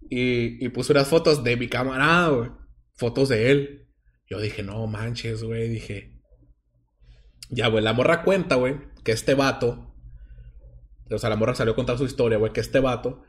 Y, 0.09 0.65
y 0.65 0.69
puso 0.69 0.91
unas 0.91 1.07
fotos 1.07 1.43
de 1.43 1.55
mi 1.55 1.67
camarada, 1.67 2.29
güey. 2.29 2.49
Fotos 2.95 3.29
de 3.29 3.51
él. 3.51 3.89
Yo 4.27 4.39
dije, 4.39 4.63
no 4.63 4.87
manches, 4.87 5.43
güey. 5.43 5.69
Dije. 5.69 6.19
Ya, 7.51 7.67
güey, 7.67 7.83
la 7.83 7.93
morra 7.93 8.23
cuenta, 8.23 8.55
güey, 8.55 8.77
que 9.03 9.11
este 9.11 9.35
vato. 9.35 9.93
O 11.11 11.17
sea, 11.19 11.29
la 11.29 11.35
morra 11.35 11.53
salió 11.53 11.73
a 11.73 11.75
contar 11.75 11.99
su 11.99 12.05
historia, 12.05 12.39
güey, 12.39 12.53
que 12.53 12.61
este 12.61 12.79
vato 12.79 13.21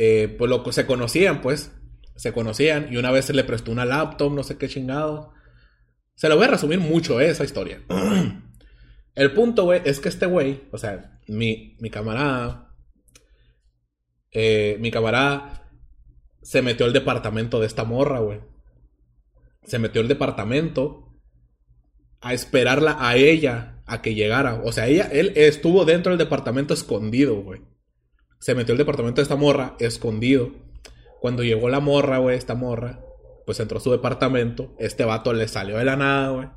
eh, 0.00 0.28
pues 0.38 0.48
lo, 0.48 0.72
se 0.72 0.86
conocían, 0.86 1.42
pues. 1.42 1.72
Se 2.14 2.32
conocían 2.32 2.92
y 2.92 2.96
una 2.96 3.10
vez 3.10 3.26
se 3.26 3.34
le 3.34 3.44
prestó 3.44 3.72
una 3.72 3.84
laptop, 3.84 4.32
no 4.32 4.44
sé 4.44 4.56
qué 4.56 4.68
chingado. 4.68 5.34
Se 6.14 6.28
lo 6.28 6.36
voy 6.36 6.46
a 6.46 6.50
resumir 6.50 6.78
mucho, 6.78 7.20
eh, 7.20 7.28
esa 7.28 7.44
historia. 7.44 7.82
El 9.14 9.32
punto, 9.34 9.64
güey, 9.64 9.82
es 9.84 9.98
que 9.98 10.08
este 10.08 10.26
güey, 10.26 10.62
o 10.70 10.78
sea, 10.78 11.18
mi, 11.26 11.76
mi 11.80 11.90
camarada, 11.90 12.76
eh, 14.30 14.76
mi 14.78 14.92
camarada 14.92 15.68
se 16.42 16.62
metió 16.62 16.86
al 16.86 16.92
departamento 16.92 17.58
de 17.58 17.66
esta 17.66 17.82
morra, 17.82 18.20
güey. 18.20 18.40
Se 19.64 19.80
metió 19.80 20.00
al 20.00 20.08
departamento 20.08 21.20
a 22.20 22.34
esperarla 22.34 22.96
a 23.00 23.16
ella 23.16 23.82
a 23.86 24.00
que 24.00 24.14
llegara. 24.14 24.62
O 24.64 24.70
sea, 24.70 24.86
ella, 24.86 25.08
él 25.10 25.32
estuvo 25.34 25.84
dentro 25.84 26.10
del 26.10 26.18
departamento 26.18 26.72
escondido, 26.72 27.42
güey 27.42 27.62
se 28.38 28.54
metió 28.54 28.72
al 28.72 28.78
departamento 28.78 29.20
de 29.20 29.24
esta 29.24 29.36
morra 29.36 29.74
escondido 29.78 30.50
Cuando 31.20 31.42
llegó 31.42 31.68
la 31.68 31.80
morra, 31.80 32.18
güey, 32.18 32.36
esta 32.36 32.54
morra, 32.54 33.00
pues 33.44 33.58
entró 33.60 33.78
a 33.78 33.80
su 33.80 33.90
departamento. 33.90 34.74
Este 34.78 35.04
vato 35.04 35.32
le 35.32 35.48
salió 35.48 35.78
de 35.78 35.84
la 35.84 35.96
nada, 35.96 36.30
güey. 36.30 36.48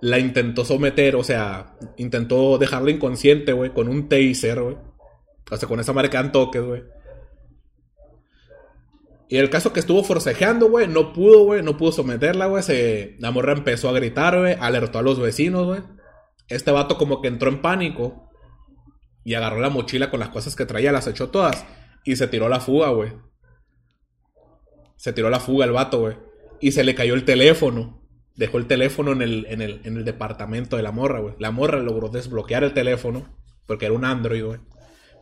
La 0.00 0.18
intentó 0.18 0.64
someter, 0.64 1.16
o 1.16 1.24
sea, 1.24 1.76
intentó 1.96 2.58
dejarla 2.58 2.90
inconsciente, 2.90 3.52
güey, 3.52 3.72
con 3.72 3.88
un 3.88 4.08
taser, 4.08 4.60
güey. 4.62 4.76
O 5.50 5.56
sea, 5.56 5.68
con 5.68 5.80
esa 5.80 5.92
marca 5.92 6.20
en 6.20 6.32
toques, 6.32 6.62
güey. 6.62 6.84
Y 9.28 9.38
el 9.38 9.50
caso 9.50 9.72
que 9.72 9.80
estuvo 9.80 10.04
forcejeando, 10.04 10.70
güey, 10.70 10.86
no 10.86 11.12
pudo, 11.12 11.44
güey, 11.44 11.62
no 11.62 11.76
pudo 11.76 11.92
someterla, 11.92 12.46
güey. 12.46 13.16
La 13.18 13.30
morra 13.30 13.52
empezó 13.52 13.88
a 13.88 13.92
gritar, 13.92 14.38
güey, 14.38 14.56
alertó 14.58 15.00
a 15.00 15.02
los 15.02 15.18
vecinos, 15.18 15.66
güey. 15.66 15.80
Este 16.48 16.70
vato 16.70 16.96
como 16.96 17.20
que 17.20 17.28
entró 17.28 17.50
en 17.50 17.60
pánico 17.60 18.25
y 19.26 19.34
agarró 19.34 19.58
la 19.58 19.70
mochila 19.70 20.08
con 20.08 20.20
las 20.20 20.28
cosas 20.28 20.54
que 20.54 20.66
traía, 20.66 20.92
las 20.92 21.08
echó 21.08 21.30
todas 21.30 21.66
y 22.04 22.14
se 22.14 22.28
tiró 22.28 22.48
la 22.48 22.60
fuga, 22.60 22.90
güey. 22.90 23.12
Se 24.94 25.12
tiró 25.12 25.30
la 25.30 25.40
fuga 25.40 25.64
el 25.64 25.72
vato, 25.72 25.98
güey. 25.98 26.16
Y 26.60 26.70
se 26.70 26.84
le 26.84 26.94
cayó 26.94 27.14
el 27.14 27.24
teléfono. 27.24 28.08
Dejó 28.36 28.58
el 28.58 28.68
teléfono 28.68 29.10
en 29.10 29.22
el, 29.22 29.46
en 29.48 29.62
el, 29.62 29.80
en 29.82 29.96
el 29.96 30.04
departamento 30.04 30.76
de 30.76 30.84
la 30.84 30.92
morra, 30.92 31.18
güey. 31.18 31.34
La 31.40 31.50
morra 31.50 31.80
logró 31.80 32.08
desbloquear 32.08 32.62
el 32.62 32.72
teléfono 32.72 33.36
porque 33.66 33.86
era 33.86 33.96
un 33.96 34.04
Android, 34.04 34.44
güey. 34.44 34.60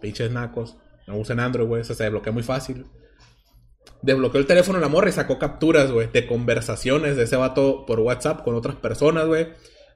Pinches 0.03 0.31
nacos. 0.31 0.77
No 1.07 1.17
usen 1.17 1.41
Android, 1.41 1.67
güey. 1.67 1.83
Se 1.83 1.95
desbloquea 1.95 2.33
muy 2.35 2.43
fácil 2.43 2.85
desbloqueó 4.03 4.39
el 4.39 4.47
teléfono 4.47 4.81
la 4.81 4.89
morra 4.89 5.09
y 5.09 5.13
sacó 5.13 5.39
capturas, 5.39 5.91
güey, 5.91 6.09
de 6.13 6.27
conversaciones 6.27 7.17
de 7.17 7.25
ese 7.25 7.37
vato 7.37 7.87
por 7.87 8.01
WhatsApp 8.01 8.43
con 8.45 8.55
otras 8.55 8.77
personas, 8.77 9.27
güey. 9.27 9.49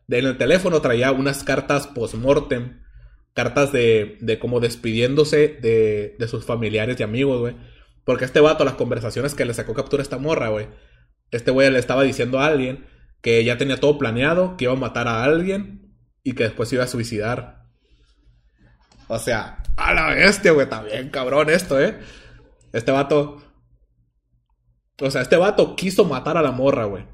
En 0.09 0.25
el 0.25 0.39
teléfono 0.39 0.81
traía 0.81 1.13
unas 1.13 1.45
cartas 1.45 1.87
post-mortem, 1.89 2.81
cartas 3.39 3.71
de, 3.71 4.19
de 4.21 4.41
como 4.41 4.59
despidiéndose 4.59 5.47
de, 5.63 6.17
de 6.19 6.27
sus 6.27 6.45
familiares 6.45 6.99
y 6.99 7.05
amigos, 7.05 7.39
güey. 7.39 7.55
Porque 8.05 8.25
este 8.25 8.41
vato, 8.41 8.65
las 8.65 8.75
conversaciones 8.75 9.37
que 9.37 9.45
le 9.45 9.55
sacó 9.55 9.75
captura 9.75 10.01
a 10.01 10.03
esta 10.03 10.19
morra, 10.19 10.49
güey, 10.49 10.67
este 11.31 11.53
güey 11.53 11.71
le 11.71 11.79
estaba 11.79 12.03
diciendo 12.03 12.41
a 12.41 12.47
alguien 12.47 12.85
que 13.21 13.45
ya 13.45 13.57
tenía 13.57 13.77
todo 13.77 13.97
planeado, 13.97 14.57
que 14.57 14.65
iba 14.65 14.73
a 14.73 14.77
matar 14.77 15.07
a 15.07 15.23
alguien 15.23 15.95
y 16.25 16.33
que 16.33 16.43
después 16.43 16.73
iba 16.73 16.83
a 16.83 16.89
suicidar. 16.89 17.63
O 19.07 19.21
sea, 19.21 19.63
a 19.77 19.95
la 19.95 20.09
bestia, 20.09 20.51
güey, 20.51 20.69
también 20.69 21.09
cabrón 21.11 21.49
esto, 21.49 21.81
¿eh? 21.81 21.97
Este 22.73 22.91
vato 22.91 23.41
o 25.01 25.13
sea, 25.13 25.23
este 25.23 25.37
vato 25.37 25.77
quiso 25.77 26.05
matar 26.05 26.37
a 26.37 26.43
la 26.43 26.51
morra, 26.51 26.87
güey. 26.87 27.07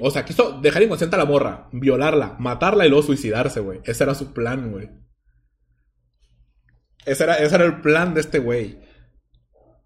O 0.00 0.10
sea, 0.10 0.24
quiso 0.24 0.60
dejar 0.60 0.82
inconsciente 0.82 1.16
a 1.16 1.18
la 1.18 1.24
morra, 1.24 1.68
violarla, 1.72 2.36
matarla 2.38 2.86
y 2.86 2.88
luego 2.88 3.04
suicidarse, 3.04 3.60
güey. 3.60 3.80
Ese 3.84 4.04
era 4.04 4.14
su 4.14 4.32
plan, 4.32 4.70
güey. 4.72 4.90
Ese 7.04 7.24
era, 7.24 7.36
ese 7.36 7.54
era 7.54 7.64
el 7.64 7.80
plan 7.80 8.14
de 8.14 8.20
este 8.20 8.38
güey. 8.38 8.80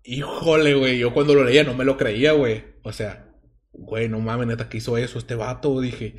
Híjole, 0.04 0.74
güey. 0.74 0.98
Yo 0.98 1.12
cuando 1.12 1.34
lo 1.34 1.44
leía 1.44 1.64
no 1.64 1.74
me 1.74 1.84
lo 1.84 1.96
creía, 1.96 2.32
güey. 2.32 2.64
O 2.82 2.92
sea, 2.92 3.34
güey, 3.72 4.08
no 4.08 4.20
mames, 4.20 4.46
neta, 4.46 4.68
que 4.68 4.78
hizo 4.78 4.96
eso 4.96 5.18
este 5.18 5.34
vato. 5.34 5.80
Dije, 5.80 6.16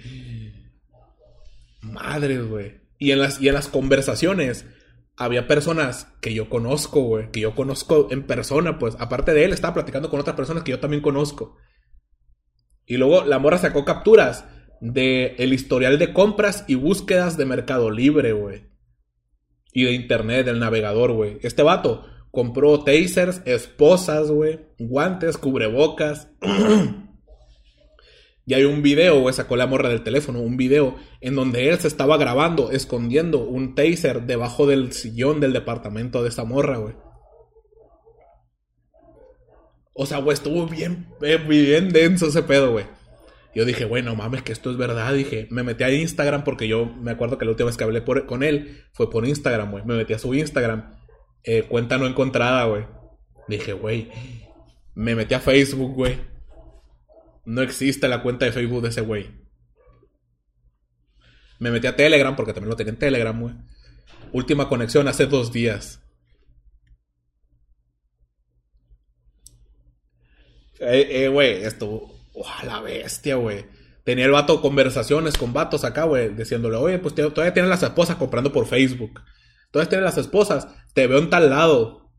madre, 1.81 2.39
güey. 2.39 2.81
Y 2.99 3.11
en 3.11 3.19
las, 3.19 3.41
y 3.41 3.47
en 3.47 3.53
las 3.55 3.67
conversaciones 3.67 4.65
había 5.15 5.47
personas 5.47 6.13
que 6.21 6.33
yo 6.33 6.49
conozco, 6.49 7.01
güey, 7.01 7.31
que 7.31 7.39
yo 7.39 7.55
conozco 7.55 8.07
en 8.11 8.23
persona, 8.23 8.77
pues 8.77 8.95
aparte 8.99 9.33
de 9.33 9.45
él, 9.45 9.53
estaba 9.53 9.73
platicando 9.73 10.09
con 10.09 10.19
otras 10.19 10.35
personas 10.35 10.63
que 10.63 10.71
yo 10.71 10.79
también 10.79 11.01
conozco. 11.01 11.57
Y 12.87 12.97
luego 12.97 13.25
la 13.25 13.37
morra 13.37 13.57
sacó 13.57 13.85
capturas 13.85 14.45
de 14.79 15.35
el 15.37 15.53
historial 15.53 15.99
de 15.99 16.13
compras 16.13 16.63
y 16.67 16.75
búsquedas 16.75 17.37
de 17.37 17.45
Mercado 17.45 17.91
Libre, 17.91 18.31
güey. 18.31 18.63
Y 19.73 19.83
de 19.83 19.91
internet, 19.91 20.45
del 20.45 20.59
navegador, 20.59 21.11
güey. 21.11 21.37
Este 21.41 21.61
vato 21.61 22.05
compró 22.31 22.83
tasers, 22.83 23.41
esposas, 23.45 24.31
güey, 24.31 24.61
guantes, 24.79 25.37
cubrebocas. 25.37 26.29
Y 28.49 28.53
hay 28.53 28.63
un 28.63 28.81
video, 28.81 29.19
güey, 29.19 29.33
sacó 29.33 29.57
la 29.57 29.67
morra 29.67 29.89
del 29.89 30.03
teléfono, 30.03 30.39
un 30.39 30.55
video 30.55 30.95
en 31.19 31.35
donde 31.35 31.67
él 31.67 31.77
se 31.79 31.89
estaba 31.89 32.15
grabando, 32.15 32.71
escondiendo 32.71 33.43
un 33.43 33.75
taser 33.75 34.21
debajo 34.21 34.65
del 34.65 34.93
sillón 34.93 35.41
del 35.41 35.51
departamento 35.51 36.23
de 36.23 36.29
esa 36.29 36.45
morra, 36.45 36.77
güey. 36.77 36.95
O 39.99 40.05
sea, 40.05 40.19
güey, 40.19 40.35
estuvo 40.35 40.67
bien, 40.67 41.07
eh, 41.21 41.37
bien 41.37 41.89
denso 41.89 42.27
ese 42.27 42.43
pedo, 42.43 42.71
güey. 42.71 42.85
Yo 43.55 43.65
dije, 43.65 43.85
bueno, 43.85 44.15
mames, 44.15 44.43
que 44.43 44.51
esto 44.51 44.69
es 44.69 44.77
verdad. 44.77 45.13
Dije, 45.13 45.47
me 45.49 45.63
metí 45.63 45.83
a 45.83 45.91
Instagram 45.91 46.43
porque 46.43 46.67
yo 46.67 46.85
me 46.85 47.11
acuerdo 47.11 47.37
que 47.37 47.45
la 47.45 47.51
última 47.51 47.67
vez 47.67 47.77
que 47.77 47.83
hablé 47.83 48.03
con 48.03 48.43
él 48.43 48.83
fue 48.93 49.09
por 49.09 49.25
Instagram, 49.27 49.71
güey. 49.71 49.83
Me 49.83 49.95
metí 49.95 50.13
a 50.13 50.19
su 50.19 50.33
Instagram. 50.35 50.93
Eh, 51.43 51.63
cuenta 51.63 51.97
no 51.97 52.05
encontrada, 52.05 52.65
güey. 52.65 52.85
Dije, 53.47 53.73
güey. 53.73 54.11
Me 54.93 55.15
metí 55.15 55.33
a 55.33 55.39
Facebook, 55.39 55.93
güey 55.93 56.17
no 57.47 57.61
existe 57.61 58.09
la 58.09 58.21
cuenta 58.21 58.43
de 58.43 58.51
Facebook 58.51 58.81
de 58.81 58.89
ese 58.89 58.99
güey. 58.99 59.29
Me 61.59 61.71
metí 61.71 61.87
a 61.87 61.95
Telegram 61.95 62.35
porque 62.35 62.51
también 62.51 62.69
lo 62.69 62.75
tenía 62.75 62.91
en 62.91 62.99
Telegram, 62.99 63.39
güey. 63.39 63.55
Última 64.33 64.67
conexión 64.67 65.07
hace 65.07 65.27
dos 65.27 65.53
días. 65.53 66.03
Eh, 70.79 71.27
eh, 71.27 71.61
esto. 71.63 71.87
Oh, 72.33 72.65
la 72.65 72.81
bestia, 72.81 73.35
güey. 73.35 73.65
Tenía 74.03 74.25
el 74.25 74.31
vato 74.31 74.61
conversaciones 74.61 75.37
con 75.37 75.53
vatos 75.53 75.83
acá, 75.83 76.03
güey, 76.03 76.29
diciéndole, 76.29 76.77
oye, 76.77 76.99
pues 76.99 77.13
todavía 77.13 77.53
tienen 77.53 77.69
las 77.69 77.83
esposas 77.83 78.15
comprando 78.15 78.53
por 78.53 78.65
Facebook. 78.65 79.21
Todavía 79.71 79.89
tienen 79.89 80.05
las 80.05 80.17
esposas. 80.17 80.67
Te 80.93 81.07
veo 81.07 81.17
en 81.19 81.29
tal 81.29 81.49
lado. 81.49 82.11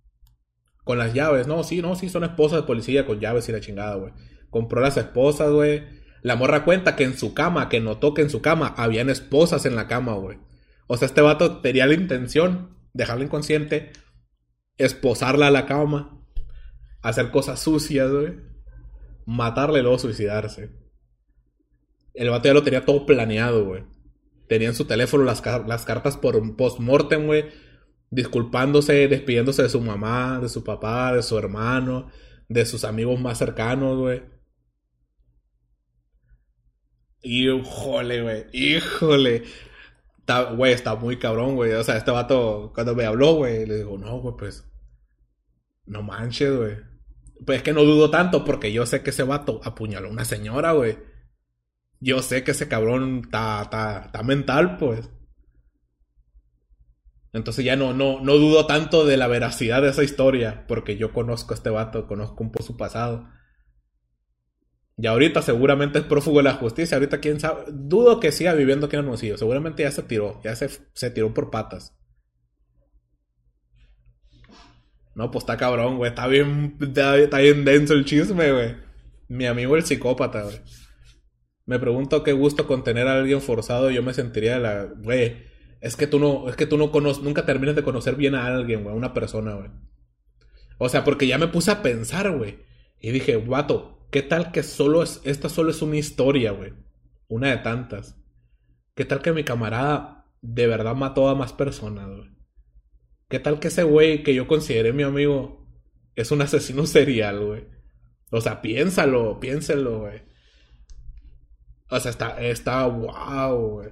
Con 0.84 0.98
las 0.98 1.14
llaves. 1.14 1.46
No, 1.46 1.64
sí, 1.64 1.80
no, 1.80 1.94
sí, 1.94 2.08
son 2.08 2.24
esposas 2.24 2.60
de 2.60 2.66
policía 2.66 3.06
con 3.06 3.20
llaves 3.20 3.48
y 3.48 3.52
la 3.52 3.60
chingada, 3.60 3.94
güey 3.94 4.12
compró 4.50 4.80
las 4.80 4.96
esposas, 4.96 5.50
güey. 5.50 5.84
La 6.22 6.36
morra 6.36 6.64
cuenta 6.64 6.96
que 6.96 7.04
en 7.04 7.16
su 7.16 7.34
cama, 7.34 7.68
que 7.68 7.80
notó 7.80 8.14
que 8.14 8.22
en 8.22 8.30
su 8.30 8.42
cama 8.42 8.74
habían 8.76 9.10
esposas 9.10 9.66
en 9.66 9.76
la 9.76 9.86
cama, 9.86 10.14
güey. 10.14 10.38
O 10.86 10.96
sea, 10.96 11.06
este 11.06 11.20
vato 11.20 11.58
tenía 11.60 11.86
la 11.86 11.94
intención, 11.94 12.76
dejarla 12.92 13.24
inconsciente, 13.24 13.92
esposarla 14.76 15.48
a 15.48 15.50
la 15.50 15.66
cama, 15.66 16.17
hacer 17.02 17.30
cosas 17.30 17.60
sucias, 17.60 18.10
güey. 18.10 18.34
Matarle 19.26 19.80
y 19.80 19.82
luego 19.82 19.98
suicidarse. 19.98 20.70
El 22.14 22.30
vato 22.30 22.48
ya 22.48 22.54
lo 22.54 22.62
tenía 22.62 22.84
todo 22.84 23.06
planeado, 23.06 23.64
güey. 23.64 23.84
Tenía 24.48 24.68
en 24.68 24.74
su 24.74 24.86
teléfono 24.86 25.24
las, 25.24 25.40
cartas 25.42 26.16
por 26.16 26.56
post-mortem, 26.56 27.26
güey. 27.26 27.46
Disculpándose, 28.10 29.06
despidiéndose 29.06 29.62
de 29.62 29.68
su 29.68 29.80
mamá, 29.80 30.40
de 30.40 30.48
su 30.48 30.64
papá, 30.64 31.12
de 31.12 31.22
su 31.22 31.36
hermano, 31.38 32.10
de 32.48 32.64
sus 32.64 32.84
amigos 32.84 33.20
más 33.20 33.38
cercanos, 33.38 33.98
güey. 33.98 34.22
Híjole, 37.22 38.22
güey. 38.22 38.46
Híjole. 38.52 39.44
güey, 40.56 40.72
está 40.72 40.94
muy 40.96 41.18
cabrón, 41.18 41.54
güey. 41.54 41.72
O 41.72 41.84
sea, 41.84 41.98
este 41.98 42.10
vato, 42.10 42.72
cuando 42.74 42.94
me 42.94 43.04
habló, 43.04 43.34
güey, 43.34 43.66
le 43.66 43.76
digo, 43.76 43.98
no, 43.98 44.18
güey, 44.20 44.34
pues. 44.38 44.64
No 45.84 46.02
manches, 46.02 46.56
güey. 46.56 46.87
Pues 47.44 47.58
es 47.58 47.62
que 47.62 47.72
no 47.72 47.84
dudo 47.84 48.10
tanto 48.10 48.44
porque 48.44 48.72
yo 48.72 48.86
sé 48.86 49.02
que 49.02 49.10
ese 49.10 49.22
vato 49.22 49.60
apuñaló 49.64 50.08
a 50.08 50.12
una 50.12 50.24
señora, 50.24 50.72
güey. 50.72 50.98
Yo 52.00 52.22
sé 52.22 52.44
que 52.44 52.52
ese 52.52 52.68
cabrón 52.68 53.22
está, 53.24 53.62
está, 53.62 54.04
está 54.06 54.22
mental, 54.22 54.76
pues. 54.76 55.10
Entonces 57.32 57.64
ya 57.64 57.76
no, 57.76 57.92
no, 57.92 58.20
no 58.20 58.34
dudo 58.34 58.66
tanto 58.66 59.04
de 59.04 59.16
la 59.16 59.28
veracidad 59.28 59.82
de 59.82 59.90
esa 59.90 60.02
historia, 60.02 60.64
porque 60.66 60.96
yo 60.96 61.12
conozco 61.12 61.52
a 61.52 61.56
este 61.56 61.70
vato, 61.70 62.06
conozco 62.06 62.42
un 62.42 62.52
poco 62.52 62.64
su 62.64 62.76
pasado. 62.76 63.28
Y 64.96 65.06
ahorita 65.06 65.42
seguramente 65.42 66.00
es 66.00 66.04
prófugo 66.04 66.38
de 66.38 66.44
la 66.44 66.54
justicia. 66.54 66.96
Ahorita 66.96 67.20
quién 67.20 67.38
sabe. 67.38 67.64
Dudo 67.72 68.18
que 68.18 68.32
siga 68.32 68.52
viviendo 68.54 68.86
aquí 68.86 68.96
en 68.96 69.04
Hermosillo. 69.04 69.38
Seguramente 69.38 69.84
ya 69.84 69.92
se 69.92 70.02
tiró. 70.02 70.40
Ya 70.42 70.56
se, 70.56 70.68
se 70.92 71.10
tiró 71.10 71.32
por 71.32 71.50
patas. 71.50 71.97
No, 75.18 75.32
pues 75.32 75.42
está 75.42 75.56
cabrón, 75.56 75.96
güey. 75.96 76.10
Está 76.10 76.28
bien, 76.28 76.78
está, 76.80 77.38
bien 77.38 77.64
denso 77.64 77.94
el 77.94 78.04
chisme, 78.04 78.52
güey. 78.52 78.76
Mi 79.26 79.46
amigo 79.46 79.76
el 79.76 79.84
psicópata, 79.84 80.44
güey. 80.44 80.60
Me 81.66 81.80
pregunto 81.80 82.22
qué 82.22 82.32
gusto 82.32 82.68
con 82.68 82.84
tener 82.84 83.08
a 83.08 83.18
alguien 83.18 83.42
forzado. 83.42 83.90
Yo 83.90 84.02
me 84.02 84.14
sentiría 84.14 84.54
de 84.54 84.60
la. 84.60 84.84
Güey. 84.84 85.48
Es 85.80 85.96
que 85.96 86.06
tú 86.06 86.20
no. 86.20 86.48
Es 86.48 86.54
que 86.54 86.66
tú 86.66 86.78
no 86.78 86.92
conoces. 86.92 87.22
Nunca 87.22 87.44
terminas 87.44 87.74
de 87.74 87.82
conocer 87.82 88.14
bien 88.14 88.36
a 88.36 88.46
alguien, 88.46 88.84
güey. 88.84 88.94
A 88.94 88.96
una 88.96 89.12
persona, 89.12 89.54
güey. 89.54 89.70
O 90.78 90.88
sea, 90.88 91.02
porque 91.02 91.26
ya 91.26 91.36
me 91.36 91.48
puse 91.48 91.72
a 91.72 91.82
pensar, 91.82 92.30
güey. 92.30 92.60
Y 93.00 93.10
dije, 93.10 93.34
guato, 93.34 93.98
¿Qué 94.10 94.22
tal 94.22 94.52
que 94.52 94.62
solo 94.62 95.02
es, 95.02 95.20
esta 95.24 95.50
solo 95.50 95.70
es 95.70 95.82
una 95.82 95.96
historia, 95.96 96.52
güey? 96.52 96.72
Una 97.28 97.48
de 97.50 97.58
tantas. 97.58 98.16
¿Qué 98.94 99.04
tal 99.04 99.20
que 99.20 99.32
mi 99.32 99.44
camarada 99.44 100.24
de 100.40 100.66
verdad 100.66 100.94
mató 100.94 101.28
a 101.28 101.34
más 101.34 101.52
personas, 101.52 102.08
güey? 102.08 102.37
¿Qué 103.28 103.38
tal 103.38 103.60
que 103.60 103.68
ese 103.68 103.82
güey 103.82 104.22
que 104.22 104.34
yo 104.34 104.46
consideré 104.48 104.92
mi 104.92 105.02
amigo 105.02 105.66
es 106.16 106.30
un 106.30 106.40
asesino 106.40 106.86
serial, 106.86 107.44
güey? 107.44 107.66
O 108.30 108.40
sea, 108.40 108.62
piénsalo, 108.62 109.38
piénselo, 109.38 110.00
güey. 110.00 110.22
O 111.90 112.00
sea, 112.00 112.10
está, 112.10 112.40
está 112.40 112.86
wow, 112.86 113.68
güey. 113.70 113.90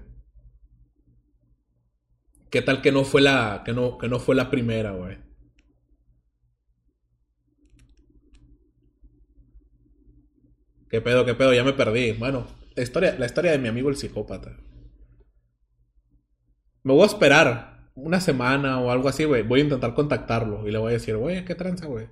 ¿Qué 2.50 2.62
tal 2.62 2.80
que 2.80 2.92
no 2.92 3.04
fue 3.04 3.20
la, 3.20 3.62
que 3.64 3.72
no, 3.74 3.98
que 3.98 4.08
no 4.08 4.18
fue 4.20 4.34
la 4.34 4.50
primera, 4.50 4.92
güey? 4.92 5.18
¿Qué 10.88 11.00
pedo, 11.02 11.26
qué 11.26 11.34
pedo? 11.34 11.52
Ya 11.52 11.64
me 11.64 11.74
perdí. 11.74 12.12
Bueno, 12.12 12.46
historia, 12.76 13.16
la 13.18 13.26
historia 13.26 13.50
de 13.52 13.58
mi 13.58 13.68
amigo 13.68 13.90
el 13.90 13.96
psicópata. 13.96 14.56
Me 16.84 16.92
voy 16.92 17.02
a 17.02 17.06
esperar 17.06 17.75
una 17.96 18.20
semana 18.20 18.78
o 18.78 18.90
algo 18.90 19.08
así, 19.08 19.24
güey. 19.24 19.42
Voy 19.42 19.60
a 19.60 19.64
intentar 19.64 19.94
contactarlo 19.94 20.68
y 20.68 20.70
le 20.70 20.78
voy 20.78 20.90
a 20.90 20.92
decir, 20.92 21.16
güey, 21.16 21.44
¿qué 21.44 21.54
tranza, 21.54 21.86
güey? 21.86 22.08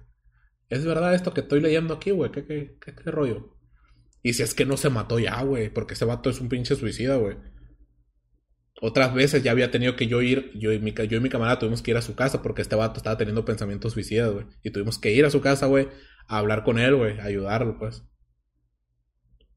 ¿Es 0.71 0.85
verdad 0.85 1.15
esto 1.15 1.33
que 1.35 1.43
estoy 1.43 1.61
leyendo 1.61 1.95
aquí, 1.95 2.11
güey? 2.11 2.33
¿Qué, 2.33 2.45
qué, 2.45 2.79
qué, 2.81 3.11
rollo? 3.11 3.55
Y 4.23 4.33
si 4.33 4.43
es 4.43 4.55
que 4.55 4.65
no 4.65 4.79
se 4.79 4.89
mató 4.89 5.19
ya, 5.19 5.41
güey, 5.43 5.69
porque 5.69 5.95
ese 5.95 6.07
vato 6.07 6.31
es 6.31 6.41
un 6.41 6.49
pinche 6.49 6.75
suicida, 6.75 7.17
güey. 7.17 7.37
Otras 8.81 9.15
veces 9.15 9.43
ya 9.43 9.51
había 9.53 9.71
tenido 9.71 9.95
que 9.95 10.07
yo 10.07 10.23
ir, 10.23 10.51
yo 10.59 10.73
y 10.73 10.81
mi, 10.81 10.93
yo 10.93 11.19
y 11.19 11.21
mi 11.21 11.29
camarada 11.29 11.59
tuvimos 11.59 11.83
que 11.83 11.91
ir 11.93 11.97
a 11.99 12.03
su 12.03 12.17
casa 12.17 12.43
porque 12.43 12.63
este 12.63 12.77
vato 12.77 12.97
estaba 12.97 13.19
teniendo 13.19 13.45
pensamientos 13.45 13.93
suicidas, 13.93 14.33
güey. 14.33 14.47
Y 14.63 14.71
tuvimos 14.71 14.99
que 14.99 15.13
ir 15.13 15.27
a 15.27 15.31
su 15.31 15.43
casa, 15.43 15.67
güey, 15.67 15.89
a 16.27 16.39
hablar 16.39 16.65
con 16.65 16.79
él, 16.79 16.97
güey, 16.97 17.21
a 17.21 17.25
ayudarlo, 17.25 17.79
pues. 17.79 18.03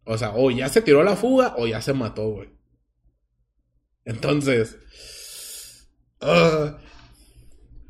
O 0.03 0.17
sea, 0.17 0.33
o 0.35 0.51
ya 0.51 0.67
se 0.67 0.81
tiró 0.81 1.03
la 1.03 1.15
fuga 1.15 1.55
o 1.57 1.67
ya 1.67 1.81
se 1.81 1.93
mató, 1.93 2.29
güey. 2.29 2.49
Entonces... 4.03 4.77
ah, 6.21 6.77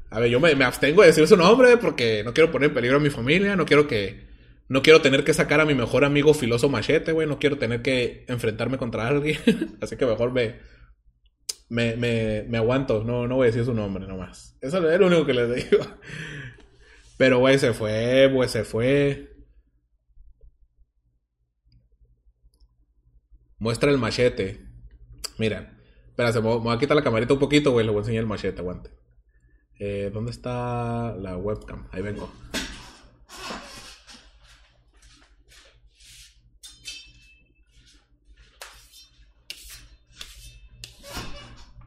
a 0.10 0.20
ver, 0.20 0.30
yo 0.30 0.40
me, 0.40 0.52
abstengo 0.64 1.02
de 1.02 1.08
decir 1.08 1.28
su 1.28 1.38
nombre 1.38 1.78
porque 1.78 2.24
no 2.24 2.34
quiero 2.34 2.52
poner 2.52 2.70
en 2.70 2.76
peligro 2.76 2.98
a 2.98 3.02
mi 3.02 3.10
familia, 3.10 3.56
no 3.56 3.66
quiero 3.66 3.88
que... 3.88 4.28
No 4.70 4.82
quiero 4.82 5.02
tener 5.02 5.24
que 5.24 5.34
sacar 5.34 5.62
a 5.62 5.66
mi 5.66 5.76
mejor 5.76 6.04
amigo 6.04 6.34
filoso 6.34 6.68
machete, 6.68 7.14
güey. 7.14 7.26
No 7.26 7.40
quiero 7.40 7.58
tener 7.58 7.82
que 7.82 8.26
enfrentarme 8.28 8.78
contra 8.78 9.08
alguien. 9.08 9.40
Así 9.82 9.96
que 9.96 10.06
mejor 10.06 10.34
me, 10.34 10.60
me, 11.70 11.96
me, 11.96 12.44
me 12.50 12.58
aguanto. 12.58 13.02
No, 13.02 13.28
no 13.28 13.36
voy 13.36 13.46
a 13.46 13.52
decir 13.52 13.64
su 13.64 13.74
nombre 13.74 14.06
nomás. 14.06 14.58
Eso 14.60 14.90
es 14.90 15.00
lo 15.00 15.08
único 15.08 15.26
que 15.26 15.34
les 15.34 15.70
digo. 15.70 15.86
Pero, 17.18 17.40
güey, 17.40 17.58
se 17.60 17.74
fue, 17.74 18.28
güey, 18.28 18.50
se 18.50 18.66
fue. 18.66 19.38
Muestra 23.58 23.90
el 23.90 23.98
machete. 23.98 24.68
Mira. 25.38 25.77
Espera, 26.18 26.34
se 26.34 26.42
me 26.42 26.48
voy 26.48 26.76
a 26.76 26.80
quitar 26.80 26.98
la 26.98 27.04
camarita 27.04 27.34
un 27.34 27.40
poquito, 27.40 27.72
güey. 27.72 27.86
Le 27.86 27.92
voy 27.92 28.00
a 28.00 28.02
enseñar 28.02 28.22
el 28.22 28.28
machete, 28.28 28.60
aguante. 28.60 28.90
Eh, 29.78 30.10
¿Dónde 30.12 30.32
está 30.32 31.14
la 31.16 31.38
webcam? 31.38 31.88
Ahí 31.92 32.02
vengo. 32.02 32.34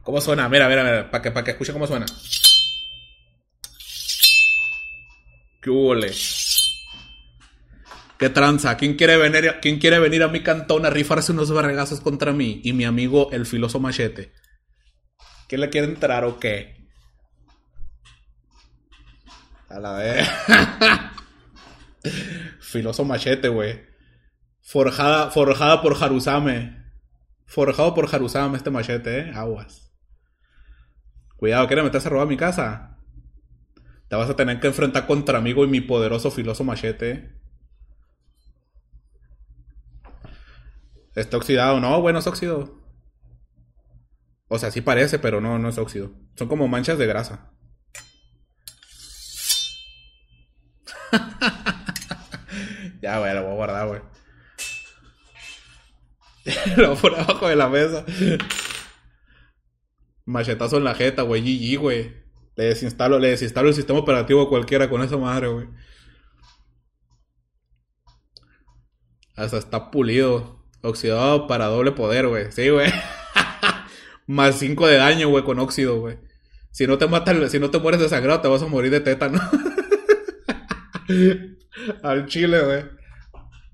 ¿Cómo 0.01 0.21
suena? 0.21 0.47
Mira, 0.47 0.69
mira, 0.69 0.83
mira. 0.85 1.11
Para 1.11 1.21
que, 1.21 1.31
para 1.31 1.43
que 1.43 1.51
escuche 1.51 1.73
cómo 1.73 1.85
suena. 1.85 2.05
¿Qué 5.61 5.69
huele? 5.69 6.13
¿Qué 8.21 8.29
tranza? 8.29 8.77
¿Quién 8.77 8.97
quiere, 8.97 9.17
venir, 9.17 9.55
¿Quién 9.63 9.79
quiere 9.79 9.97
venir 9.97 10.21
a 10.21 10.27
mi 10.27 10.43
cantón 10.43 10.85
a 10.85 10.91
rifarse 10.91 11.31
unos 11.31 11.51
vergazos 11.51 12.01
contra 12.01 12.33
mí 12.33 12.61
y 12.63 12.71
mi 12.71 12.85
amigo 12.85 13.31
el 13.31 13.47
filoso 13.47 13.79
machete? 13.79 14.31
¿Quién 15.47 15.61
le 15.61 15.71
quiere 15.71 15.87
entrar 15.87 16.23
o 16.25 16.39
qué? 16.39 16.87
A 19.69 19.79
la 19.79 19.93
vez. 19.93 20.29
filoso 22.61 23.03
machete, 23.05 23.47
güey. 23.47 23.87
Forjada, 24.61 25.31
forjada 25.31 25.81
por 25.81 25.97
Harusame. 25.99 26.91
Forjado 27.47 27.95
por 27.95 28.07
Harusame 28.13 28.55
este 28.55 28.69
machete, 28.69 29.17
eh. 29.17 29.31
Aguas. 29.33 29.95
Cuidado, 31.37 31.65
¿quieres 31.65 31.85
meterse 31.85 32.07
a 32.07 32.11
robar 32.11 32.27
mi 32.27 32.37
casa? 32.37 32.99
Te 34.09 34.15
vas 34.15 34.29
a 34.29 34.35
tener 34.35 34.59
que 34.59 34.67
enfrentar 34.67 35.07
contra 35.07 35.39
amigo 35.39 35.65
y 35.65 35.67
mi 35.67 35.81
poderoso 35.81 36.29
filoso 36.29 36.63
machete. 36.63 37.40
Está 41.15 41.37
oxidado, 41.37 41.79
no, 41.79 41.99
bueno, 42.01 42.19
es 42.19 42.27
óxido. 42.27 42.79
O 44.47 44.59
sea, 44.59 44.71
sí 44.71 44.81
parece, 44.81 45.19
pero 45.19 45.39
no, 45.41 45.57
no 45.59 45.69
es 45.69 45.77
óxido. 45.77 46.11
Son 46.35 46.47
como 46.47 46.67
manchas 46.67 46.97
de 46.97 47.07
grasa. 47.07 47.51
ya, 53.01 53.19
güey, 53.19 53.33
lo 53.33 53.43
voy 53.43 53.51
a 53.51 53.55
guardar, 53.55 53.87
güey. 53.87 54.01
lo 56.77 56.89
voy 56.89 56.97
por 56.97 57.15
abajo 57.15 57.47
de 57.47 57.55
la 57.55 57.69
mesa. 57.69 58.05
Machetazo 60.25 60.77
en 60.77 60.83
la 60.83 60.95
jeta, 60.95 61.21
güey. 61.23 61.41
GG, 61.41 61.79
güey. 61.79 62.21
Le 62.55 62.65
desinstalo, 62.65 63.19
le 63.19 63.29
desinstalo 63.29 63.69
el 63.69 63.73
sistema 63.73 63.99
operativo 63.99 64.41
a 64.41 64.49
cualquiera 64.49 64.89
con 64.89 65.01
esa 65.01 65.17
madre, 65.17 65.47
güey. 65.47 65.67
Hasta 69.35 69.57
está 69.57 69.91
pulido. 69.91 70.60
Oxidado 70.83 71.47
para 71.47 71.65
doble 71.67 71.91
poder, 71.91 72.27
güey. 72.27 72.51
Sí, 72.51 72.69
güey. 72.69 72.91
Más 74.27 74.57
5 74.59 74.87
de 74.87 74.97
daño, 74.97 75.29
güey, 75.29 75.43
con 75.43 75.59
óxido, 75.59 75.99
güey. 75.99 76.17
Si 76.71 76.87
no 76.87 76.97
te 76.97 77.07
mata, 77.07 77.31
el- 77.31 77.49
si 77.49 77.59
no 77.59 77.69
te 77.69 77.79
mueres 77.79 77.99
de 77.99 78.09
sangrado, 78.09 78.41
te 78.41 78.47
vas 78.47 78.61
a 78.63 78.67
morir 78.67 78.91
de 78.91 79.01
tétano. 79.01 79.39
Al 82.03 82.25
chile, 82.27 82.61
güey. 82.63 82.83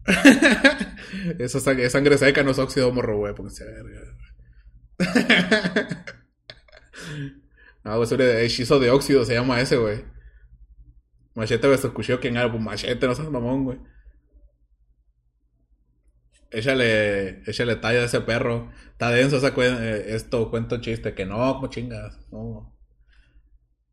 Esa 1.40 1.60
sang- 1.60 1.80
es 1.80 1.92
sangre 1.92 2.18
seca, 2.18 2.44
no 2.44 2.52
es 2.52 2.60
óxido 2.60 2.92
morro, 2.92 3.18
güey. 3.18 3.34
Porque 3.36 3.54
se 3.54 3.66
verga. 3.66 4.02
No, 7.84 7.98
güey, 7.98 8.14
un 8.14 8.22
hechizo 8.22 8.80
de 8.80 8.90
óxido, 8.90 9.24
se 9.26 9.34
llama 9.36 9.62
ese, 9.62 9.78
güey. 9.78 10.04
Machete 11.36 11.68
versus 11.68 11.92
cuchillo, 11.92 12.20
¿quién 12.20 12.36
era? 12.36 12.52
Pues 12.52 12.62
machete, 12.64 13.08
no 13.08 13.16
seas 13.16 13.30
mamón, 13.30 13.64
güey. 13.64 13.78
Échale, 16.52 17.42
échale 17.50 17.76
talla 17.78 18.00
a 18.02 18.06
ese 18.06 18.22
perro. 18.22 18.72
Está 18.92 19.12
denso 19.12 19.38
esa 19.38 19.54
eh, 19.58 20.16
esto, 20.16 20.50
cuento 20.50 20.78
chiste. 20.82 21.14
Que 21.14 21.26
no, 21.26 21.38
como 21.56 21.68
chingas. 21.68 22.18
No. 22.32 22.74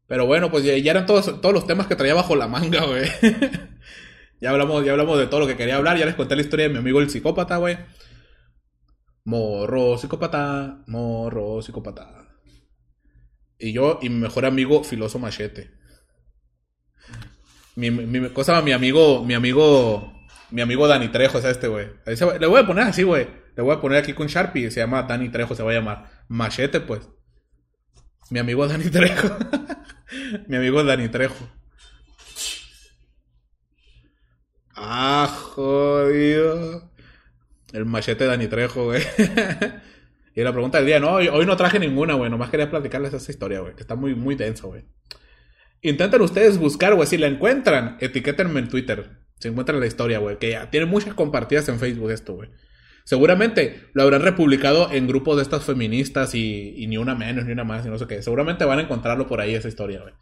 Pero 0.07 0.27
bueno, 0.27 0.51
pues 0.51 0.65
ya, 0.65 0.77
ya 0.77 0.91
eran 0.93 1.07
todos, 1.07 1.41
todos 1.41 1.55
los 1.55 1.67
temas 1.67 1.87
que 1.87 1.97
traía 1.97 2.15
bajo 2.15 2.37
la 2.37 2.49
manga, 2.49 2.85
güey. 2.85 3.09
ya 4.41 4.51
hablamos, 4.51 4.85
ya 4.85 4.93
hablamos 4.93 5.19
de 5.19 5.27
todo 5.27 5.41
lo 5.41 5.47
que 5.47 5.57
quería 5.57 5.77
hablar. 5.77 5.97
Ya 5.99 6.07
les 6.07 6.15
conté 6.15 6.37
la 6.37 6.43
historia 6.43 6.69
de 6.69 6.73
mi 6.73 6.79
amigo 6.79 7.01
el 7.01 7.11
psicópata, 7.11 7.57
güey. 7.57 7.79
Morro, 9.25 9.97
psicópata, 9.97 10.83
morro, 10.87 11.63
psicópata. 11.63 12.29
Y 13.59 13.73
yo 13.73 13.99
y 14.03 14.11
mi 14.11 14.17
mejor 14.17 14.45
amigo, 14.45 14.85
Filoso 14.85 15.19
Machete. 15.19 15.71
Mi, 17.77 17.91
mi, 17.91 18.29
cosa, 18.31 18.61
mi 18.63 18.73
amigo, 18.73 19.25
mi 19.25 19.35
amigo, 19.35 20.13
mi 20.51 20.61
amigo 20.61 20.87
Dani 20.87 21.09
Trejo 21.09 21.39
es 21.39 21.45
este, 21.45 21.69
güey. 21.69 21.89
Le 22.39 22.47
voy 22.47 22.61
a 22.61 22.67
poner 22.67 22.85
así, 22.85 23.03
güey. 23.03 23.27
Le 23.57 23.63
voy 23.63 23.75
a 23.75 23.81
poner 23.81 23.99
aquí 23.99 24.13
con 24.13 24.27
Sharpie. 24.27 24.71
Se 24.71 24.81
llama 24.81 25.03
Dani 25.05 25.29
Trejo, 25.29 25.55
se 25.55 25.63
va 25.63 25.71
a 25.71 25.75
llamar. 25.75 26.11
Machete, 26.29 26.81
pues. 26.81 27.09
Mi 28.31 28.39
amigo 28.39 28.67
Dani 28.69 28.91
Trejo. 28.91 29.37
mi 30.49 30.57
amigo 30.57 30.85
Dani 30.85 31.09
Trejo. 31.09 31.49
Ah, 34.77 35.29
jodido. 35.29 36.91
El 37.73 37.85
machete 37.87 38.27
Dani 38.27 38.47
Trejo, 38.49 38.85
güey. 38.85 39.03
y 40.35 40.43
la 40.43 40.53
pregunta 40.53 40.79
del 40.79 40.87
día, 40.87 41.01
no, 41.01 41.13
hoy, 41.15 41.47
no 41.47 41.57
traje 41.57 41.79
ninguna, 41.79 42.15
güey. 42.15 42.31
Nomás 42.31 42.51
quería 42.51 42.71
platicarles 42.71 43.15
esa 43.15 43.31
historia, 43.31 43.61
güey. 43.61 43.75
Que 43.75 43.83
está 43.83 43.95
muy, 43.95 44.15
muy 44.15 44.35
denso, 44.35 44.69
güey. 44.69 44.85
Intenten 45.81 46.23
ustedes 46.23 46.59
buscar, 46.59 46.95
güey. 46.95 47.07
Si 47.07 47.19
la 47.19 47.27
encuentran, 47.27 47.97
etiquétenme 48.01 48.61
en 48.61 48.69
Twitter. 48.69 49.24
Si 49.39 49.49
encuentran 49.49 49.80
la 49.80 49.87
historia, 49.87 50.18
güey. 50.18 50.39
Que 50.39 50.51
ya 50.51 50.70
tiene 50.70 50.87
muchas 50.87 51.14
compartidas 51.14 51.68
en 51.68 51.78
Facebook 51.78 52.11
esto, 52.11 52.35
güey. 52.35 52.51
Seguramente 53.05 53.91
lo 53.93 54.03
habrán 54.03 54.22
republicado 54.22 54.91
en 54.91 55.07
grupos 55.07 55.37
de 55.37 55.43
estas 55.43 55.64
feministas 55.64 56.35
y, 56.35 56.74
y 56.76 56.87
ni 56.87 56.97
una 56.97 57.14
menos, 57.14 57.45
ni 57.45 57.53
una 57.53 57.64
más, 57.64 57.85
y 57.85 57.91
no 57.91 57.99
sé 57.99 58.07
qué. 58.07 58.22
Seguramente 58.22 58.64
van 58.64 58.78
a 58.78 58.82
encontrarlo 58.82 59.26
por 59.26 59.41
ahí 59.41 59.55
esa 59.55 59.68
historia, 59.68 60.01
güey. 60.01 60.14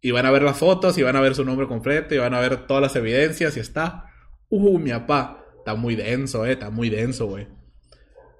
Y 0.00 0.12
van 0.12 0.24
a 0.24 0.30
ver 0.30 0.42
las 0.42 0.56
fotos, 0.56 0.96
y 0.96 1.02
van 1.02 1.16
a 1.16 1.20
ver 1.20 1.34
su 1.34 1.44
nombre 1.44 1.66
completo, 1.66 2.14
y 2.14 2.18
van 2.18 2.32
a 2.32 2.40
ver 2.40 2.66
todas 2.66 2.82
las 2.82 2.96
evidencias, 2.96 3.56
y 3.56 3.60
está. 3.60 4.06
Uh, 4.48 4.78
mi 4.78 4.90
papá. 4.90 5.44
Está 5.58 5.74
muy 5.74 5.94
denso, 5.94 6.46
eh. 6.46 6.52
Está 6.52 6.70
muy 6.70 6.88
denso, 6.88 7.26
güey. 7.26 7.48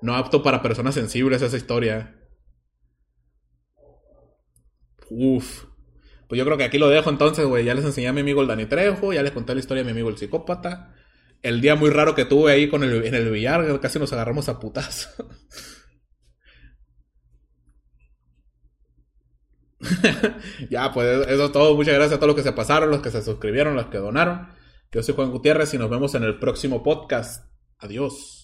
No 0.01 0.16
apto 0.16 0.43
para 0.43 0.62
personas 0.62 0.95
sensibles 0.95 1.43
esa 1.43 1.57
historia. 1.57 2.16
Uf. 5.11 5.66
Pues 6.31 6.39
yo 6.39 6.45
creo 6.45 6.57
que 6.57 6.62
aquí 6.62 6.78
lo 6.78 6.89
dejo 6.89 7.11
entonces, 7.11 7.45
güey. 7.45 7.64
Ya 7.64 7.74
les 7.74 7.85
enseñé 7.85 8.07
a 8.07 8.12
mi 8.12 8.20
amigo 8.20 8.41
el 8.41 8.47
Dani 8.47 8.66
Trejo, 8.66 9.12
ya 9.12 9.20
les 9.20 9.33
conté 9.33 9.53
la 9.53 9.59
historia 9.59 9.83
de 9.83 9.87
mi 9.87 9.91
amigo 9.91 10.11
el 10.11 10.16
psicópata. 10.16 10.95
El 11.43 11.61
día 11.61 11.74
muy 11.74 11.91
raro 11.91 12.14
que 12.14 12.24
tuve 12.24 12.53
ahí 12.53 12.68
con 12.68 12.85
el, 12.85 13.05
en 13.05 13.16
el 13.16 13.28
billar, 13.33 13.81
casi 13.81 13.99
nos 13.99 14.12
agarramos 14.12 14.49
a 14.49 14.61
putazo. 14.61 15.09
ya, 20.70 20.93
pues 20.93 21.26
eso 21.26 21.47
es 21.47 21.53
todo. 21.53 21.74
Muchas 21.74 21.95
gracias 21.95 22.18
a 22.18 22.20
todos 22.20 22.28
los 22.28 22.37
que 22.37 22.49
se 22.49 22.53
pasaron, 22.53 22.91
los 22.91 23.01
que 23.03 23.11
se 23.11 23.22
suscribieron, 23.22 23.74
los 23.74 23.87
que 23.87 23.99
donaron. 23.99 24.51
Yo 24.93 25.03
soy 25.03 25.16
Juan 25.16 25.33
Gutiérrez 25.33 25.74
y 25.74 25.78
nos 25.78 25.91
vemos 25.91 26.14
en 26.14 26.22
el 26.22 26.39
próximo 26.39 26.85
podcast. 26.85 27.45
Adiós. 27.78 28.39